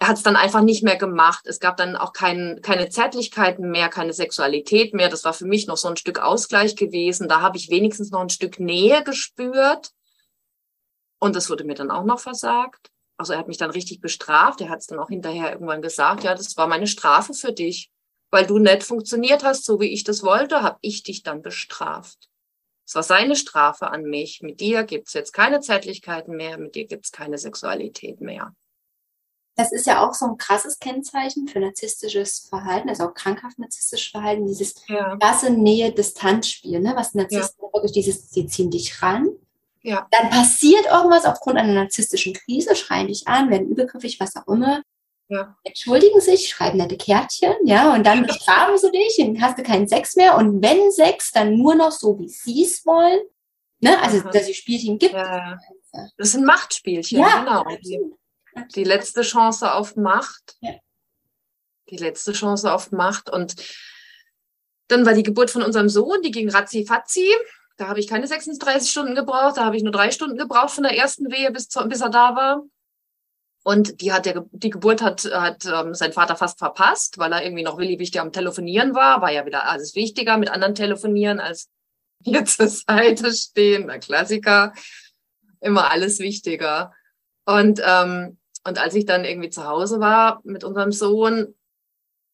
er 0.02 0.08
hat 0.08 0.16
es 0.16 0.24
dann 0.24 0.34
einfach 0.34 0.62
nicht 0.62 0.82
mehr 0.82 0.96
gemacht. 0.96 1.46
Es 1.46 1.60
gab 1.60 1.76
dann 1.76 1.94
auch 1.94 2.12
kein, 2.12 2.58
keine 2.60 2.88
Zärtlichkeiten 2.88 3.70
mehr, 3.70 3.88
keine 3.88 4.12
Sexualität 4.12 4.94
mehr. 4.94 5.08
Das 5.08 5.22
war 5.22 5.32
für 5.32 5.46
mich 5.46 5.68
noch 5.68 5.76
so 5.76 5.86
ein 5.86 5.96
Stück 5.96 6.18
Ausgleich 6.18 6.74
gewesen. 6.74 7.28
Da 7.28 7.40
habe 7.40 7.56
ich 7.56 7.70
wenigstens 7.70 8.10
noch 8.10 8.18
ein 8.18 8.28
Stück 8.28 8.58
Nähe 8.58 9.04
gespürt. 9.04 9.92
Und 11.20 11.36
das 11.36 11.48
wurde 11.50 11.62
mir 11.62 11.76
dann 11.76 11.92
auch 11.92 12.02
noch 12.02 12.18
versagt. 12.18 12.90
Also 13.16 13.34
er 13.34 13.38
hat 13.38 13.46
mich 13.46 13.58
dann 13.58 13.70
richtig 13.70 14.00
bestraft. 14.00 14.60
Er 14.60 14.70
hat 14.70 14.80
es 14.80 14.88
dann 14.88 14.98
auch 14.98 15.08
hinterher 15.08 15.52
irgendwann 15.52 15.82
gesagt, 15.82 16.24
ja, 16.24 16.34
das 16.34 16.56
war 16.56 16.66
meine 16.66 16.88
Strafe 16.88 17.32
für 17.32 17.52
dich. 17.52 17.88
Weil 18.32 18.44
du 18.44 18.58
nicht 18.58 18.82
funktioniert 18.82 19.44
hast, 19.44 19.64
so 19.64 19.78
wie 19.78 19.92
ich 19.92 20.02
das 20.02 20.24
wollte, 20.24 20.62
habe 20.62 20.78
ich 20.80 21.04
dich 21.04 21.22
dann 21.22 21.42
bestraft. 21.42 22.28
Es 22.84 22.96
war 22.96 23.04
seine 23.04 23.36
Strafe 23.36 23.88
an 23.88 24.02
mich. 24.02 24.40
Mit 24.42 24.58
dir 24.58 24.82
gibt's 24.82 25.12
jetzt 25.12 25.30
keine 25.30 25.60
Zärtlichkeiten 25.60 26.34
mehr, 26.34 26.58
mit 26.58 26.74
dir 26.74 26.88
gibt's 26.88 27.12
keine 27.12 27.38
Sexualität 27.38 28.20
mehr. 28.20 28.52
Das 29.54 29.70
ist 29.70 29.86
ja 29.86 30.06
auch 30.06 30.14
so 30.14 30.26
ein 30.26 30.38
krasses 30.38 30.78
Kennzeichen 30.78 31.46
für 31.46 31.60
narzisstisches 31.60 32.46
Verhalten, 32.48 32.88
also 32.88 33.04
auch 33.04 33.14
krankhaft 33.14 33.58
narzisstisches 33.58 34.10
Verhalten, 34.10 34.46
dieses 34.46 34.74
ja. 34.88 35.16
krasse 35.16 35.50
Nähe-Distanz-Spiel, 35.50 36.80
ne? 36.80 36.94
was 36.96 37.14
Narzissten 37.14 37.64
ja. 37.64 37.72
wirklich 37.72 37.92
dieses, 37.92 38.30
sie 38.30 38.46
ziehen 38.46 38.70
dich 38.70 39.02
ran. 39.02 39.28
Ja. 39.82 40.06
Dann 40.10 40.30
passiert 40.30 40.86
irgendwas 40.86 41.26
aufgrund 41.26 41.58
einer 41.58 41.74
narzisstischen 41.74 42.32
Krise, 42.32 42.76
schreien 42.76 43.08
dich 43.08 43.26
an, 43.28 43.50
werden 43.50 43.68
übergriffig, 43.68 44.18
was 44.20 44.36
auch 44.36 44.46
immer. 44.46 44.82
Ja. 45.28 45.56
Entschuldigen 45.64 46.20
sich, 46.20 46.48
schreiben 46.48 46.78
nette 46.78 46.96
Kärtchen, 46.96 47.54
ja, 47.64 47.94
und 47.94 48.06
dann 48.06 48.26
bestrafen 48.26 48.76
sie 48.78 48.90
dich 48.90 49.18
und 49.18 49.40
hast 49.40 49.58
du 49.58 49.62
keinen 49.62 49.88
Sex 49.88 50.14
mehr. 50.14 50.36
Und 50.36 50.62
wenn 50.62 50.90
Sex, 50.92 51.32
dann 51.32 51.56
nur 51.56 51.74
noch 51.74 51.90
so, 51.90 52.18
wie 52.18 52.28
sie 52.28 52.64
es 52.64 52.84
wollen. 52.86 53.20
Ne? 53.80 54.00
Also, 54.02 54.18
Aha. 54.18 54.30
dass 54.30 54.48
es 54.48 54.56
Spielchen 54.56 54.98
gibt. 54.98 55.14
Ja. 55.14 55.58
Das 56.16 56.32
sind 56.32 56.44
Machtspielchen, 56.44 57.18
ja, 57.18 57.40
genau. 57.40 57.60
Absolut. 57.62 58.18
Die 58.74 58.84
letzte 58.84 59.22
Chance 59.22 59.72
auf 59.72 59.96
Macht. 59.96 60.56
Ja. 60.60 60.72
Die 61.88 61.96
letzte 61.96 62.32
Chance 62.32 62.72
auf 62.72 62.92
Macht. 62.92 63.30
Und 63.30 63.54
dann 64.88 65.06
war 65.06 65.14
die 65.14 65.22
Geburt 65.22 65.50
von 65.50 65.62
unserem 65.62 65.88
Sohn, 65.88 66.22
die 66.22 66.30
ging 66.30 66.50
ratzi 66.50 66.84
fatzi. 66.86 67.26
Da 67.76 67.88
habe 67.88 68.00
ich 68.00 68.06
keine 68.06 68.26
36 68.26 68.90
Stunden 68.90 69.14
gebraucht, 69.14 69.56
da 69.56 69.64
habe 69.64 69.76
ich 69.76 69.82
nur 69.82 69.92
drei 69.92 70.10
Stunden 70.10 70.36
gebraucht 70.36 70.70
von 70.70 70.84
der 70.84 70.96
ersten 70.96 71.30
Wehe, 71.32 71.50
bis, 71.50 71.68
zu, 71.68 71.86
bis 71.88 72.00
er 72.00 72.10
da 72.10 72.36
war. 72.36 72.62
Und 73.64 74.00
die 74.00 74.12
hat 74.12 74.26
der, 74.26 74.44
die 74.50 74.70
Geburt 74.70 75.02
hat, 75.02 75.24
hat 75.24 75.64
ähm, 75.66 75.94
sein 75.94 76.12
Vater 76.12 76.36
fast 76.36 76.58
verpasst, 76.58 77.18
weil 77.18 77.32
er 77.32 77.44
irgendwie 77.44 77.62
noch 77.62 77.78
willig 77.78 78.18
am 78.20 78.32
Telefonieren 78.32 78.94
war. 78.94 79.22
War 79.22 79.30
ja 79.30 79.46
wieder 79.46 79.68
alles 79.68 79.94
wichtiger 79.94 80.36
mit 80.36 80.50
anderen 80.50 80.74
telefonieren 80.74 81.38
als 81.38 81.68
hier 82.22 82.44
zur 82.44 82.68
Seite 82.68 83.32
stehen. 83.32 83.86
Der 83.86 84.00
Klassiker. 84.00 84.72
Immer 85.60 85.90
alles 85.90 86.18
wichtiger. 86.18 86.92
Und 87.44 87.80
ähm, 87.84 88.38
und 88.64 88.78
als 88.78 88.94
ich 88.94 89.06
dann 89.06 89.24
irgendwie 89.24 89.50
zu 89.50 89.66
Hause 89.66 90.00
war 90.00 90.40
mit 90.44 90.64
unserem 90.64 90.92
Sohn, 90.92 91.54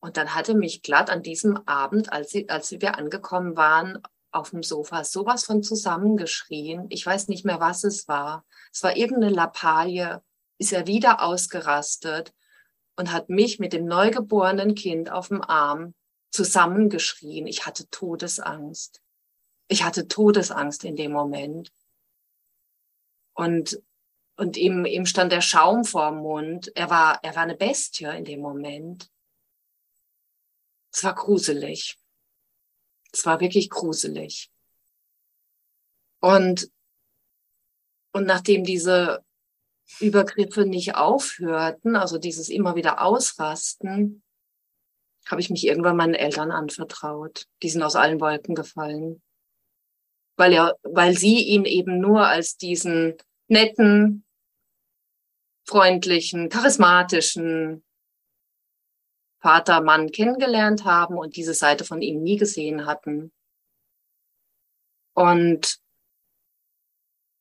und 0.01 0.17
dann 0.17 0.35
hatte 0.35 0.55
mich 0.55 0.83
glatt 0.83 1.11
an 1.11 1.23
diesem 1.23 1.57
Abend, 1.67 2.13
als, 2.13 2.31
sie, 2.31 2.49
als 2.49 2.71
wir 2.71 2.97
angekommen 2.97 3.57
waren, 3.57 4.01
auf 4.31 4.51
dem 4.51 4.63
Sofa 4.63 5.05
sowas 5.05 5.45
von 5.45 5.63
zusammengeschrien. 5.63 6.87
Ich 6.91 7.05
weiß 7.05 7.29
nicht 7.29 7.45
mehr, 7.45 7.61
was 7.61 7.83
es 7.85 8.07
war. 8.07 8.45
Es 8.73 8.83
war 8.83 8.97
irgendeine 8.97 9.35
Lappalie. 9.35 10.23
Ist 10.59 10.73
er 10.73 10.87
wieder 10.87 11.23
ausgerastet 11.23 12.33
und 12.97 13.13
hat 13.13 13.29
mich 13.29 13.59
mit 13.59 13.73
dem 13.73 13.87
neugeborenen 13.87 14.75
Kind 14.75 15.11
auf 15.11 15.29
dem 15.29 15.43
Arm 15.43 15.95
zusammengeschrien. 16.31 17.47
Ich 17.47 17.67
hatte 17.67 17.89
Todesangst. 17.91 19.01
Ich 19.69 19.83
hatte 19.85 20.09
Todesangst 20.09 20.85
in 20.85 20.97
dem 20.97 21.13
Moment. 21.13 21.73
Und 23.35 23.81
und 24.39 24.57
ihm, 24.57 24.87
ihm 24.87 25.05
stand 25.05 25.33
der 25.33 25.41
Schaum 25.41 25.85
vorm 25.85 26.19
Mund. 26.19 26.71
Er 26.77 26.91
war, 26.91 27.19
er 27.25 27.35
war 27.35 27.43
eine 27.43 27.57
Bestie 27.57 28.05
in 28.05 28.25
dem 28.25 28.41
Moment. 28.41 29.11
Es 30.93 31.03
war 31.03 31.15
gruselig. 31.17 31.99
Es 33.13 33.27
war 33.27 33.41
wirklich 33.41 33.69
gruselig. 33.69 34.49
Und, 36.21 36.71
und 38.13 38.27
nachdem 38.27 38.63
diese 38.63 39.25
Übergriffe 39.99 40.65
nicht 40.67 40.95
aufhörten, 40.95 41.97
also 41.97 42.19
dieses 42.19 42.49
immer 42.49 42.77
wieder 42.77 43.03
Ausrasten, 43.03 44.23
habe 45.27 45.41
ich 45.41 45.51
mich 45.51 45.67
irgendwann 45.67 45.97
meinen 45.97 46.15
Eltern 46.15 46.53
anvertraut. 46.53 47.47
Die 47.65 47.71
sind 47.71 47.83
aus 47.83 47.97
allen 47.97 48.21
Wolken 48.21 48.55
gefallen. 48.55 49.21
Weil 50.37 50.53
er, 50.53 50.79
weil 50.85 51.19
sie 51.19 51.41
ihn 51.41 51.65
eben 51.65 51.99
nur 51.99 52.25
als 52.25 52.57
diesen 52.57 53.17
netten, 53.49 54.25
freundlichen, 55.69 56.49
charismatischen 56.49 57.85
Vater, 59.41 59.81
Mann 59.83 60.11
kennengelernt 60.11 60.85
haben 60.85 61.17
und 61.17 61.37
diese 61.37 61.55
Seite 61.55 61.85
von 61.85 62.03
ihm 62.03 62.23
nie 62.23 62.37
gesehen 62.37 62.87
hatten. 62.87 63.33
Und 65.15 65.79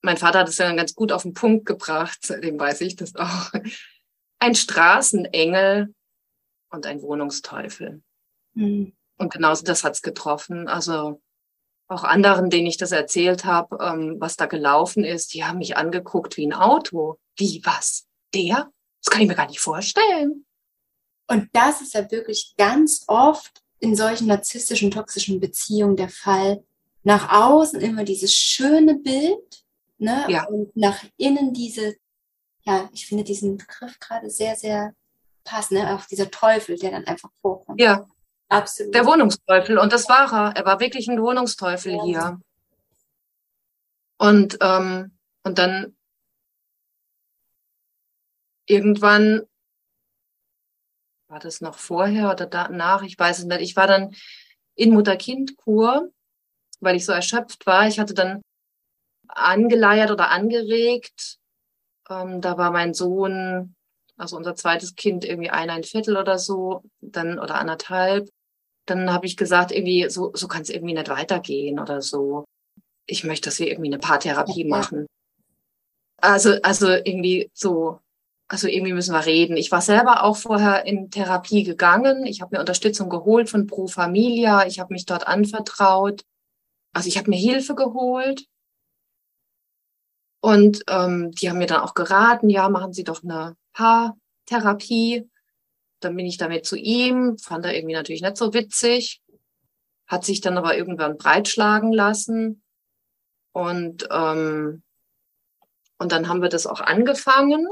mein 0.03 0.17
Vater 0.17 0.39
hat 0.39 0.49
es 0.49 0.57
ja 0.57 0.73
ganz 0.75 0.93
gut 0.93 1.11
auf 1.11 1.23
den 1.23 1.33
Punkt 1.33 1.65
gebracht, 1.65 2.19
seitdem 2.21 2.59
weiß 2.59 2.81
ich 2.81 2.95
das 2.95 3.15
auch. 3.15 3.51
Ein 4.39 4.55
Straßenengel 4.55 5.93
und 6.69 6.85
ein 6.85 7.01
Wohnungsteufel. 7.01 8.03
Mhm. 8.53 8.95
Und 9.17 9.33
genauso 9.33 9.63
das 9.63 9.83
hat's 9.83 10.03
getroffen. 10.03 10.67
Also 10.67 11.21
auch 11.87 12.03
anderen, 12.03 12.49
denen 12.49 12.67
ich 12.67 12.77
das 12.77 12.91
erzählt 12.91 13.45
habe, 13.45 13.77
ähm, 13.81 14.17
was 14.19 14.35
da 14.35 14.45
gelaufen 14.45 15.03
ist, 15.03 15.33
die 15.33 15.45
haben 15.45 15.57
mich 15.57 15.77
angeguckt 15.77 16.37
wie 16.37 16.45
ein 16.45 16.53
Auto. 16.53 17.17
Wie 17.35 17.61
was? 17.63 18.06
Der? 18.33 18.71
Das 19.03 19.11
kann 19.11 19.21
ich 19.21 19.27
mir 19.27 19.35
gar 19.35 19.47
nicht 19.47 19.59
vorstellen. 19.59 20.45
Und 21.27 21.49
das 21.53 21.81
ist 21.81 21.93
ja 21.93 22.09
wirklich 22.09 22.53
ganz 22.57 23.03
oft 23.07 23.61
in 23.79 23.95
solchen 23.95 24.27
narzisstischen, 24.27 24.91
toxischen 24.91 25.39
Beziehungen 25.39 25.95
der 25.95 26.09
Fall. 26.09 26.63
Nach 27.03 27.31
außen 27.31 27.79
immer 27.81 28.03
dieses 28.03 28.33
schöne 28.33 28.95
Bild, 28.95 29.63
ne? 29.97 30.25
Ja. 30.29 30.45
Und 30.47 30.75
nach 30.75 31.03
innen 31.17 31.53
diese, 31.53 31.95
ja, 32.63 32.89
ich 32.91 33.05
finde 33.05 33.23
diesen 33.23 33.57
Begriff 33.57 33.99
gerade 33.99 34.29
sehr, 34.29 34.55
sehr 34.55 34.93
passend, 35.43 35.79
ne? 35.79 35.95
Auch 35.95 36.05
dieser 36.05 36.31
Teufel, 36.31 36.77
der 36.77 36.91
dann 36.91 37.05
einfach 37.05 37.29
vorkommt. 37.41 37.79
Ja. 37.79 38.05
Absolut. 38.49 38.95
Der 38.95 39.05
Wohnungsteufel. 39.05 39.77
Und 39.77 39.91
das 39.91 40.07
war 40.07 40.31
er. 40.31 40.55
Er 40.55 40.65
war 40.65 40.79
wirklich 40.79 41.09
ein 41.09 41.21
Wohnungsteufel 41.21 41.93
ja. 41.93 42.03
hier. 42.05 42.41
Und, 44.17 44.57
ähm, 44.61 45.11
und 45.43 45.59
dann 45.59 45.96
irgendwann, 48.67 49.41
war 51.27 51.39
das 51.39 51.61
noch 51.61 51.77
vorher 51.77 52.31
oder 52.31 52.45
danach, 52.45 53.01
ich 53.03 53.17
weiß 53.17 53.39
es 53.39 53.45
nicht, 53.45 53.61
ich 53.61 53.75
war 53.75 53.87
dann 53.87 54.15
in 54.75 54.93
Mutter-Kind-Kur, 54.93 56.11
weil 56.79 56.95
ich 56.95 57.05
so 57.05 57.11
erschöpft 57.11 57.65
war. 57.65 57.87
Ich 57.87 57.99
hatte 57.99 58.13
dann 58.13 58.41
angeleiert 59.27 60.11
oder 60.11 60.29
angeregt. 60.29 61.37
Ähm, 62.09 62.41
da 62.41 62.57
war 62.57 62.71
mein 62.71 62.93
Sohn, 62.93 63.75
also 64.15 64.37
unser 64.37 64.55
zweites 64.55 64.95
Kind, 64.95 65.25
irgendwie 65.25 65.49
ein, 65.49 65.69
ein 65.69 65.83
Viertel 65.83 66.17
oder 66.17 66.37
so, 66.37 66.83
dann 67.01 67.39
oder 67.39 67.55
anderthalb. 67.55 68.29
Dann 68.85 69.11
habe 69.11 69.25
ich 69.25 69.35
gesagt, 69.35 69.71
irgendwie, 69.71 70.09
so, 70.09 70.31
so 70.33 70.47
kann 70.47 70.61
es 70.61 70.69
irgendwie 70.69 70.93
nicht 70.93 71.09
weitergehen 71.09 71.79
oder 71.79 72.01
so. 72.01 72.45
Ich 73.05 73.23
möchte, 73.23 73.49
dass 73.49 73.59
wir 73.59 73.67
irgendwie 73.67 73.89
eine 73.89 73.99
Paartherapie 73.99 74.63
machen. 74.63 75.07
Also, 76.21 76.61
also 76.61 76.87
irgendwie 76.87 77.49
so 77.53 77.99
also 78.47 78.67
irgendwie 78.67 78.93
müssen 78.93 79.13
wir 79.13 79.25
reden. 79.25 79.57
Ich 79.57 79.71
war 79.71 79.81
selber 79.81 80.23
auch 80.23 80.37
vorher 80.37 80.85
in 80.85 81.11
Therapie 81.11 81.63
gegangen. 81.63 82.25
Ich 82.25 82.41
habe 82.41 82.55
mir 82.55 82.61
Unterstützung 82.61 83.09
geholt 83.09 83.49
von 83.49 83.67
Pro 83.67 83.87
Familia. 83.87 84.65
Ich 84.65 84.79
habe 84.79 84.93
mich 84.93 85.05
dort 85.05 85.27
anvertraut. 85.27 86.23
Also 86.93 87.09
ich 87.09 87.17
habe 87.17 87.29
mir 87.29 87.37
Hilfe 87.37 87.75
geholt. 87.75 88.45
Und 90.39 90.83
ähm, 90.87 91.31
die 91.31 91.49
haben 91.49 91.57
mir 91.57 91.65
dann 91.65 91.81
auch 91.81 91.93
geraten, 91.93 92.49
ja, 92.49 92.69
machen 92.69 92.93
Sie 92.93 93.03
doch 93.03 93.21
eine 93.21 93.57
Paartherapie. 93.73 95.29
Dann 95.99 96.15
bin 96.15 96.25
ich 96.25 96.37
damit 96.37 96.65
zu 96.65 96.77
ihm, 96.77 97.37
fand 97.37 97.65
er 97.65 97.75
irgendwie 97.75 97.95
natürlich 97.95 98.21
nicht 98.21 98.37
so 98.37 98.53
witzig, 98.53 99.21
hat 100.05 100.23
sich 100.23 100.41
dann 100.41 100.57
aber 100.57 100.77
irgendwann 100.77 101.17
breitschlagen 101.17 101.91
lassen. 101.91 102.61
Und, 103.51 104.07
ähm, 104.11 104.83
und 105.97 106.11
dann 106.11 106.29
haben 106.29 106.41
wir 106.41 106.49
das 106.49 106.67
auch 106.67 106.79
angefangen. 106.79 107.67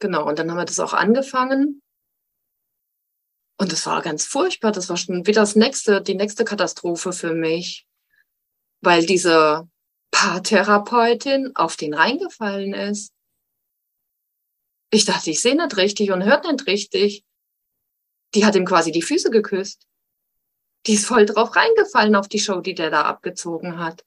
Genau, 0.00 0.26
und 0.26 0.38
dann 0.38 0.50
haben 0.50 0.58
wir 0.58 0.64
das 0.64 0.80
auch 0.80 0.94
angefangen. 0.94 1.82
Und 3.58 3.72
das 3.72 3.86
war 3.86 4.00
ganz 4.02 4.24
furchtbar. 4.26 4.72
Das 4.72 4.88
war 4.88 4.96
schon 4.96 5.26
wieder 5.26 5.42
das 5.42 5.54
nächste, 5.56 6.00
die 6.02 6.14
nächste 6.14 6.44
Katastrophe 6.44 7.12
für 7.12 7.34
mich. 7.34 7.86
weil 8.82 9.04
diese 9.06 9.68
Paartherapeutin 10.10 11.54
auf 11.54 11.76
den 11.76 11.94
reingefallen 11.94 12.74
ist. 12.74 13.12
Ich 14.90 15.04
dachte, 15.04 15.30
ich 15.30 15.40
sehe 15.40 15.56
nicht 15.56 15.76
richtig 15.76 16.10
und 16.10 16.24
hört 16.24 16.44
nicht 16.50 16.66
richtig. 16.66 17.24
Die 18.34 18.44
hat 18.44 18.56
ihm 18.56 18.64
quasi 18.64 18.92
die 18.92 19.02
Füße 19.02 19.30
geküsst. 19.30 19.86
Die 20.86 20.94
ist 20.94 21.06
voll 21.06 21.26
drauf 21.26 21.54
reingefallen 21.56 22.16
auf 22.16 22.28
die 22.28 22.40
Show, 22.40 22.60
die 22.60 22.74
der 22.74 22.90
da 22.90 23.02
abgezogen 23.02 23.78
hat. 23.78 24.04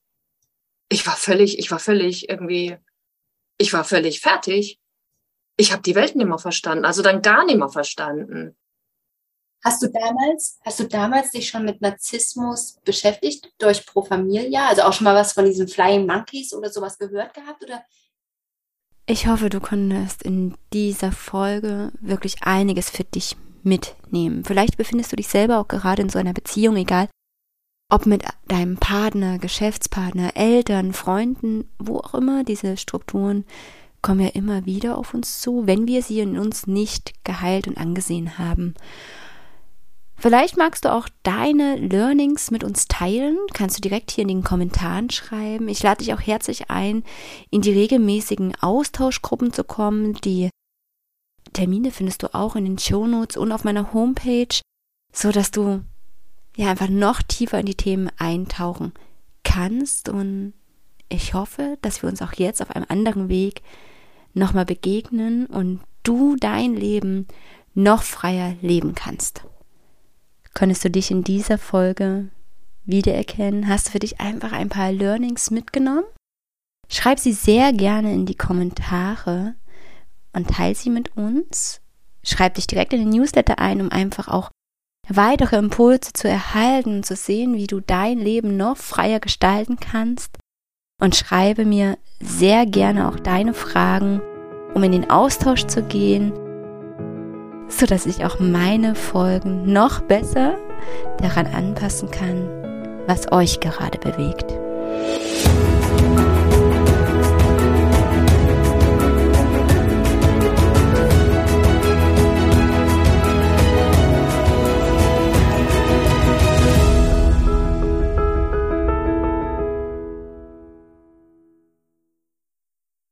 Ich 0.90 1.06
war 1.08 1.16
völlig, 1.16 1.60
ich 1.60 1.72
war 1.72 1.80
völlig 1.80 2.30
irgendwie, 2.30 2.78
ich 3.58 3.74
war 3.74 3.84
völlig 3.84 4.22
fertig. 4.22 4.80
Ich 5.58 5.72
habe 5.72 5.82
die 5.84 5.96
Welt 5.96 6.16
nicht 6.16 6.28
mehr 6.28 6.40
verstanden, 6.40 6.86
also 6.86 7.02
dann 7.02 7.22
gar 7.22 7.46
nicht 7.46 7.58
mehr 7.58 7.70
verstanden. 7.70 8.56
Hast 9.64 9.82
du 9.82 9.88
damals, 9.88 10.60
hast 10.66 10.80
du 10.80 10.84
damals 10.86 11.32
dich 11.32 11.48
schon 11.48 11.64
mit 11.64 11.80
Narzissmus 11.80 12.80
beschäftigt 12.84 13.54
durch 13.60 13.86
Pro 13.86 14.02
Familia? 14.02 14.68
Also 14.68 14.82
auch 14.82 14.92
schon 14.92 15.06
mal 15.06 15.16
was 15.16 15.32
von 15.32 15.46
diesen 15.46 15.70
Flying 15.70 16.06
Monkeys 16.06 16.54
oder 16.54 16.70
sowas 16.70 16.98
gehört 16.98 17.34
gehabt 17.34 17.64
oder? 17.64 17.84
Ich 19.06 19.28
hoffe, 19.28 19.50
du 19.50 19.62
konntest 19.62 20.24
in 20.24 20.56
dieser 20.74 21.12
Folge 21.12 21.92
wirklich 22.02 22.44
einiges 22.44 22.90
für 22.90 23.04
dich 23.06 23.38
mitnehmen. 23.64 24.44
Vielleicht 24.44 24.76
befindest 24.76 25.12
du 25.12 25.16
dich 25.16 25.30
selber 25.30 25.60
auch 25.60 25.68
gerade 25.68 26.02
in 26.02 26.10
so 26.10 26.20
einer 26.20 26.34
Beziehung, 26.34 26.76
egal 26.76 27.08
ob 27.90 28.06
mit 28.06 28.24
deinem 28.48 28.78
Partner, 28.78 29.40
Geschäftspartner, 29.40 30.36
Eltern, 30.36 30.94
Freunden, 30.94 31.70
wo 31.78 32.00
auch 32.00 32.16
immer, 32.16 32.44
diese 32.44 32.76
Strukturen 32.76 33.46
kommen 34.04 34.20
ja 34.20 34.30
immer 34.30 34.68
wieder 34.68 35.00
auf 35.00 35.16
uns 35.16 35.42
zu, 35.42 35.66
wenn 35.66 35.88
wir 35.88 36.04
sie 36.04 36.20
in 36.20 36.38
uns 36.38 36.68
nicht 36.68 37.14
geheilt 37.24 37.68
und 37.68 37.78
angesehen 37.78 38.38
haben. 38.38 38.76
Vielleicht 40.16 40.56
magst 40.56 40.86
du 40.86 40.94
auch 40.94 41.10
deine 41.24 41.76
Learnings 41.76 42.52
mit 42.52 42.64
uns 42.64 42.88
teilen. 42.88 43.38
Kannst 43.54 43.78
du 43.78 43.82
direkt 43.82 44.12
hier 44.12 44.22
in 44.22 44.30
den 44.30 44.44
Kommentaren 44.44 45.10
schreiben. 45.10 45.68
Ich 45.68 45.84
lade 45.84 46.04
dich 46.04 46.14
auch 46.14 46.22
herzlich 46.22 46.70
ein, 46.70 47.04
in 47.50 47.62
die 47.62 47.74
regelmäßigen 47.74 48.54
Austauschgruppen 48.62 49.52
zu 49.52 49.64
kommen. 49.64 50.14
Die 50.14 50.50
Termine 51.52 51.92
findest 51.92 52.24
du 52.24 52.34
auch 52.34 52.56
in 52.56 52.64
den 52.66 52.78
Shownotes 52.78 53.36
und 53.36 53.52
auf 53.52 53.64
meiner 53.64 53.94
Homepage, 53.94 54.62
so 55.12 55.32
dass 55.32 55.52
du 55.52 55.82
ja 56.56 56.70
einfach 56.70 56.90
noch 56.90 57.22
tiefer 57.22 57.60
in 57.60 57.66
die 57.66 57.76
Themen 57.76 58.10
eintauchen 58.18 58.94
kannst. 59.44 60.08
Und 60.08 60.54
ich 61.10 61.34
hoffe, 61.34 61.78
dass 61.82 62.02
wir 62.02 62.10
uns 62.10 62.22
auch 62.22 62.34
jetzt 62.34 62.62
auf 62.62 62.72
einem 62.72 62.86
anderen 62.88 63.28
Weg 63.28 63.62
nochmal 64.34 64.66
begegnen 64.66 65.46
und 65.46 65.82
du 66.04 66.36
dein 66.36 66.76
Leben 66.76 67.28
noch 67.74 68.04
freier 68.04 68.56
leben 68.62 68.96
kannst. 68.96 69.46
Könntest 70.54 70.86
du 70.86 70.92
dich 70.92 71.10
in 71.10 71.24
dieser 71.24 71.58
Folge 71.58 72.30
wiedererkennen? 72.86 73.68
Hast 73.68 73.88
du 73.88 73.92
für 73.92 74.00
dich 74.00 74.20
einfach 74.20 74.52
ein 74.52 74.70
paar 74.70 74.92
Learnings 74.92 75.50
mitgenommen? 75.50 76.06
Schreib 76.90 77.20
sie 77.20 77.34
sehr 77.34 77.74
gerne 77.74 78.14
in 78.14 78.26
die 78.26 78.36
Kommentare 78.36 79.56
und 80.34 80.50
teile 80.50 80.76
sie 80.76 80.90
mit 80.90 81.16
uns. 81.18 81.82
Schreib 82.24 82.56
dich 82.56 82.68
direkt 82.68 82.94
in 82.94 83.00
den 83.00 83.10
Newsletter 83.10 83.60
ein, 83.60 83.82
um 83.82 83.90
einfach 83.90 84.28
auch 84.28 84.52
weitere 85.10 85.58
Impulse 85.58 86.14
zu 86.14 86.30
erhalten 86.30 86.98
und 86.98 87.06
zu 87.06 87.16
sehen, 87.16 87.56
wie 87.56 87.68
du 87.68 87.80
dein 87.80 88.20
Leben 88.20 88.56
noch 88.56 88.78
freier 88.78 89.20
gestalten 89.20 89.78
kannst. 89.78 90.38
Und 91.04 91.16
schreibe 91.16 91.66
mir 91.66 91.98
sehr 92.20 92.66
gerne 92.66 93.10
auch 93.10 93.20
deine 93.20 93.54
Fragen, 93.54 94.22
um 94.74 94.84
in 94.84 94.94
den 94.94 95.10
Austausch 95.10 95.66
zu 95.66 95.84
gehen 95.84 96.32
so 97.78 97.86
dass 97.86 98.06
ich 98.06 98.24
auch 98.26 98.40
meine 98.40 98.96
Folgen 98.96 99.72
noch 99.72 100.02
besser 100.02 100.58
daran 101.22 101.48
anpassen 101.48 102.12
kann, 102.12 102.48
was 103.08 103.32
euch 103.32 103.60
gerade 103.60 103.98
bewegt. 103.98 104.54